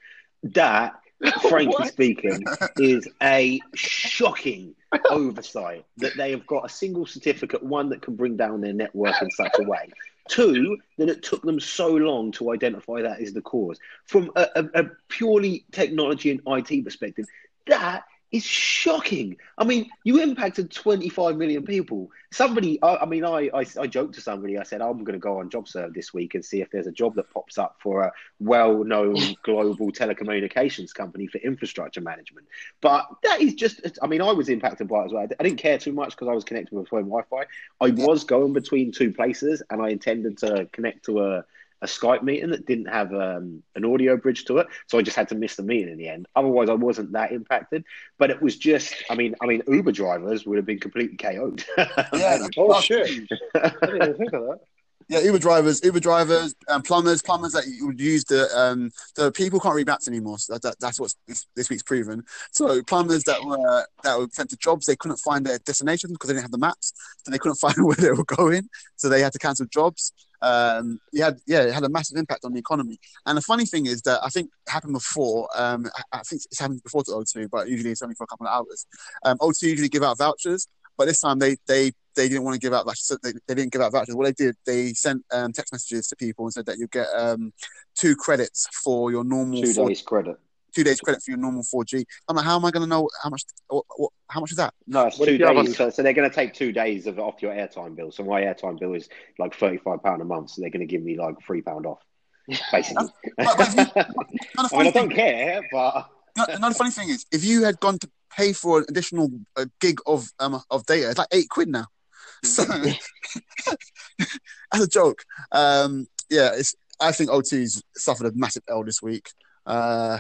[0.43, 0.95] That,
[1.41, 2.43] frankly speaking,
[2.77, 4.75] is a shocking
[5.09, 9.21] oversight that they have got a single certificate, one that can bring down their network
[9.21, 9.89] in such a way.
[10.27, 13.77] Two, that it took them so long to identify that as the cause.
[14.05, 17.25] From a, a, a purely technology and IT perspective,
[17.67, 19.37] that is shocking.
[19.57, 22.09] I mean, you impacted 25 million people.
[22.31, 25.19] Somebody, I, I mean, I, I, I joked to somebody, I said, I'm going to
[25.19, 28.03] go on JobServe this week and see if there's a job that pops up for
[28.03, 32.47] a well known global telecommunications company for infrastructure management.
[32.81, 35.27] But that is just, I mean, I was impacted by it as well.
[35.39, 37.45] I didn't care too much because I was connected with phone Wi Fi.
[37.79, 41.45] I was going between two places and I intended to connect to a,
[41.85, 45.15] a Skype meeting that didn't have um, an audio bridge to it, so I just
[45.15, 46.27] had to miss the meeting in the end.
[46.35, 47.85] Otherwise, I wasn't that impacted.
[48.17, 51.63] But it was just, I mean, I mean, Uber drivers would have been completely KO'd.
[52.15, 52.47] Yeah.
[52.57, 53.29] Oh shit!
[53.55, 54.59] I didn't even think of that.
[55.07, 59.31] Yeah, Uber drivers, Uber drivers, and plumbers, plumbers that you would use the um the
[59.31, 60.39] people can't read maps anymore.
[60.39, 62.23] So that, that that's what this, this week's proven.
[62.51, 66.29] So plumbers that were that were sent to jobs, they couldn't find their destination because
[66.29, 66.93] they didn't have the maps,
[67.23, 68.67] so they couldn't find where they were going.
[68.95, 70.11] So they had to cancel jobs.
[70.41, 72.99] Um, you had yeah, it had a massive impact on the economy.
[73.27, 75.47] And the funny thing is that I think it happened before.
[75.55, 78.27] Um, I, I think it's happened before to O2, but usually it's only for a
[78.27, 78.87] couple of hours.
[79.23, 82.59] Um, O2 usually give out vouchers, but this time they they they didn't want to
[82.59, 83.11] give out vouchers.
[83.21, 84.15] They, they didn't give out vouchers.
[84.15, 87.07] What they did, they sent um, text messages to people and said that you get
[87.15, 87.51] um,
[87.95, 90.37] two credits for your normal Two 4, days credit.
[90.73, 92.05] two days credit for your normal 4G.
[92.29, 93.43] I'm like, how am I going to know how much?
[93.67, 94.73] What, what, how much is that?
[94.87, 95.75] No, it's What two if you days.
[95.75, 98.11] So, so they're going to take two days of off your airtime bill.
[98.13, 100.51] So my airtime bill is like thirty-five pound a month.
[100.51, 101.99] So they're going to give me like three pound off,
[102.71, 103.07] basically.
[103.37, 104.03] But- but if you-
[104.57, 106.09] I mean, I don't care, but
[106.47, 109.99] another funny thing is, if you had gone to pay for an additional uh, gig
[110.05, 111.85] of um, of data, it's like eight quid now.
[112.43, 112.63] So,
[114.73, 119.29] as a joke, um, yeah, it's I think O2's suffered a massive L this week.
[119.65, 120.19] Uh,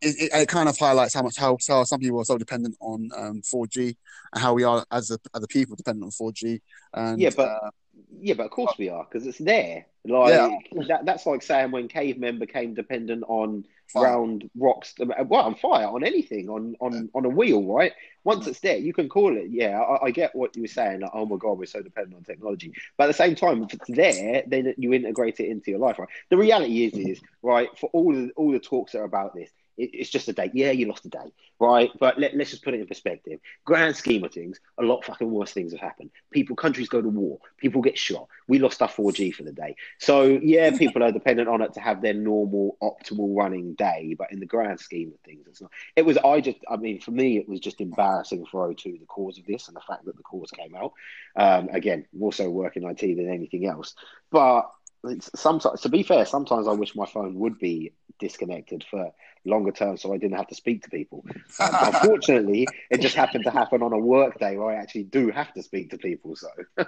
[0.00, 2.76] it, it, it, kind of highlights how much how, how some people are so dependent
[2.80, 3.96] on um, 4G
[4.32, 6.60] and how we are as a, as a people dependent on 4G.
[6.94, 7.70] And, yeah, but uh,
[8.20, 9.86] yeah, but of course we are because it's there.
[10.06, 10.48] Like yeah.
[10.88, 14.04] that, that's like saying when cavemen became dependent on fire.
[14.04, 17.00] round rocks, uh, well, on fire, on anything, on on yeah.
[17.14, 17.92] on a wheel, right?
[18.24, 18.48] Once mm.
[18.48, 19.46] it's there, you can call it.
[19.50, 21.00] Yeah, I, I, get what you were saying.
[21.00, 22.72] Like, oh my god, we're so dependent on technology.
[22.96, 25.98] But at the same time, if it's there, then you integrate it into your life,
[25.98, 26.08] right?
[26.30, 29.50] The reality is, is right for all the all the talks that are about this
[29.76, 30.50] it's just a day.
[30.52, 31.90] Yeah, you lost a day, right?
[31.98, 33.40] But let, us just put it in perspective.
[33.64, 36.10] Grand scheme of things, a lot fucking worse things have happened.
[36.30, 37.38] People, countries go to war.
[37.58, 38.28] People get shot.
[38.46, 39.76] We lost our 4G for the day.
[39.98, 44.14] So yeah, people are dependent on it to have their normal, optimal running day.
[44.16, 45.70] But in the grand scheme of things, it's not.
[45.96, 46.18] It was.
[46.18, 46.58] I just.
[46.68, 49.76] I mean, for me, it was just embarrassing for O2 the cause of this and
[49.76, 50.92] the fact that the cause came out.
[51.36, 53.94] Um, again, more so working IT than anything else.
[54.30, 54.70] But
[55.34, 59.12] sometimes, to be fair, sometimes I wish my phone would be disconnected for
[59.44, 61.24] longer term so I didn't have to speak to people.
[61.60, 65.30] Um, unfortunately, it just happened to happen on a work day where I actually do
[65.30, 66.34] have to speak to people.
[66.34, 66.48] So.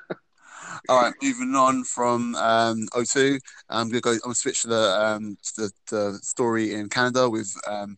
[0.88, 3.38] All right, moving on from um, O2,
[3.68, 4.12] I'm gonna go.
[4.12, 7.96] I'm gonna switch to the um, to the, the, story in Canada with um,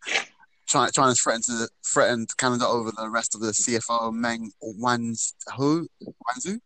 [0.66, 6.60] China, China's threatened to threatened Canada over the rest of the CFO Meng Wanzhou, Wanzhou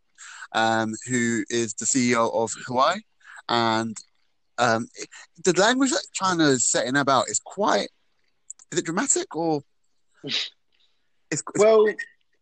[0.54, 3.00] um, who is the CEO of Huawei,
[3.48, 3.96] and
[4.58, 4.88] um,
[5.44, 7.88] the language that China is setting about is quite.
[8.70, 9.62] Is it dramatic or?
[10.24, 10.50] It's,
[11.30, 11.86] it's well,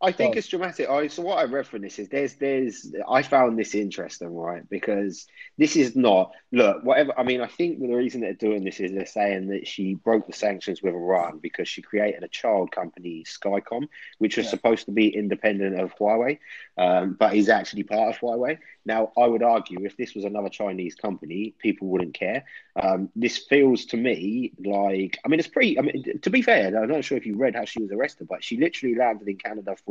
[0.02, 0.88] I think it's dramatic.
[0.88, 4.66] I so what I read from this is there's there's I found this interesting, right?
[4.68, 5.26] Because
[5.58, 7.12] this is not look whatever.
[7.18, 10.26] I mean, I think the reason they're doing this is they're saying that she broke
[10.26, 14.50] the sanctions with Iran because she created a child company, Skycom, which was yeah.
[14.50, 16.38] supposed to be independent of Huawei,
[16.78, 18.58] um, but is actually part of Huawei.
[18.86, 22.44] Now, I would argue if this was another Chinese company, people wouldn't care.
[22.80, 25.78] Um, this feels to me like, I mean, it's pretty.
[25.78, 28.28] I mean, to be fair, I'm not sure if you read how she was arrested,
[28.28, 29.89] but she literally landed in Canada for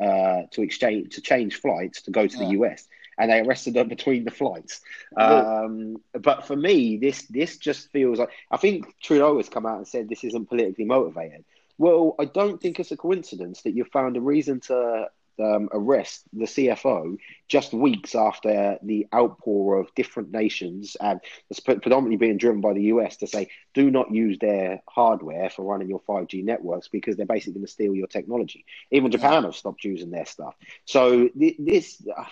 [0.00, 2.44] uh, to exchange to change flights to go to yeah.
[2.44, 2.88] the US,
[3.18, 4.80] and they arrested her between the flights.
[5.16, 9.78] Um, but for me, this this just feels like I think Trudeau has come out
[9.78, 11.44] and said this isn't politically motivated.
[11.78, 15.08] Well, I don't think it's a coincidence that you found a reason to
[15.40, 17.16] um, arrest the CFO
[17.48, 22.84] just weeks after the outpour of different nations and it's predominantly being driven by the
[22.84, 27.26] US to say do not use their hardware for running your 5G networks because they're
[27.26, 28.64] basically going to steal your technology.
[28.90, 30.54] Even Japan have stopped using their stuff.
[30.84, 32.02] So this.
[32.16, 32.24] Uh,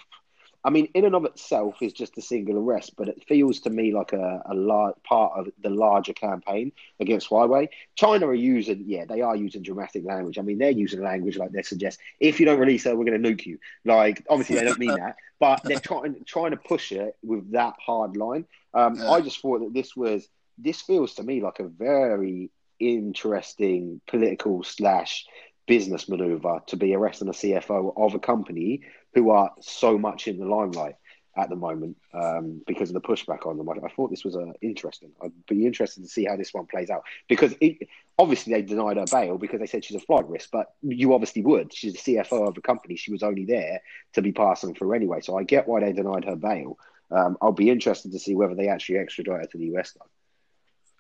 [0.65, 3.71] I mean, in and of itself is just a single arrest, but it feels to
[3.71, 7.69] me like a, a large part of the larger campaign against Huawei.
[7.95, 10.37] China are using, yeah, they are using dramatic language.
[10.39, 13.23] I mean, they're using language like they suggest, if you don't release her, we're going
[13.23, 13.59] to nuke you.
[13.85, 17.75] Like, obviously, they don't mean that, but they're trying trying to push it with that
[17.85, 18.45] hard line.
[18.75, 19.11] Um, yeah.
[19.11, 20.29] I just thought that this was,
[20.59, 25.27] this feels to me like a very interesting political slash
[25.67, 28.83] business maneuver to be arresting a CFO of a company
[29.15, 30.97] who are so much in the limelight
[31.39, 33.69] at the moment um, because of the pushback on them.
[33.69, 35.13] I, I thought this was uh, interesting.
[35.23, 38.97] I'd be interested to see how this one plays out because it, obviously they denied
[38.97, 41.73] her bail because they said she's a flight risk, but you obviously would.
[41.73, 42.97] She's the CFO of a company.
[42.97, 43.83] She was only there
[44.15, 45.21] to be passing through anyway.
[45.21, 46.77] So I get why they denied her bail.
[47.11, 49.93] Um, I'll be interested to see whether they actually extradite her to the US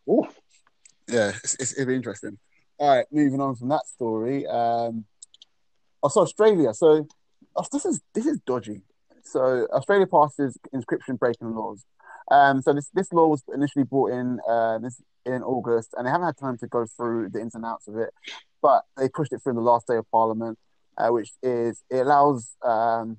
[0.07, 0.13] though.
[0.13, 0.29] Ooh.
[1.09, 2.39] Yeah, it's, it's, it'll be interesting.
[2.79, 4.47] All right, moving on from that story.
[4.47, 5.05] Um,
[6.03, 6.73] oh, so Australia.
[6.75, 7.09] So
[7.59, 8.83] oh, this is this is dodgy.
[9.25, 11.85] So Australia passes encryption breaking laws.
[12.31, 16.11] Um, so this this law was initially brought in uh, this in August, and they
[16.11, 18.11] haven't had time to go through the ins and outs of it,
[18.63, 20.59] but they pushed it through the last day of Parliament,
[20.97, 23.19] uh, which is it allows um,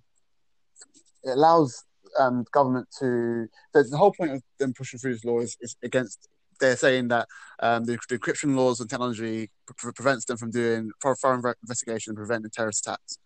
[1.23, 1.83] it allows
[2.17, 3.47] um, government to.
[3.73, 6.27] So the whole point of them pushing through this law is, is against
[6.59, 7.27] they're saying that
[7.61, 12.17] um, the, the, encryption laws and technology pre- prevents them from doing foreign investigation and
[12.17, 13.17] preventing terrorist attacks,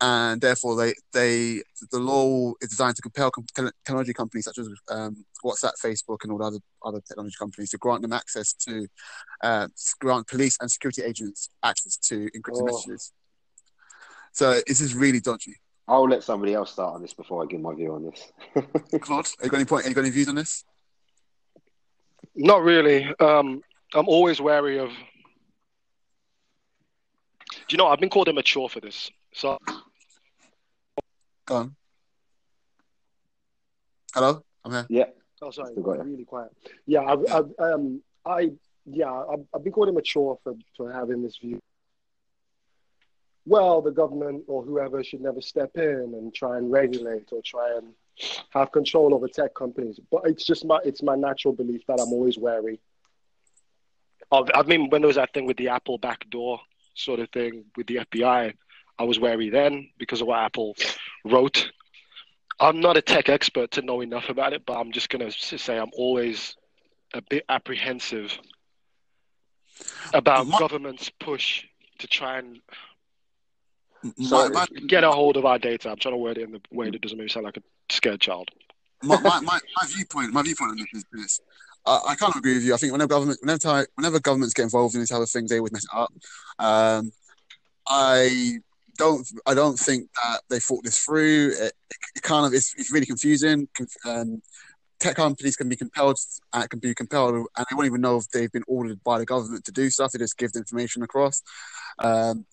[0.00, 3.32] and therefore they they the law is designed to compel
[3.84, 8.02] technology companies such as um, WhatsApp, Facebook, and all other other technology companies to grant
[8.02, 8.86] them access to
[9.42, 9.68] uh,
[10.00, 12.66] grant police and security agents access to encrypted oh.
[12.66, 13.12] messages.
[14.32, 15.56] So this is really dodgy.
[15.88, 18.32] I'll let somebody else start on this before I give my view on this.
[19.00, 19.84] Claude, have you got any point?
[19.84, 20.64] Have you got any views on this?
[22.36, 23.06] Not really.
[23.18, 23.62] Um,
[23.94, 24.90] I'm always wary of.
[27.50, 27.86] Do you know?
[27.86, 29.10] I've been called immature for this.
[29.32, 29.58] So.
[31.46, 31.76] Go on.
[34.14, 34.86] Hello, I'm here.
[34.88, 35.04] Yeah.
[35.42, 35.74] Oh, sorry.
[35.76, 36.50] Really quiet.
[36.86, 38.52] Yeah, I've, I've, um, I
[38.86, 41.60] yeah, I've, I've been called immature for for having this view.
[43.46, 47.76] Well, the government or whoever should never step in and try and regulate or try
[47.76, 47.92] and
[48.50, 50.00] have control over tech companies.
[50.10, 52.80] But it's just my it's my natural belief that I'm always wary.
[54.32, 56.58] Of, I mean, when there was that thing with the Apple backdoor
[56.94, 58.54] sort of thing with the FBI,
[58.98, 60.74] I was wary then because of what Apple
[61.24, 61.70] wrote.
[62.58, 65.58] I'm not a tech expert to know enough about it, but I'm just going to
[65.58, 66.56] say I'm always
[67.12, 68.36] a bit apprehensive
[70.14, 71.66] about government's push
[71.98, 72.60] to try and
[74.22, 75.90] so my, get a hold of our data.
[75.90, 77.62] I'm trying to word it in the way that doesn't make me sound like a
[77.90, 78.50] scared child.
[79.02, 81.40] My, my, my, my viewpoint, my viewpoint on this is this.
[81.84, 82.74] Uh, I kind of agree with you.
[82.74, 85.58] I think whenever government, whenever, whenever governments get involved in this type of thing, they
[85.58, 86.12] always mess it up.
[86.58, 87.12] Um,
[87.86, 88.58] I
[88.98, 91.52] don't, I don't think that they thought this through.
[91.58, 91.72] It,
[92.16, 93.68] it kind of, it's, it's really confusing.
[94.04, 94.42] Um,
[94.98, 96.18] tech companies can be compelled,
[96.52, 99.26] uh, can be compelled, and they won't even know if they've been ordered by the
[99.26, 100.10] government to do stuff.
[100.10, 101.42] They just give the information across.
[101.98, 102.46] Um,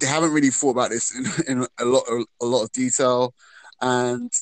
[0.00, 1.26] they haven't really thought about this in,
[1.60, 3.34] in a lot a lot of detail,
[3.80, 4.32] and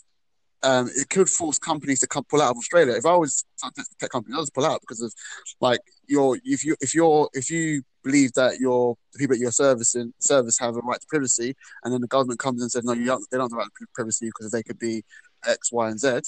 [0.62, 2.94] um, it could force companies to come pull out of Australia.
[2.94, 3.70] If I was a
[4.00, 5.12] tech company, I'd just pull out because of
[5.60, 9.52] like your if you if you're if you believe that your the people that you're
[9.52, 11.54] servicing service have a right to privacy,
[11.84, 13.68] and then the government comes and says no, you don't, they don't have the right
[13.78, 15.04] to privacy because they could be
[15.46, 16.20] X, Y, and Z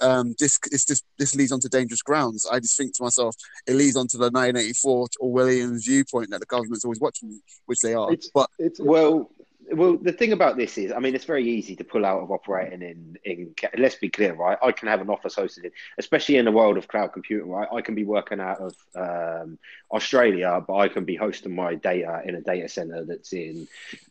[0.00, 2.46] um, this, this this leads on to dangerous grounds.
[2.50, 3.36] I just think to myself,
[3.66, 7.94] it leads on to the 1984 Orwellian viewpoint that the government's always watching, which they
[7.94, 8.12] are.
[8.12, 9.30] It's, but it's, well,
[9.72, 12.30] well, the thing about this is, I mean, it's very easy to pull out of
[12.30, 13.18] operating in.
[13.24, 14.58] in let's be clear, right?
[14.62, 17.68] I can have an office hosted in, especially in the world of cloud computing, right?
[17.72, 19.58] I can be working out of um,
[19.92, 23.68] Australia, but I can be hosting my data in a data center that's in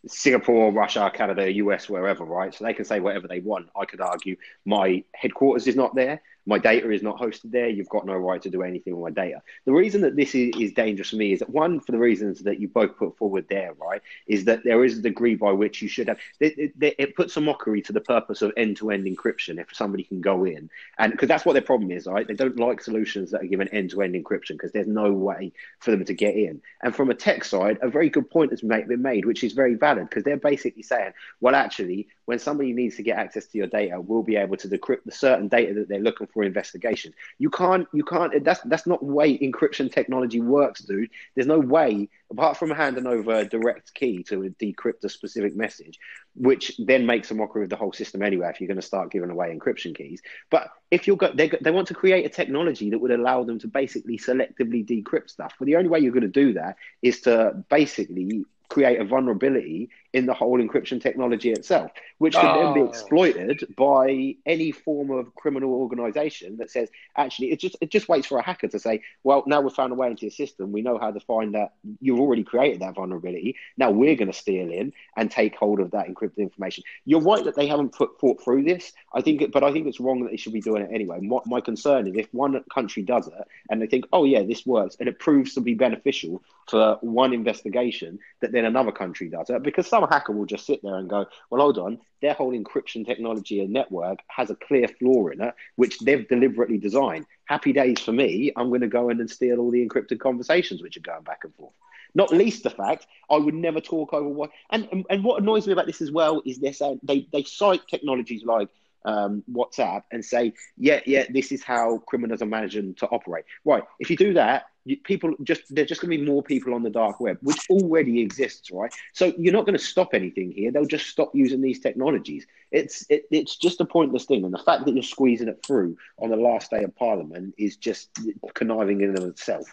[0.07, 2.53] Singapore, Russia, Canada, US, wherever, right?
[2.53, 3.69] So they can say whatever they want.
[3.75, 7.69] I could argue my headquarters is not there, my data is not hosted there.
[7.69, 9.41] You've got no right to do anything with my data.
[9.65, 12.39] The reason that this is, is dangerous for me is that one, for the reasons
[12.41, 15.81] that you both put forward there, right, is that there is a degree by which
[15.81, 16.19] you should have.
[16.39, 19.59] It, it, it puts a mockery to the purpose of end-to-end encryption.
[19.59, 22.27] If somebody can go in and because that's what their problem is, right?
[22.27, 26.05] They don't like solutions that are given end-to-end encryption because there's no way for them
[26.05, 26.61] to get in.
[26.81, 29.75] And from a tech side, a very good point has been made, which is very
[29.75, 33.65] valid because they're basically saying, well, actually, when somebody needs to get access to your
[33.65, 37.11] data, we'll be able to decrypt the certain data that they're looking for investigation.
[37.39, 38.43] You can't, you can't.
[38.45, 41.09] That's that's not way encryption technology works, dude.
[41.33, 45.97] There's no way apart from handing over a direct key to decrypt a specific message,
[46.35, 48.47] which then makes a mockery of the whole system anyway.
[48.51, 51.71] If you're going to start giving away encryption keys, but if you're go- they, they
[51.71, 55.55] want to create a technology that would allow them to basically selectively decrypt stuff.
[55.57, 59.89] But the only way you're going to do that is to basically create a vulnerability
[60.13, 62.63] in the whole encryption technology itself, which can oh.
[62.63, 62.85] then be oh.
[62.85, 68.27] exploited by any form of criminal organization that says, actually, it just it just waits
[68.27, 70.71] for a hacker to say, well, now we've found a way into your system.
[70.71, 73.55] We know how to find that you've already created that vulnerability.
[73.77, 76.83] Now we're going to steal in and take hold of that encrypted information.
[77.05, 78.91] You're right that they haven't put, thought through this.
[79.13, 81.19] I think, it, but I think it's wrong that they should be doing it anyway.
[81.21, 83.33] My, my concern is if one country does it
[83.69, 87.33] and they think, oh yeah, this works, and it proves to be beneficial for one
[87.33, 91.09] investigation, that then another country does it because some hacker will just sit there and
[91.09, 95.41] go, well, hold on, their whole encryption technology and network has a clear flaw in
[95.41, 97.25] it, which they've deliberately designed.
[97.45, 98.51] Happy days for me.
[98.55, 101.43] I'm going to go in and steal all the encrypted conversations which are going back
[101.43, 101.73] and forth.
[102.15, 104.49] Not least the fact I would never talk over what.
[104.71, 107.87] And, and, what annoys me about this as well is they're saying they, they cite
[107.87, 108.69] technologies like
[109.05, 113.45] um, WhatsApp and say, yeah, yeah, this is how criminals are managing to operate.
[113.63, 113.83] Right.
[113.99, 114.65] If you do that,
[114.97, 118.21] people just there's just going to be more people on the dark web, which already
[118.21, 118.93] exists, right?
[119.13, 120.71] So you're not going to stop anything here.
[120.71, 122.45] They'll just stop using these technologies.
[122.71, 125.97] It's it, it's just a pointless thing, and the fact that you're squeezing it through
[126.17, 128.09] on the last day of Parliament is just
[128.53, 129.67] conniving in of itself.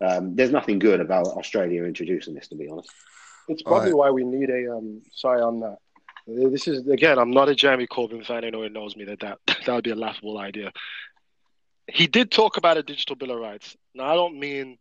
[0.00, 2.90] Um, there's nothing good about Australia introducing this, to be honest.
[3.48, 3.96] It's probably right.
[3.96, 5.02] why we need a um.
[5.12, 5.78] Sorry on that.
[6.26, 7.18] This is again.
[7.18, 8.44] I'm not a Jeremy Corbyn fan.
[8.44, 10.72] Anyone knows me that that that would be a laughable idea
[11.88, 13.76] he did talk about a digital bill of rights.
[13.94, 14.78] Now, I don't mean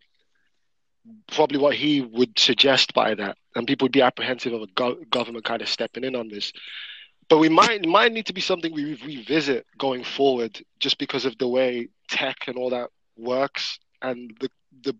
[1.32, 5.00] probably what he would suggest by that, and people would be apprehensive of a go-
[5.10, 6.52] government kind of stepping in on this.
[7.28, 11.38] But we might might need to be something we revisit going forward, just because of
[11.38, 14.50] the way tech and all that works, and the
[14.84, 14.96] the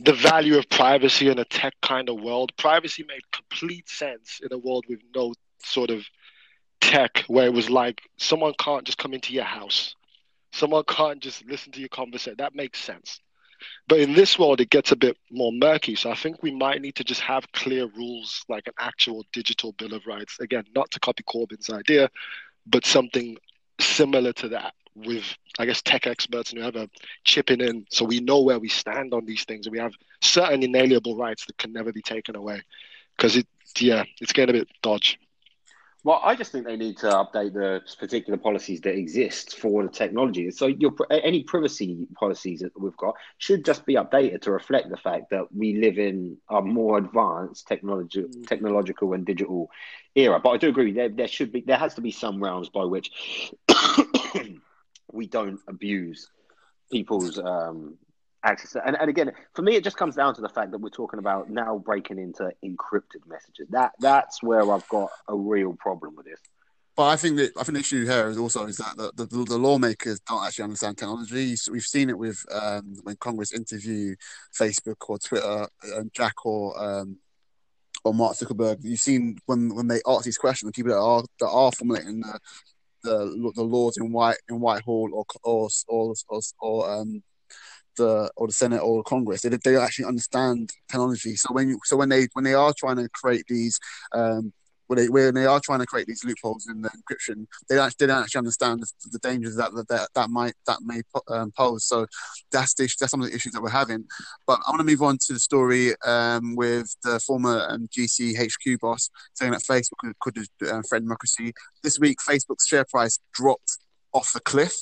[0.00, 2.52] the value of privacy in a tech kind of world.
[2.56, 6.04] Privacy made complete sense in a world with no sort of
[6.80, 9.94] tech, where it was like someone can't just come into your house
[10.52, 12.36] Someone can't just listen to your conversation.
[12.38, 13.20] That makes sense.
[13.88, 15.94] But in this world, it gets a bit more murky.
[15.94, 19.72] So I think we might need to just have clear rules, like an actual digital
[19.72, 20.38] bill of rights.
[20.40, 22.10] Again, not to copy Corbyn's idea,
[22.66, 23.36] but something
[23.80, 25.24] similar to that with,
[25.58, 26.86] I guess, tech experts and whoever
[27.24, 30.62] chipping in so we know where we stand on these things and we have certain
[30.62, 32.62] inalienable rights that can never be taken away.
[33.16, 33.46] because it
[33.78, 35.18] yeah it's getting a bit dodgy.
[36.02, 39.90] Well, I just think they need to update the particular policies that exist for the
[39.90, 40.50] technology.
[40.50, 44.96] So, your any privacy policies that we've got should just be updated to reflect the
[44.96, 48.46] fact that we live in a more advanced technology, mm.
[48.46, 49.70] technological and digital
[50.14, 50.40] era.
[50.40, 52.84] But I do agree there there should be there has to be some realms by
[52.84, 53.52] which
[55.12, 56.30] we don't abuse
[56.90, 57.98] people's um,
[58.44, 58.76] access.
[58.84, 61.18] And, and again, for me, it just comes down to the fact that we're talking
[61.18, 63.68] about now breaking into encrypted messages.
[63.70, 66.40] That that's where I've got a real problem with this.
[66.96, 69.44] But I think that I think the issue here is also is that the, the,
[69.44, 71.56] the lawmakers don't actually understand technology.
[71.70, 74.14] We've seen it with um, when Congress interview
[74.58, 77.16] Facebook or Twitter and Jack or um,
[78.04, 78.78] or Mark Zuckerberg.
[78.82, 82.20] You've seen when when they ask these questions, the people that are that are formulating
[82.20, 82.38] the
[83.02, 87.22] the, the laws in White in Whitehall or or or, or, or um,
[87.96, 89.42] the or the Senate or Congress.
[89.42, 91.36] They, they actually understand technology.
[91.36, 93.78] So when you, so when they when they are trying to create these
[94.12, 94.52] um,
[94.90, 97.96] when they when they are trying to create these loopholes in the encryption, they don't,
[97.96, 101.84] they don't actually understand the, the dangers that, that that might that may um, pose.
[101.84, 102.06] So
[102.50, 104.06] that's the, that's some of the issues that we're having.
[104.48, 108.80] But I want to move on to the story um, with the former um, GCHQ
[108.80, 111.52] boss saying that Facebook could, could uh, threaten democracy.
[111.84, 113.78] This week, Facebook's share price dropped
[114.12, 114.74] off the cliff.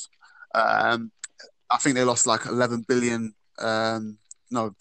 [0.55, 1.11] Um,
[1.69, 3.33] I think they lost like 11 billion.
[3.59, 4.17] Um,
[4.51, 4.73] no,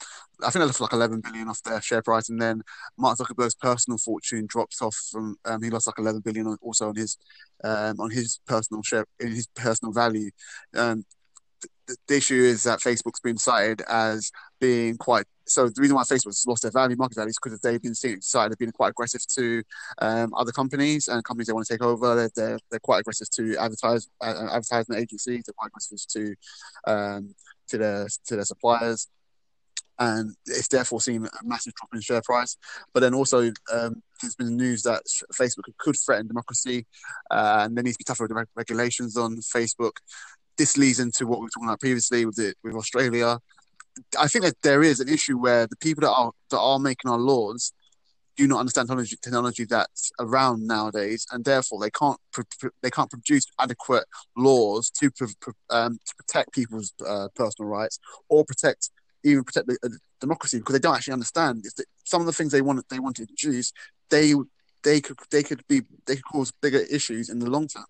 [0.43, 2.63] I think they lost like 11 billion off their share price, and then
[2.97, 5.37] Mark Zuckerberg's personal fortune drops off from.
[5.45, 7.19] Um, he lost like 11 billion also on his
[7.65, 10.31] um, on his personal share in his personal value.
[10.75, 11.05] Um,
[11.87, 15.27] the, the issue is that Facebook's been cited as being quite.
[15.49, 18.53] So the reason why Facebook's lost their value, market value, is because they've been cited
[18.53, 19.63] as being quite aggressive to
[20.01, 22.15] um, other companies and companies they want to take over.
[22.15, 25.45] They're they're, they're quite aggressive to advertise uh, advertisement agencies.
[25.45, 26.35] They're quite aggressive to
[26.87, 27.35] um,
[27.69, 29.09] to their to their suppliers
[30.01, 32.57] and it's therefore seen a massive drop in share price.
[32.95, 35.03] But then also, um, there's been news that
[35.35, 36.87] Facebook could threaten democracy,
[37.33, 39.97] uh, and there needs to be tougher regulations on Facebook
[40.59, 43.39] this leads into what we were talking about previously with it with Australia.
[44.19, 47.11] I think that there is an issue where the people that are that are making
[47.11, 47.73] our laws
[48.37, 52.19] do not understand technology, technology that's around nowadays, and therefore they can't
[52.83, 54.05] they can't produce adequate
[54.37, 55.11] laws to
[55.71, 57.99] um, to protect people's uh, personal rights
[58.29, 58.91] or protect
[59.25, 59.89] even protect the, uh,
[60.21, 63.17] democracy because they don't actually understand if some of the things they want they want
[63.17, 63.73] to introduce
[64.11, 64.35] they
[64.83, 67.85] they could they could be they could cause bigger issues in the long term.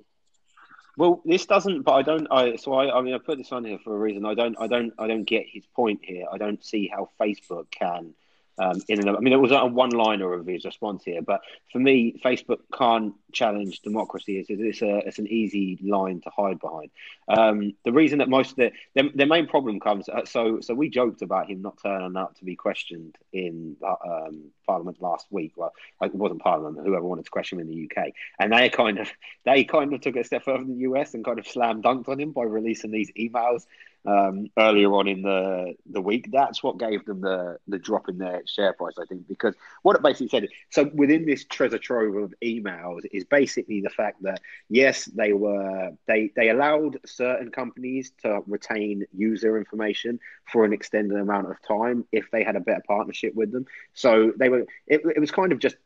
[0.98, 2.26] Well, this doesn't, but I don't.
[2.28, 4.26] I so I, I mean, I put this on here for a reason.
[4.26, 6.26] I don't, I don't, I don't get his point here.
[6.32, 8.14] I don't see how Facebook can
[8.58, 11.40] um, in of, I mean, it was a one-liner of his response here, but
[11.72, 14.38] for me, Facebook can't challenge democracy.
[14.38, 16.90] It's, it's, a, it's an easy line to hide behind.
[17.28, 20.74] Um, the reason that most of the their, their main problem comes, uh, so so
[20.74, 25.26] we joked about him not turning up to be questioned in uh, um, Parliament last
[25.30, 25.52] week.
[25.56, 25.72] Well,
[26.02, 29.10] it wasn't Parliament, whoever wanted to question him in the UK, and they kind of
[29.44, 32.08] they kind of took a step further in the US and kind of slam dunked
[32.08, 33.66] on him by releasing these emails
[34.06, 36.30] um, earlier on in the the week.
[36.32, 39.96] That's what gave them the the drop in their share price, I think, because what
[39.96, 40.48] it basically said.
[40.70, 45.90] So within this treasure trove of emails is basically the fact that yes, they were
[46.06, 50.20] they they allowed certain companies to retain user information
[50.50, 53.66] for an extended amount of time if they had a better partnership with them.
[53.94, 55.76] So they were it, it was kind of just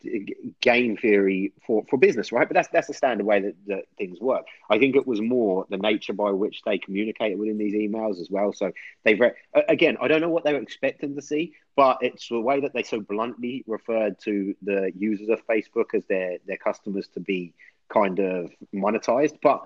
[0.60, 2.46] game theory for for business, right?
[2.48, 4.46] But that's that's the standard way that, that things work.
[4.70, 8.28] I think it was more the nature by which they communicated within these emails as
[8.30, 8.52] well.
[8.52, 8.72] So
[9.04, 9.20] they've
[9.68, 12.72] again, I don't know what they were expecting to see, but it's the way that
[12.74, 17.54] they so bluntly referred to the users of Facebook as their their customers to be
[17.88, 19.38] kind of monetized.
[19.42, 19.64] But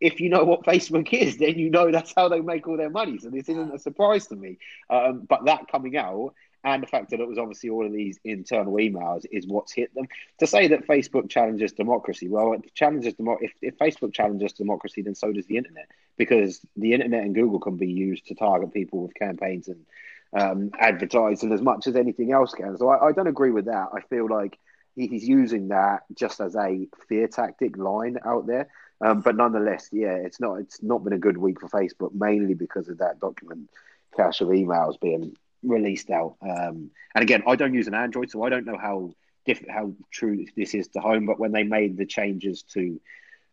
[0.00, 2.90] if you know what Facebook is, then you know that's how they make all their
[2.90, 3.18] money.
[3.18, 4.58] So this isn't a surprise to me.
[4.88, 6.34] Um, but that coming out
[6.64, 9.94] and the fact that it was obviously all of these internal emails is what's hit
[9.94, 10.06] them.
[10.38, 15.02] To say that Facebook challenges democracy, well, it challenges demo- if, if Facebook challenges democracy,
[15.02, 18.72] then so does the internet, because the internet and Google can be used to target
[18.72, 19.86] people with campaigns and
[20.32, 22.76] um, advertising as much as anything else can.
[22.76, 23.88] So I, I don't agree with that.
[23.94, 24.58] I feel like
[24.96, 28.68] he's using that just as a fear tactic line out there.
[29.00, 32.54] Um, but nonetheless, yeah, it's not it's not been a good week for Facebook, mainly
[32.54, 33.70] because of that document
[34.16, 36.36] cache of emails being released out.
[36.42, 39.12] Um, and again, I don't use an Android, so I don't know how
[39.46, 41.26] diff- how true this is to home.
[41.26, 43.00] But when they made the changes to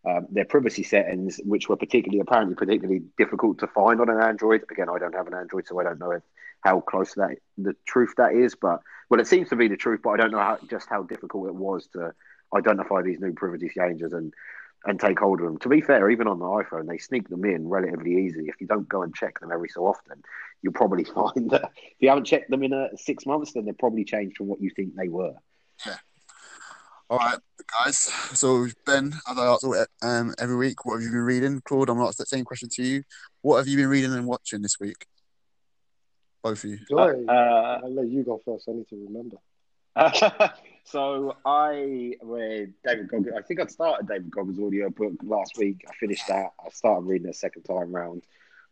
[0.05, 4.63] um, their privacy settings, which were particularly apparently particularly difficult to find on an Android.
[4.69, 6.23] Again, I don't have an Android, so I don't know if,
[6.61, 8.55] how close that the truth that is.
[8.55, 11.03] But well, it seems to be the truth, but I don't know how, just how
[11.03, 12.13] difficult it was to
[12.55, 14.33] identify these new privacy changes and
[14.85, 15.57] and take hold of them.
[15.59, 18.45] To be fair, even on the iPhone, they sneak them in relatively easily.
[18.47, 20.23] If you don't go and check them every so often,
[20.61, 23.73] you'll probably find that if you haven't checked them in a, six months, then they're
[23.73, 25.33] probably changed from what you think they were.
[25.85, 25.97] Yeah.
[27.09, 27.37] All right,
[27.83, 27.97] guys.
[28.33, 29.63] So Ben, as I ask
[30.01, 31.61] um, every week, what have you been reading?
[31.63, 33.03] Claude, I'm asking that same question to you.
[33.41, 35.05] What have you been reading and watching this week?
[36.41, 36.79] Both of you.
[36.89, 38.67] Joy, Uh, I'll let you go first.
[38.67, 39.37] I need to remember.
[40.83, 43.35] so I read David Goggins.
[43.37, 45.85] I think I started David Goggins' audio book last week.
[45.89, 46.51] I finished that.
[46.63, 48.23] I started reading it a second time round.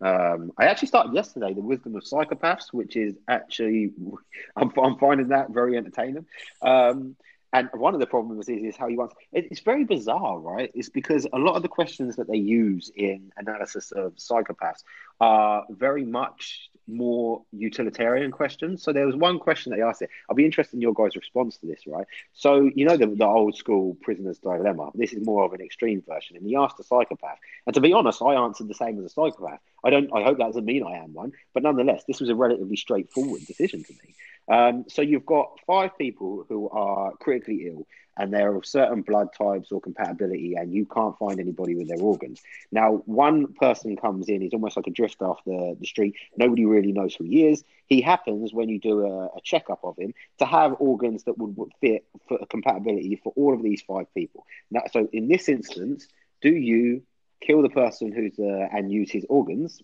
[0.02, 3.94] Um, I actually started yesterday, The Wisdom of Psychopaths, which is actually,
[4.56, 6.26] I'm, I'm finding that very entertaining.
[6.62, 7.16] Um,
[7.54, 9.16] and one of the problems is, is how you answer.
[9.32, 10.72] It, it's very bizarre, right?
[10.74, 14.84] It's because a lot of the questions that they use in analysis of psychopaths
[15.24, 18.84] are very much more utilitarian questions.
[18.84, 20.10] So there was one question that they asked it.
[20.30, 22.06] I'll be interested in your guys' response to this, right?
[22.34, 24.91] So you know the, the old school prisoner's dilemma.
[24.94, 26.36] This is more of an extreme version.
[26.36, 27.38] And he asked a psychopath.
[27.66, 29.60] And to be honest, I answered the same as a psychopath.
[29.84, 30.10] I don't.
[30.14, 33.45] I hope that doesn't mean I am one, but nonetheless, this was a relatively straightforward
[33.45, 34.16] decision to me.
[34.50, 37.88] Um, so you've got five people who are critically ill
[38.18, 41.99] and there are certain blood types or compatibility, and you can't find anybody with their
[41.99, 42.41] organs.
[42.72, 46.15] Now, one person comes in, he's almost like a drift off the, the street.
[46.38, 47.64] Nobody really knows who he is.
[47.88, 51.56] He happens, when you do a, a checkup of him, to have organs that would,
[51.81, 54.45] fit for compatibility for all of these five people.
[54.69, 56.07] Now, so in this instance,
[56.41, 57.03] do you
[57.41, 59.81] kill the person who's uh, and use his organs,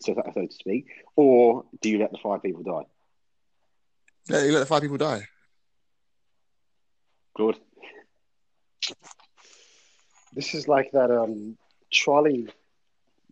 [0.00, 0.86] so, so to speak,
[1.16, 2.86] or do you let the five people die?
[4.28, 5.26] Yeah, you let the five people die.
[7.38, 7.56] Good.
[10.34, 11.56] This is like that um
[11.92, 12.48] trolley.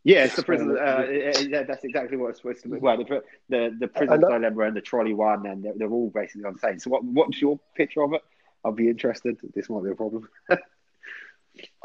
[0.05, 0.71] Yeah, it's the prison.
[0.79, 1.05] Uh,
[1.49, 2.79] yeah, that's exactly what it's supposed to be.
[2.79, 6.11] Well, the the, the prison know- dilemma and the trolley one, and they're, they're all
[6.11, 6.79] basically on the same.
[6.79, 8.23] So, what what's your picture of it?
[8.65, 9.37] I'll be interested.
[9.55, 10.29] This might be a problem.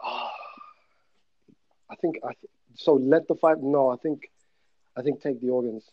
[0.04, 0.32] Ah.
[1.90, 2.94] I think I th- so.
[2.96, 3.60] Let the five.
[3.62, 4.30] No, I think
[4.98, 5.86] I think take the organs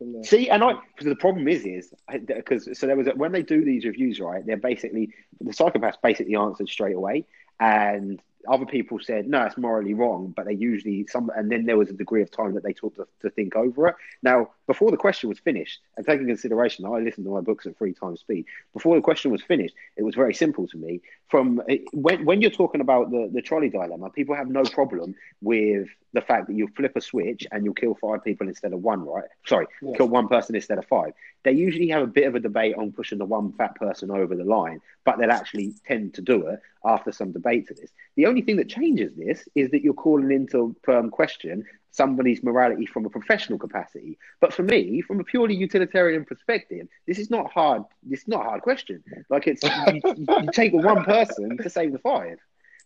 [0.00, 0.24] from there.
[0.24, 1.94] See, and I because the problem is is
[2.26, 4.44] because so there was a, when they do these reviews, right?
[4.44, 5.10] They're basically
[5.40, 7.26] the psychopaths basically answered straight away,
[7.60, 10.32] and other people said no, it's morally wrong.
[10.36, 12.96] But they usually some, and then there was a degree of time that they took
[12.96, 13.94] to, to think over it.
[14.22, 17.76] Now, before the question was finished, and taking consideration, I listened to my books at
[17.76, 18.46] three times speed.
[18.72, 21.00] Before the question was finished, it was very simple to me.
[21.28, 21.60] From
[21.92, 26.20] when when you're talking about the the trolley dilemma, people have no problem with the
[26.20, 29.28] fact that you flip a switch and you'll kill five people instead of one, right?
[29.46, 29.96] Sorry, Yes.
[29.96, 31.12] kill one person instead of five.
[31.42, 34.36] They usually have a bit of a debate on pushing the one fat person over
[34.36, 37.90] the line, but they'll actually tend to do it after some debate to this.
[38.16, 42.86] The only thing that changes this is that you're calling into um, question somebody's morality
[42.86, 44.18] from a professional capacity.
[44.40, 47.82] But for me, from a purely utilitarian perspective, this is not hard.
[48.02, 49.02] This is not a hard question.
[49.28, 52.38] Like it's you, you take one person to save the five.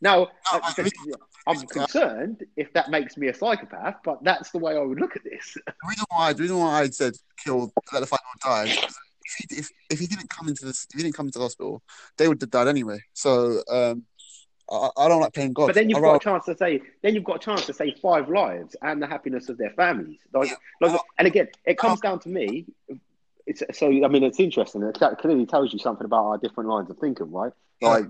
[0.05, 0.85] Now, uh, I-
[1.47, 5.17] I'm concerned if that makes me a psychopath, but that's the way I would look
[5.17, 5.55] at this.
[5.67, 8.65] The reason why, the reason why I said kill, let the final die.
[9.27, 11.45] If he, if, if he didn't come into this, if he didn't come into the
[11.47, 11.83] hospital,
[12.19, 12.99] they would have died anyway.
[13.15, 14.05] So um,
[14.71, 15.67] I, I don't like playing God.
[15.67, 17.65] But then you've I got rather- a chance to say, then you've got a chance
[17.67, 20.19] to save five lives and the happiness of their families.
[20.33, 20.51] Like,
[20.81, 22.67] like, and again, it comes down to me.
[23.47, 23.89] It's so.
[23.89, 24.83] I mean, it's interesting.
[24.83, 27.53] It clearly tells you something about our different lines of thinking, right?
[27.83, 28.07] Like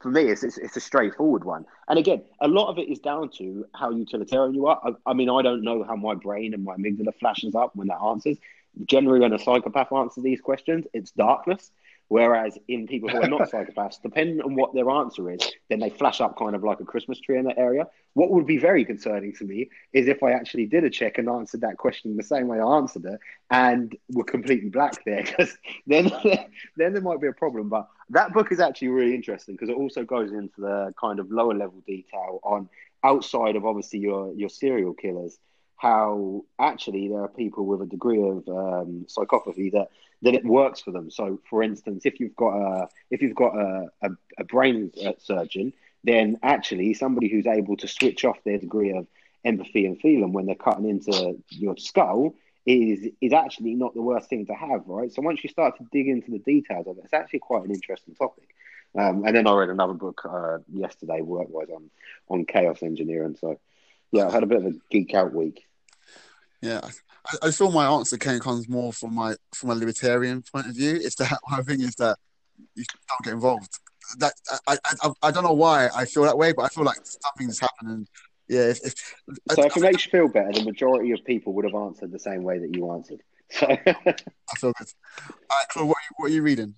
[0.00, 1.66] for me, it's, it's it's a straightforward one.
[1.88, 4.80] And again, a lot of it is down to how utilitarian you are.
[4.84, 7.88] I, I mean, I don't know how my brain and my amygdala flashes up when
[7.88, 8.38] that answers.
[8.86, 11.70] Generally, when a psychopath answers these questions, it's darkness.
[12.10, 15.90] Whereas in people who are not psychopaths, depending on what their answer is, then they
[15.90, 17.86] flash up kind of like a Christmas tree in that area.
[18.14, 21.28] What would be very concerning to me is if I actually did a check and
[21.28, 23.20] answered that question the same way I answered it
[23.50, 25.56] and were completely black there, because
[25.86, 26.10] then
[26.76, 27.68] then there might be a problem.
[27.68, 31.30] But that book is actually really interesting because it also goes into the kind of
[31.30, 32.68] lower level detail on
[33.04, 35.38] outside of obviously your your serial killers
[35.76, 39.88] how actually there are people with a degree of um, psychopathy that
[40.22, 41.10] that it works for them.
[41.10, 45.12] So, for instance, if you've got a if you've got a, a, a brain uh,
[45.18, 45.72] surgeon,
[46.04, 49.06] then actually somebody who's able to switch off their degree of
[49.44, 52.34] empathy and feeling when they're cutting into your skull
[52.66, 55.12] is is actually not the worst thing to have, right?
[55.12, 57.74] So once you start to dig into the details of it, it's actually quite an
[57.74, 58.48] interesting topic.
[58.98, 61.90] Um, and then I read another book uh, yesterday, work-wise, on
[62.28, 63.36] on chaos engineering.
[63.40, 63.58] So
[64.12, 65.64] yeah, I had a bit of a geek out week.
[66.62, 66.80] Yeah,
[67.26, 70.66] I, I feel my answer kind of comes more from my from a libertarian point
[70.66, 70.96] of view.
[70.96, 72.18] It's that my thing is that
[72.74, 73.78] you don't get involved.
[74.18, 74.32] That
[74.66, 77.60] I, I I don't know why I feel that way, but I feel like something's
[77.60, 78.06] happening.
[78.48, 78.94] Yeah, if, if,
[79.52, 82.10] So I, if it makes you feel better, the majority of people would have answered
[82.10, 83.20] the same way that you answered.
[83.50, 84.88] So I feel good.
[85.28, 86.74] All right, Claude, what are you, what are you reading?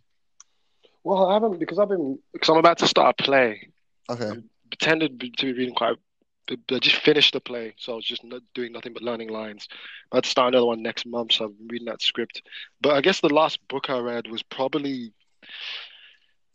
[1.04, 3.68] Well, I haven't because I've been Because I'm about to start a play.
[4.10, 5.96] Okay, I Pretended to be reading quite.
[6.70, 9.68] I just finished the play, so I was just not doing nothing but learning lines.
[9.70, 12.42] I'm about to start another one next month, so I'm reading that script.
[12.80, 15.12] But I guess the last book I read was probably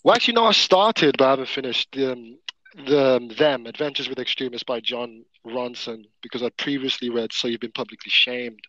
[0.04, 2.38] Well, actually, no, I started, but I haven't finished the um,
[2.86, 7.72] the them Adventures with Extremists by Jon Ronson because I'd previously read So You've Been
[7.72, 8.60] Publicly Shamed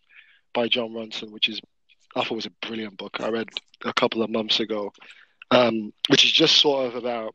[0.55, 1.61] by Jon Ronson, which is
[2.17, 3.19] I thought was a brilliant book.
[3.21, 3.49] I read
[3.85, 4.93] a couple of months ago,
[5.51, 7.35] um, which is just sort of about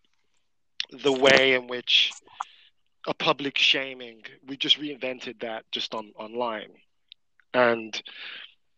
[0.92, 2.12] the way in which
[3.08, 6.70] a public shaming we just reinvented that just on online
[7.54, 8.02] and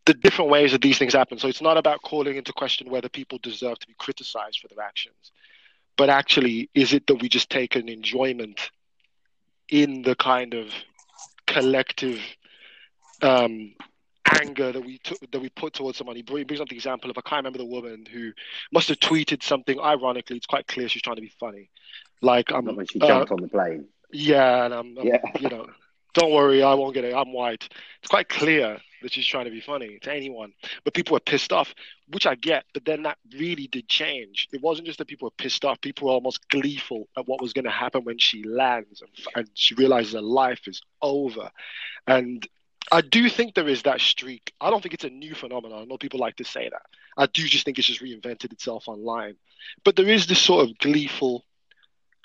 [0.05, 3.09] the different ways that these things happen so it's not about calling into question whether
[3.09, 5.31] people deserve to be criticized for their actions
[5.97, 8.71] but actually is it that we just take an enjoyment
[9.69, 10.69] in the kind of
[11.47, 12.19] collective
[13.21, 13.73] um,
[14.41, 14.99] anger that we
[15.31, 16.15] that we put towards someone.
[16.15, 18.31] He brings up the example of I can't remember the woman who
[18.71, 19.79] must have tweeted something.
[19.79, 21.69] Ironically, it's quite clear she's trying to be funny.
[22.21, 23.87] Like I'm Not when she jumped uh, on the plane.
[24.15, 25.17] Yeah, and I'm, I'm yeah.
[25.39, 25.67] you know,
[26.13, 27.13] don't worry, I won't get it.
[27.13, 27.67] I'm white.
[28.01, 30.53] It's quite clear that she's trying to be funny to anyone.
[30.83, 31.75] But people were pissed off,
[32.07, 32.63] which I get.
[32.73, 34.47] But then that really did change.
[34.53, 37.51] It wasn't just that people were pissed off; people were almost gleeful at what was
[37.51, 41.51] going to happen when she lands and, and she realizes her life is over.
[42.07, 42.47] And
[42.91, 44.53] I do think there is that streak.
[44.61, 45.81] I don't think it's a new phenomenon.
[45.81, 46.83] I know people like to say that.
[47.17, 49.35] I do just think it's just reinvented itself online.
[49.83, 51.43] But there is this sort of gleeful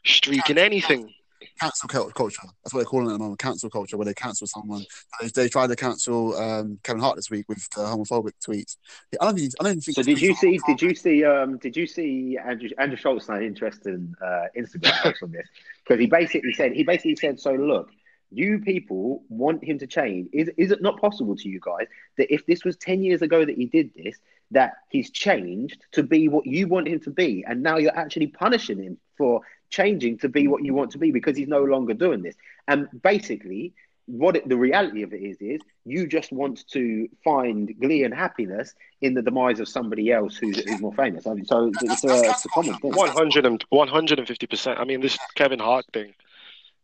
[0.05, 1.13] streak in anything.
[1.61, 2.43] Cancel culture.
[2.43, 3.39] That's what they're calling it at the moment.
[3.39, 4.85] Cancel culture, where they cancel someone.
[5.21, 8.77] They, they tried to cancel um, Kevin Hart this week with the homophobic tweets.
[9.21, 9.53] I don't think.
[9.61, 9.95] I don't think.
[9.95, 10.59] So did you see?
[10.67, 11.25] Did you see?
[11.25, 13.29] Um, did you see Andrew Andrew Schulz?
[13.29, 15.47] An interesting uh, Instagram post on this
[15.85, 17.53] because he basically said he basically said so.
[17.53, 17.91] Look,
[18.31, 20.29] you people want him to change.
[20.33, 23.45] Is, is it not possible to you guys that if this was 10 years ago
[23.45, 24.17] that he did this,
[24.53, 27.45] that he's changed to be what you want him to be?
[27.47, 31.11] And now you're actually punishing him for changing to be what you want to be
[31.11, 32.35] because he's no longer doing this.
[32.69, 33.73] And basically,
[34.07, 38.13] what it, the reality of it is is you just want to find glee and
[38.13, 41.27] happiness in the demise of somebody else who's, who's more famous.
[41.27, 42.93] I mean, so it's a, uh, it's a common thing.
[42.93, 44.79] 100 and, 150%.
[44.79, 46.13] I mean, this Kevin Hart thing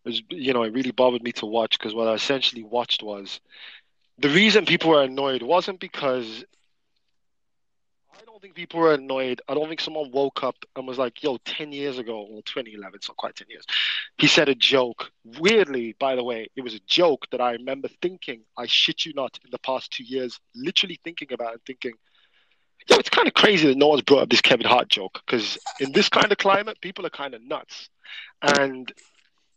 [0.05, 3.41] was, you know, it really bothered me to watch because what I essentially watched was
[4.19, 6.45] the reason people were annoyed wasn't because
[8.47, 9.41] think people were annoyed.
[9.49, 13.03] I don't think someone woke up and was like, yo, 10 years ago, or 2011,
[13.03, 13.65] so quite 10 years,
[14.19, 15.11] he said a joke.
[15.41, 19.13] Weirdly, by the way, it was a joke that I remember thinking, I shit you
[19.15, 21.93] not, in the past two years, literally thinking about and thinking,
[22.89, 25.59] yo, it's kind of crazy that no one's brought up this Kevin Hart joke because
[25.81, 27.89] in this kind of climate, people are kind of nuts.
[28.43, 28.93] And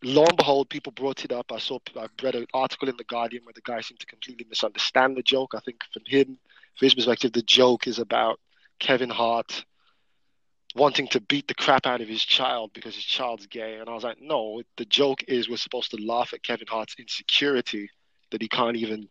[0.01, 1.51] lo and behold, people brought it up.
[1.51, 4.47] I saw, I read an article in the Guardian where the guy seemed to completely
[4.49, 5.53] misunderstand the joke.
[5.55, 6.39] I think from him,
[6.75, 8.39] from his perspective, the joke is about
[8.80, 9.65] Kevin Hart
[10.76, 13.77] wanting to beat the crap out of his child because his child's gay.
[13.80, 16.95] And I was like, no, the joke is we're supposed to laugh at Kevin Hart's
[16.99, 17.89] insecurity
[18.31, 19.10] that he can't even,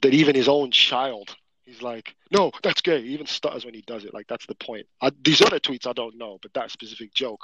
[0.00, 3.00] that even his own child He's like, no, that's gay.
[3.00, 4.12] He even stutters when he does it.
[4.12, 4.86] Like that's the point.
[5.00, 7.40] I, these other tweets I don't know, but that specific joke.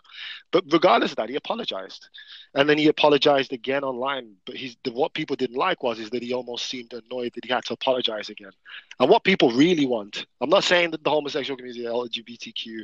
[0.53, 2.09] But regardless of that, he apologized,
[2.55, 4.35] and then he apologized again online.
[4.45, 7.45] But he's the, what people didn't like was is that he almost seemed annoyed that
[7.45, 8.53] he had to apologize again.
[8.99, 12.83] And what people really want, I'm not saying that the homosexual community, the LGBTQ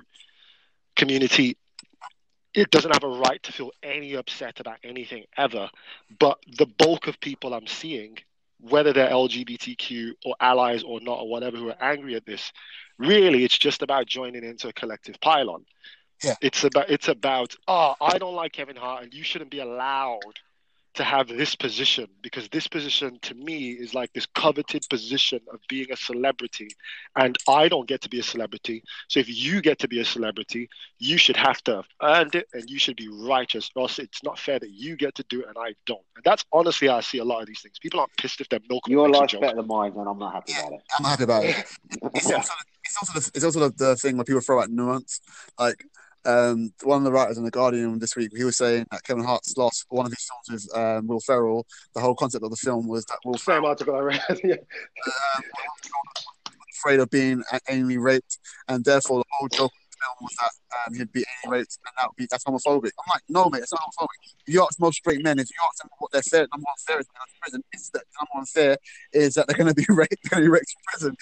[0.96, 1.58] community,
[2.54, 5.68] it doesn't have a right to feel any upset about anything ever.
[6.18, 8.16] But the bulk of people I'm seeing
[8.60, 12.52] whether they're LGBTQ or allies or not or whatever who are angry at this,
[12.98, 15.64] really it's just about joining into a collective pylon.
[16.24, 16.34] Yeah.
[16.40, 20.20] It's about it's about oh I don't like Kevin Hart and you shouldn't be allowed
[20.97, 25.60] to have this position because this position to me is like this coveted position of
[25.68, 26.68] being a celebrity
[27.16, 28.82] and I don't get to be a celebrity.
[29.09, 30.68] So if you get to be a celebrity,
[30.98, 34.23] you should have to have earned it and you should be righteous or else it's
[34.23, 36.02] not fair that you get to do it and I don't.
[36.16, 37.78] And that's honestly how I see a lot of these things.
[37.78, 40.52] People aren't pissed if they're milking Your life's better than mine and I'm not happy
[40.59, 40.81] about it.
[40.98, 41.56] I'm happy about it.
[42.14, 42.52] It's also,
[42.85, 45.20] it's also, the, it's also the, the thing where people throw out nuance.
[45.59, 45.85] Like
[46.27, 49.24] um, one of the writers in the Guardian this week, he was saying that Kevin
[49.24, 51.66] Hart's lost one of his films with um, Will Ferrell.
[51.94, 54.20] The whole concept of the film was that Will Same Ferrell, article I read.
[54.44, 54.55] yeah.
[54.55, 55.44] um,
[56.78, 58.39] afraid of being anally raped,
[58.69, 59.73] and therefore the whole joke
[60.06, 62.92] film was that um, he'd be raped, and that would be that's homophobic.
[62.98, 64.18] I'm like, no, mate, it's not homophobic.
[64.46, 66.78] If you ask most straight men, if you ask them what their fair number one
[66.86, 68.76] fear is in prison, is that number one fear
[69.12, 71.16] is that they're going to be raped, they're going to be raped in prison.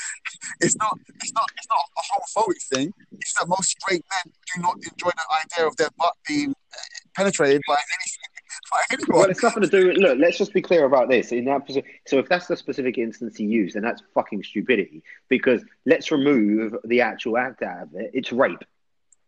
[0.60, 2.92] It's not, it's not, it's not a homophobic thing.
[3.12, 6.76] It's that most straight men do not enjoy the idea of their butt being uh,
[7.16, 8.34] penetrated by anything.
[9.08, 9.96] Well, it's nothing to do with.
[9.96, 11.32] Look, let's just be clear about this.
[11.32, 11.68] In that,
[12.06, 15.02] so if that's the specific instance he used, then that's fucking stupidity.
[15.28, 18.10] Because let's remove the actual act out of it.
[18.14, 18.64] It's rape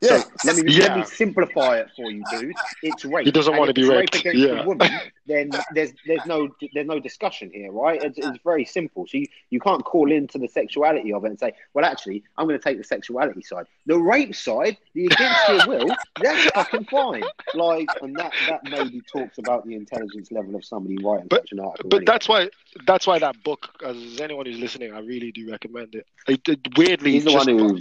[0.02, 0.88] Yeah, So let me Yeah.
[0.88, 2.54] let me simplify it for you, dude.
[2.82, 3.24] It's rape.
[3.24, 4.14] He doesn't And wanna be raped.
[4.14, 4.62] Rape against Yeah.
[4.62, 4.90] a woman,
[5.26, 8.02] then there's there's no there's no discussion here, right?
[8.02, 9.06] It's, it's very simple.
[9.06, 12.46] So you, you can't call into the sexuality of it and say, well, actually, I'm
[12.46, 13.66] going to take the sexuality side.
[13.86, 17.24] The rape side, the against your will, that's fucking fine.
[17.54, 21.52] Like, and that that maybe talks about the intelligence level of somebody writing But- such
[21.52, 21.88] an article.
[21.88, 22.12] But anyway.
[22.12, 22.50] that's why
[22.86, 26.06] that's why that book, as anyone who's listening, I really do recommend it.
[26.28, 27.80] It, it weirdly, he's the just- one who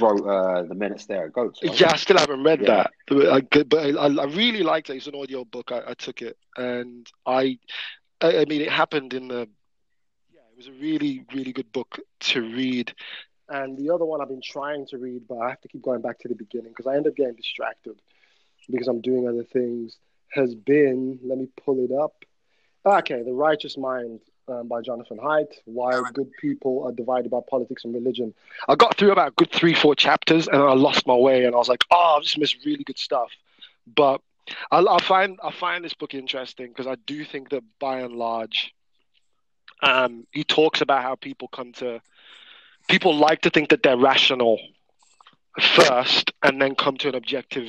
[0.00, 1.60] wrote uh, the Men Who Stare at Goats.
[1.62, 1.80] Right?
[1.80, 2.66] Yeah, I still haven't read Yeah.
[2.66, 4.96] that, but I, but I, I really liked it.
[4.96, 5.72] It's an audio book.
[5.72, 7.58] I, I took it, and I,
[8.20, 9.48] I, I mean, it happened in the.
[10.32, 12.92] Yeah, it was a really, really good book to read.
[13.48, 16.00] And the other one I've been trying to read, but I have to keep going
[16.00, 18.00] back to the beginning because I end up getting distracted
[18.70, 19.96] because I'm doing other things.
[20.32, 22.24] Has been, let me pull it up.
[22.86, 25.48] Okay, The Righteous Mind um, by Jonathan Haidt.
[25.64, 28.34] Why good people are divided by politics and religion.
[28.68, 31.58] I got through about good three, four chapters, and I lost my way, and I
[31.58, 33.30] was like, "Oh, I've just missed really good stuff."
[33.86, 34.20] But
[34.70, 38.14] I, I find I find this book interesting because I do think that by and
[38.14, 38.74] large,
[39.82, 42.00] um, he talks about how people come to
[42.88, 44.60] people like to think that they're rational
[45.60, 47.68] first, and then come to an objective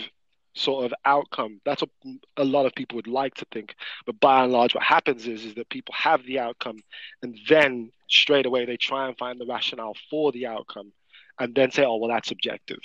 [0.56, 1.60] sort of outcome.
[1.65, 1.90] That's what
[2.38, 3.76] a lot of people would like to think.
[4.06, 6.80] But by and large, what happens is is that people have the outcome,
[7.22, 10.91] and then straight away they try and find the rationale for the outcome,
[11.40, 12.80] and then say, "Oh, well, that's subjective,"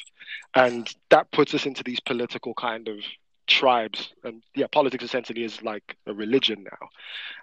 [0.55, 2.99] and that puts us into these political kind of
[3.47, 4.13] tribes.
[4.25, 6.89] And yeah, politics essentially is like a religion now.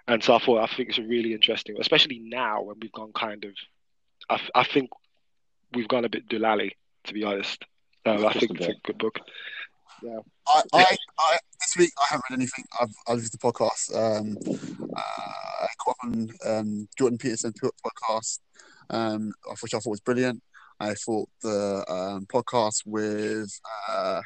[0.06, 3.44] And so I thought I think it's really interesting, especially now when we've gone kind
[3.44, 4.90] of—I think
[5.74, 6.72] we've gone a bit Dulali,
[7.04, 7.64] to be honest.
[8.06, 9.20] Uh, I think it's a good book.
[10.46, 12.64] I, I, I this week I haven't read anything.
[12.80, 13.94] I've I've listened to podcasts.
[13.94, 14.36] Um,
[14.96, 18.38] uh, I caught up on um, Jordan Peterson podcast,
[18.90, 20.42] um, of which I thought was brilliant.
[20.80, 23.50] I thought the um, podcast with
[23.88, 24.20] uh,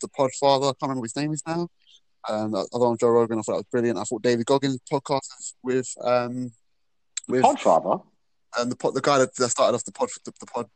[0.00, 1.68] the Podfather, I can't remember what his name is now.
[2.28, 3.98] Um, the other one, Joe Rogan, I thought that was brilliant.
[3.98, 6.52] I thought David Goggins' podcast with um,
[7.26, 8.02] with Podfather.
[8.58, 10.66] and the pod, the guy that, that started off the pod, the, the pod,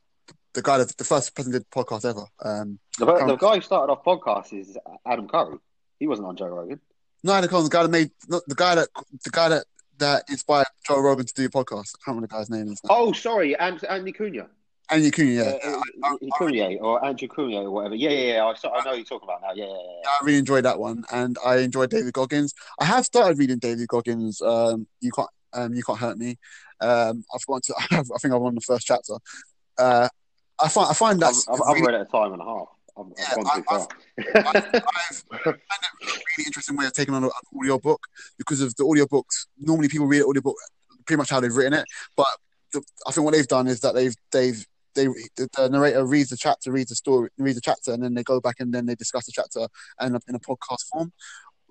[0.54, 2.24] the guy that the first person did podcast ever.
[2.44, 4.76] Um, The, the guy who started off podcast is
[5.06, 5.58] Adam Curry.
[5.98, 6.80] He wasn't on Joe Rogan.
[7.24, 8.88] No, Adam Cohen, the guy that made not the guy that
[9.24, 9.64] the guy that
[9.98, 11.94] that inspired Joe Rogan to do a podcast.
[11.94, 12.72] I can't remember the guy's name.
[12.72, 12.90] Is now.
[12.92, 14.48] Oh, sorry, and, Andy Cunha.
[14.90, 15.70] Andy Cunha, yeah.
[15.70, 17.94] Uh, uh, Cunha or Andrew Cunha or whatever.
[17.94, 18.44] Yeah, yeah, yeah.
[18.44, 19.52] I, saw, I know you're talking about now.
[19.54, 20.08] Yeah, yeah, yeah.
[20.08, 22.52] I really enjoyed that one, and I enjoyed David Goggins.
[22.80, 24.42] I have started reading David Goggins.
[24.42, 26.36] Um, you can't, um, you can't hurt me.
[26.80, 27.74] Um, I've gone to.
[27.92, 29.14] I think I'm on the first chapter.
[29.78, 30.08] Uh,
[30.62, 32.44] I find I find I've, that's I've, I've really, read it a time and a
[32.44, 32.68] half.
[32.98, 33.88] I've, I've Yeah, gone too I- far.
[34.18, 34.84] I've found it
[35.44, 35.50] a
[36.06, 38.00] really interesting way of taking on an audio book
[38.38, 39.46] because of the audio books.
[39.58, 40.56] Normally, people read an audio book
[41.06, 41.84] pretty much how they've written it,
[42.16, 42.26] but
[42.72, 44.64] the, I think what they've done is that they've they've
[44.94, 48.12] they the, the narrator reads the chapter, reads the story, reads the chapter, and then
[48.14, 49.66] they go back and then they discuss the chapter
[49.98, 51.12] and in a podcast form,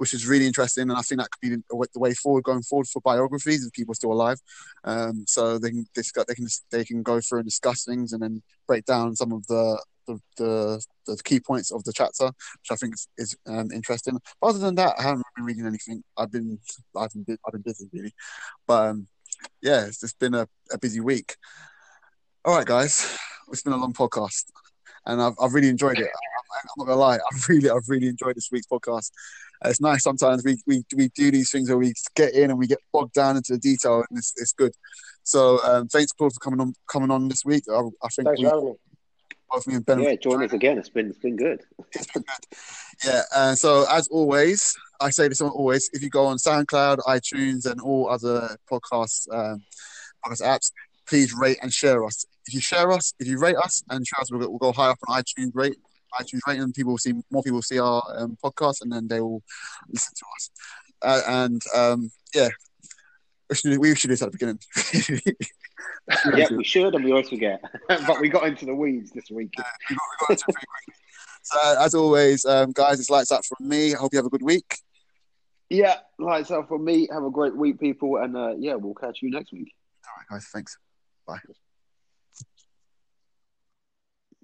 [0.02, 0.90] which is really interesting.
[0.90, 3.92] And I think that could be the way- forward going forward for biographies if people
[3.92, 4.40] are still alive.
[4.84, 8.24] Um, so they can discuss, they can they can go through and discuss things and
[8.24, 12.72] then break down some of the the, the, the key points of the chapter, which
[12.72, 14.18] I think is, is um, interesting.
[14.42, 16.04] But other than that, I haven't been reading anything.
[16.18, 16.58] I've been
[16.98, 18.16] I've been I've been busy really,
[18.66, 19.08] but um,
[19.62, 21.36] yeah, it's just been a, a busy week.
[22.44, 23.16] All right, guys,
[23.52, 24.46] it's been a long podcast,
[25.06, 26.10] and I've I've really enjoyed it.
[26.10, 29.12] I'm, I'm not gonna lie, I've really I've really enjoyed this week's podcast.
[29.64, 32.60] Uh, It's nice sometimes we, we we do these things where we get in and
[32.60, 34.74] we get bogged down into the detail, and it's, it's good.
[35.24, 37.64] So um, thanks, Paul, for coming on coming on this week.
[37.70, 38.74] I, I think Thanks we, for having me.
[39.52, 40.78] both me and Ben yeah, join us again.
[40.78, 41.62] It's been it's been good.
[41.94, 42.58] it's been good.
[43.06, 47.70] Yeah, and so as always, I say this always: if you go on SoundCloud, iTunes,
[47.70, 49.64] and all other podcast um,
[50.26, 50.72] podcast apps,
[51.08, 52.26] please rate and share us.
[52.48, 54.72] If you share us, if you rate us and share us, we'll, go- we'll go
[54.72, 55.78] high up on iTunes rate.
[56.20, 59.22] iTunes rating, and people will see more people see our um, podcast, and then they
[59.22, 59.42] will
[59.90, 60.50] listen to us.
[61.02, 62.50] Uh, and um, yeah,
[63.50, 64.60] we should, we should do this at the beginning.
[66.36, 67.62] Yeah, we should, and we always forget.
[67.88, 69.52] but we got into the weeds this week.
[69.58, 70.94] we got, we got into pretty quickly.
[71.44, 73.94] So as always, um, guys, it's lights out from me.
[73.94, 74.78] I hope you have a good week.
[75.70, 77.08] Yeah, lights out for me.
[77.12, 79.74] Have a great week, people, and uh, yeah, we'll catch you next week.
[80.06, 80.78] All right, guys, thanks.
[81.26, 81.38] Bye.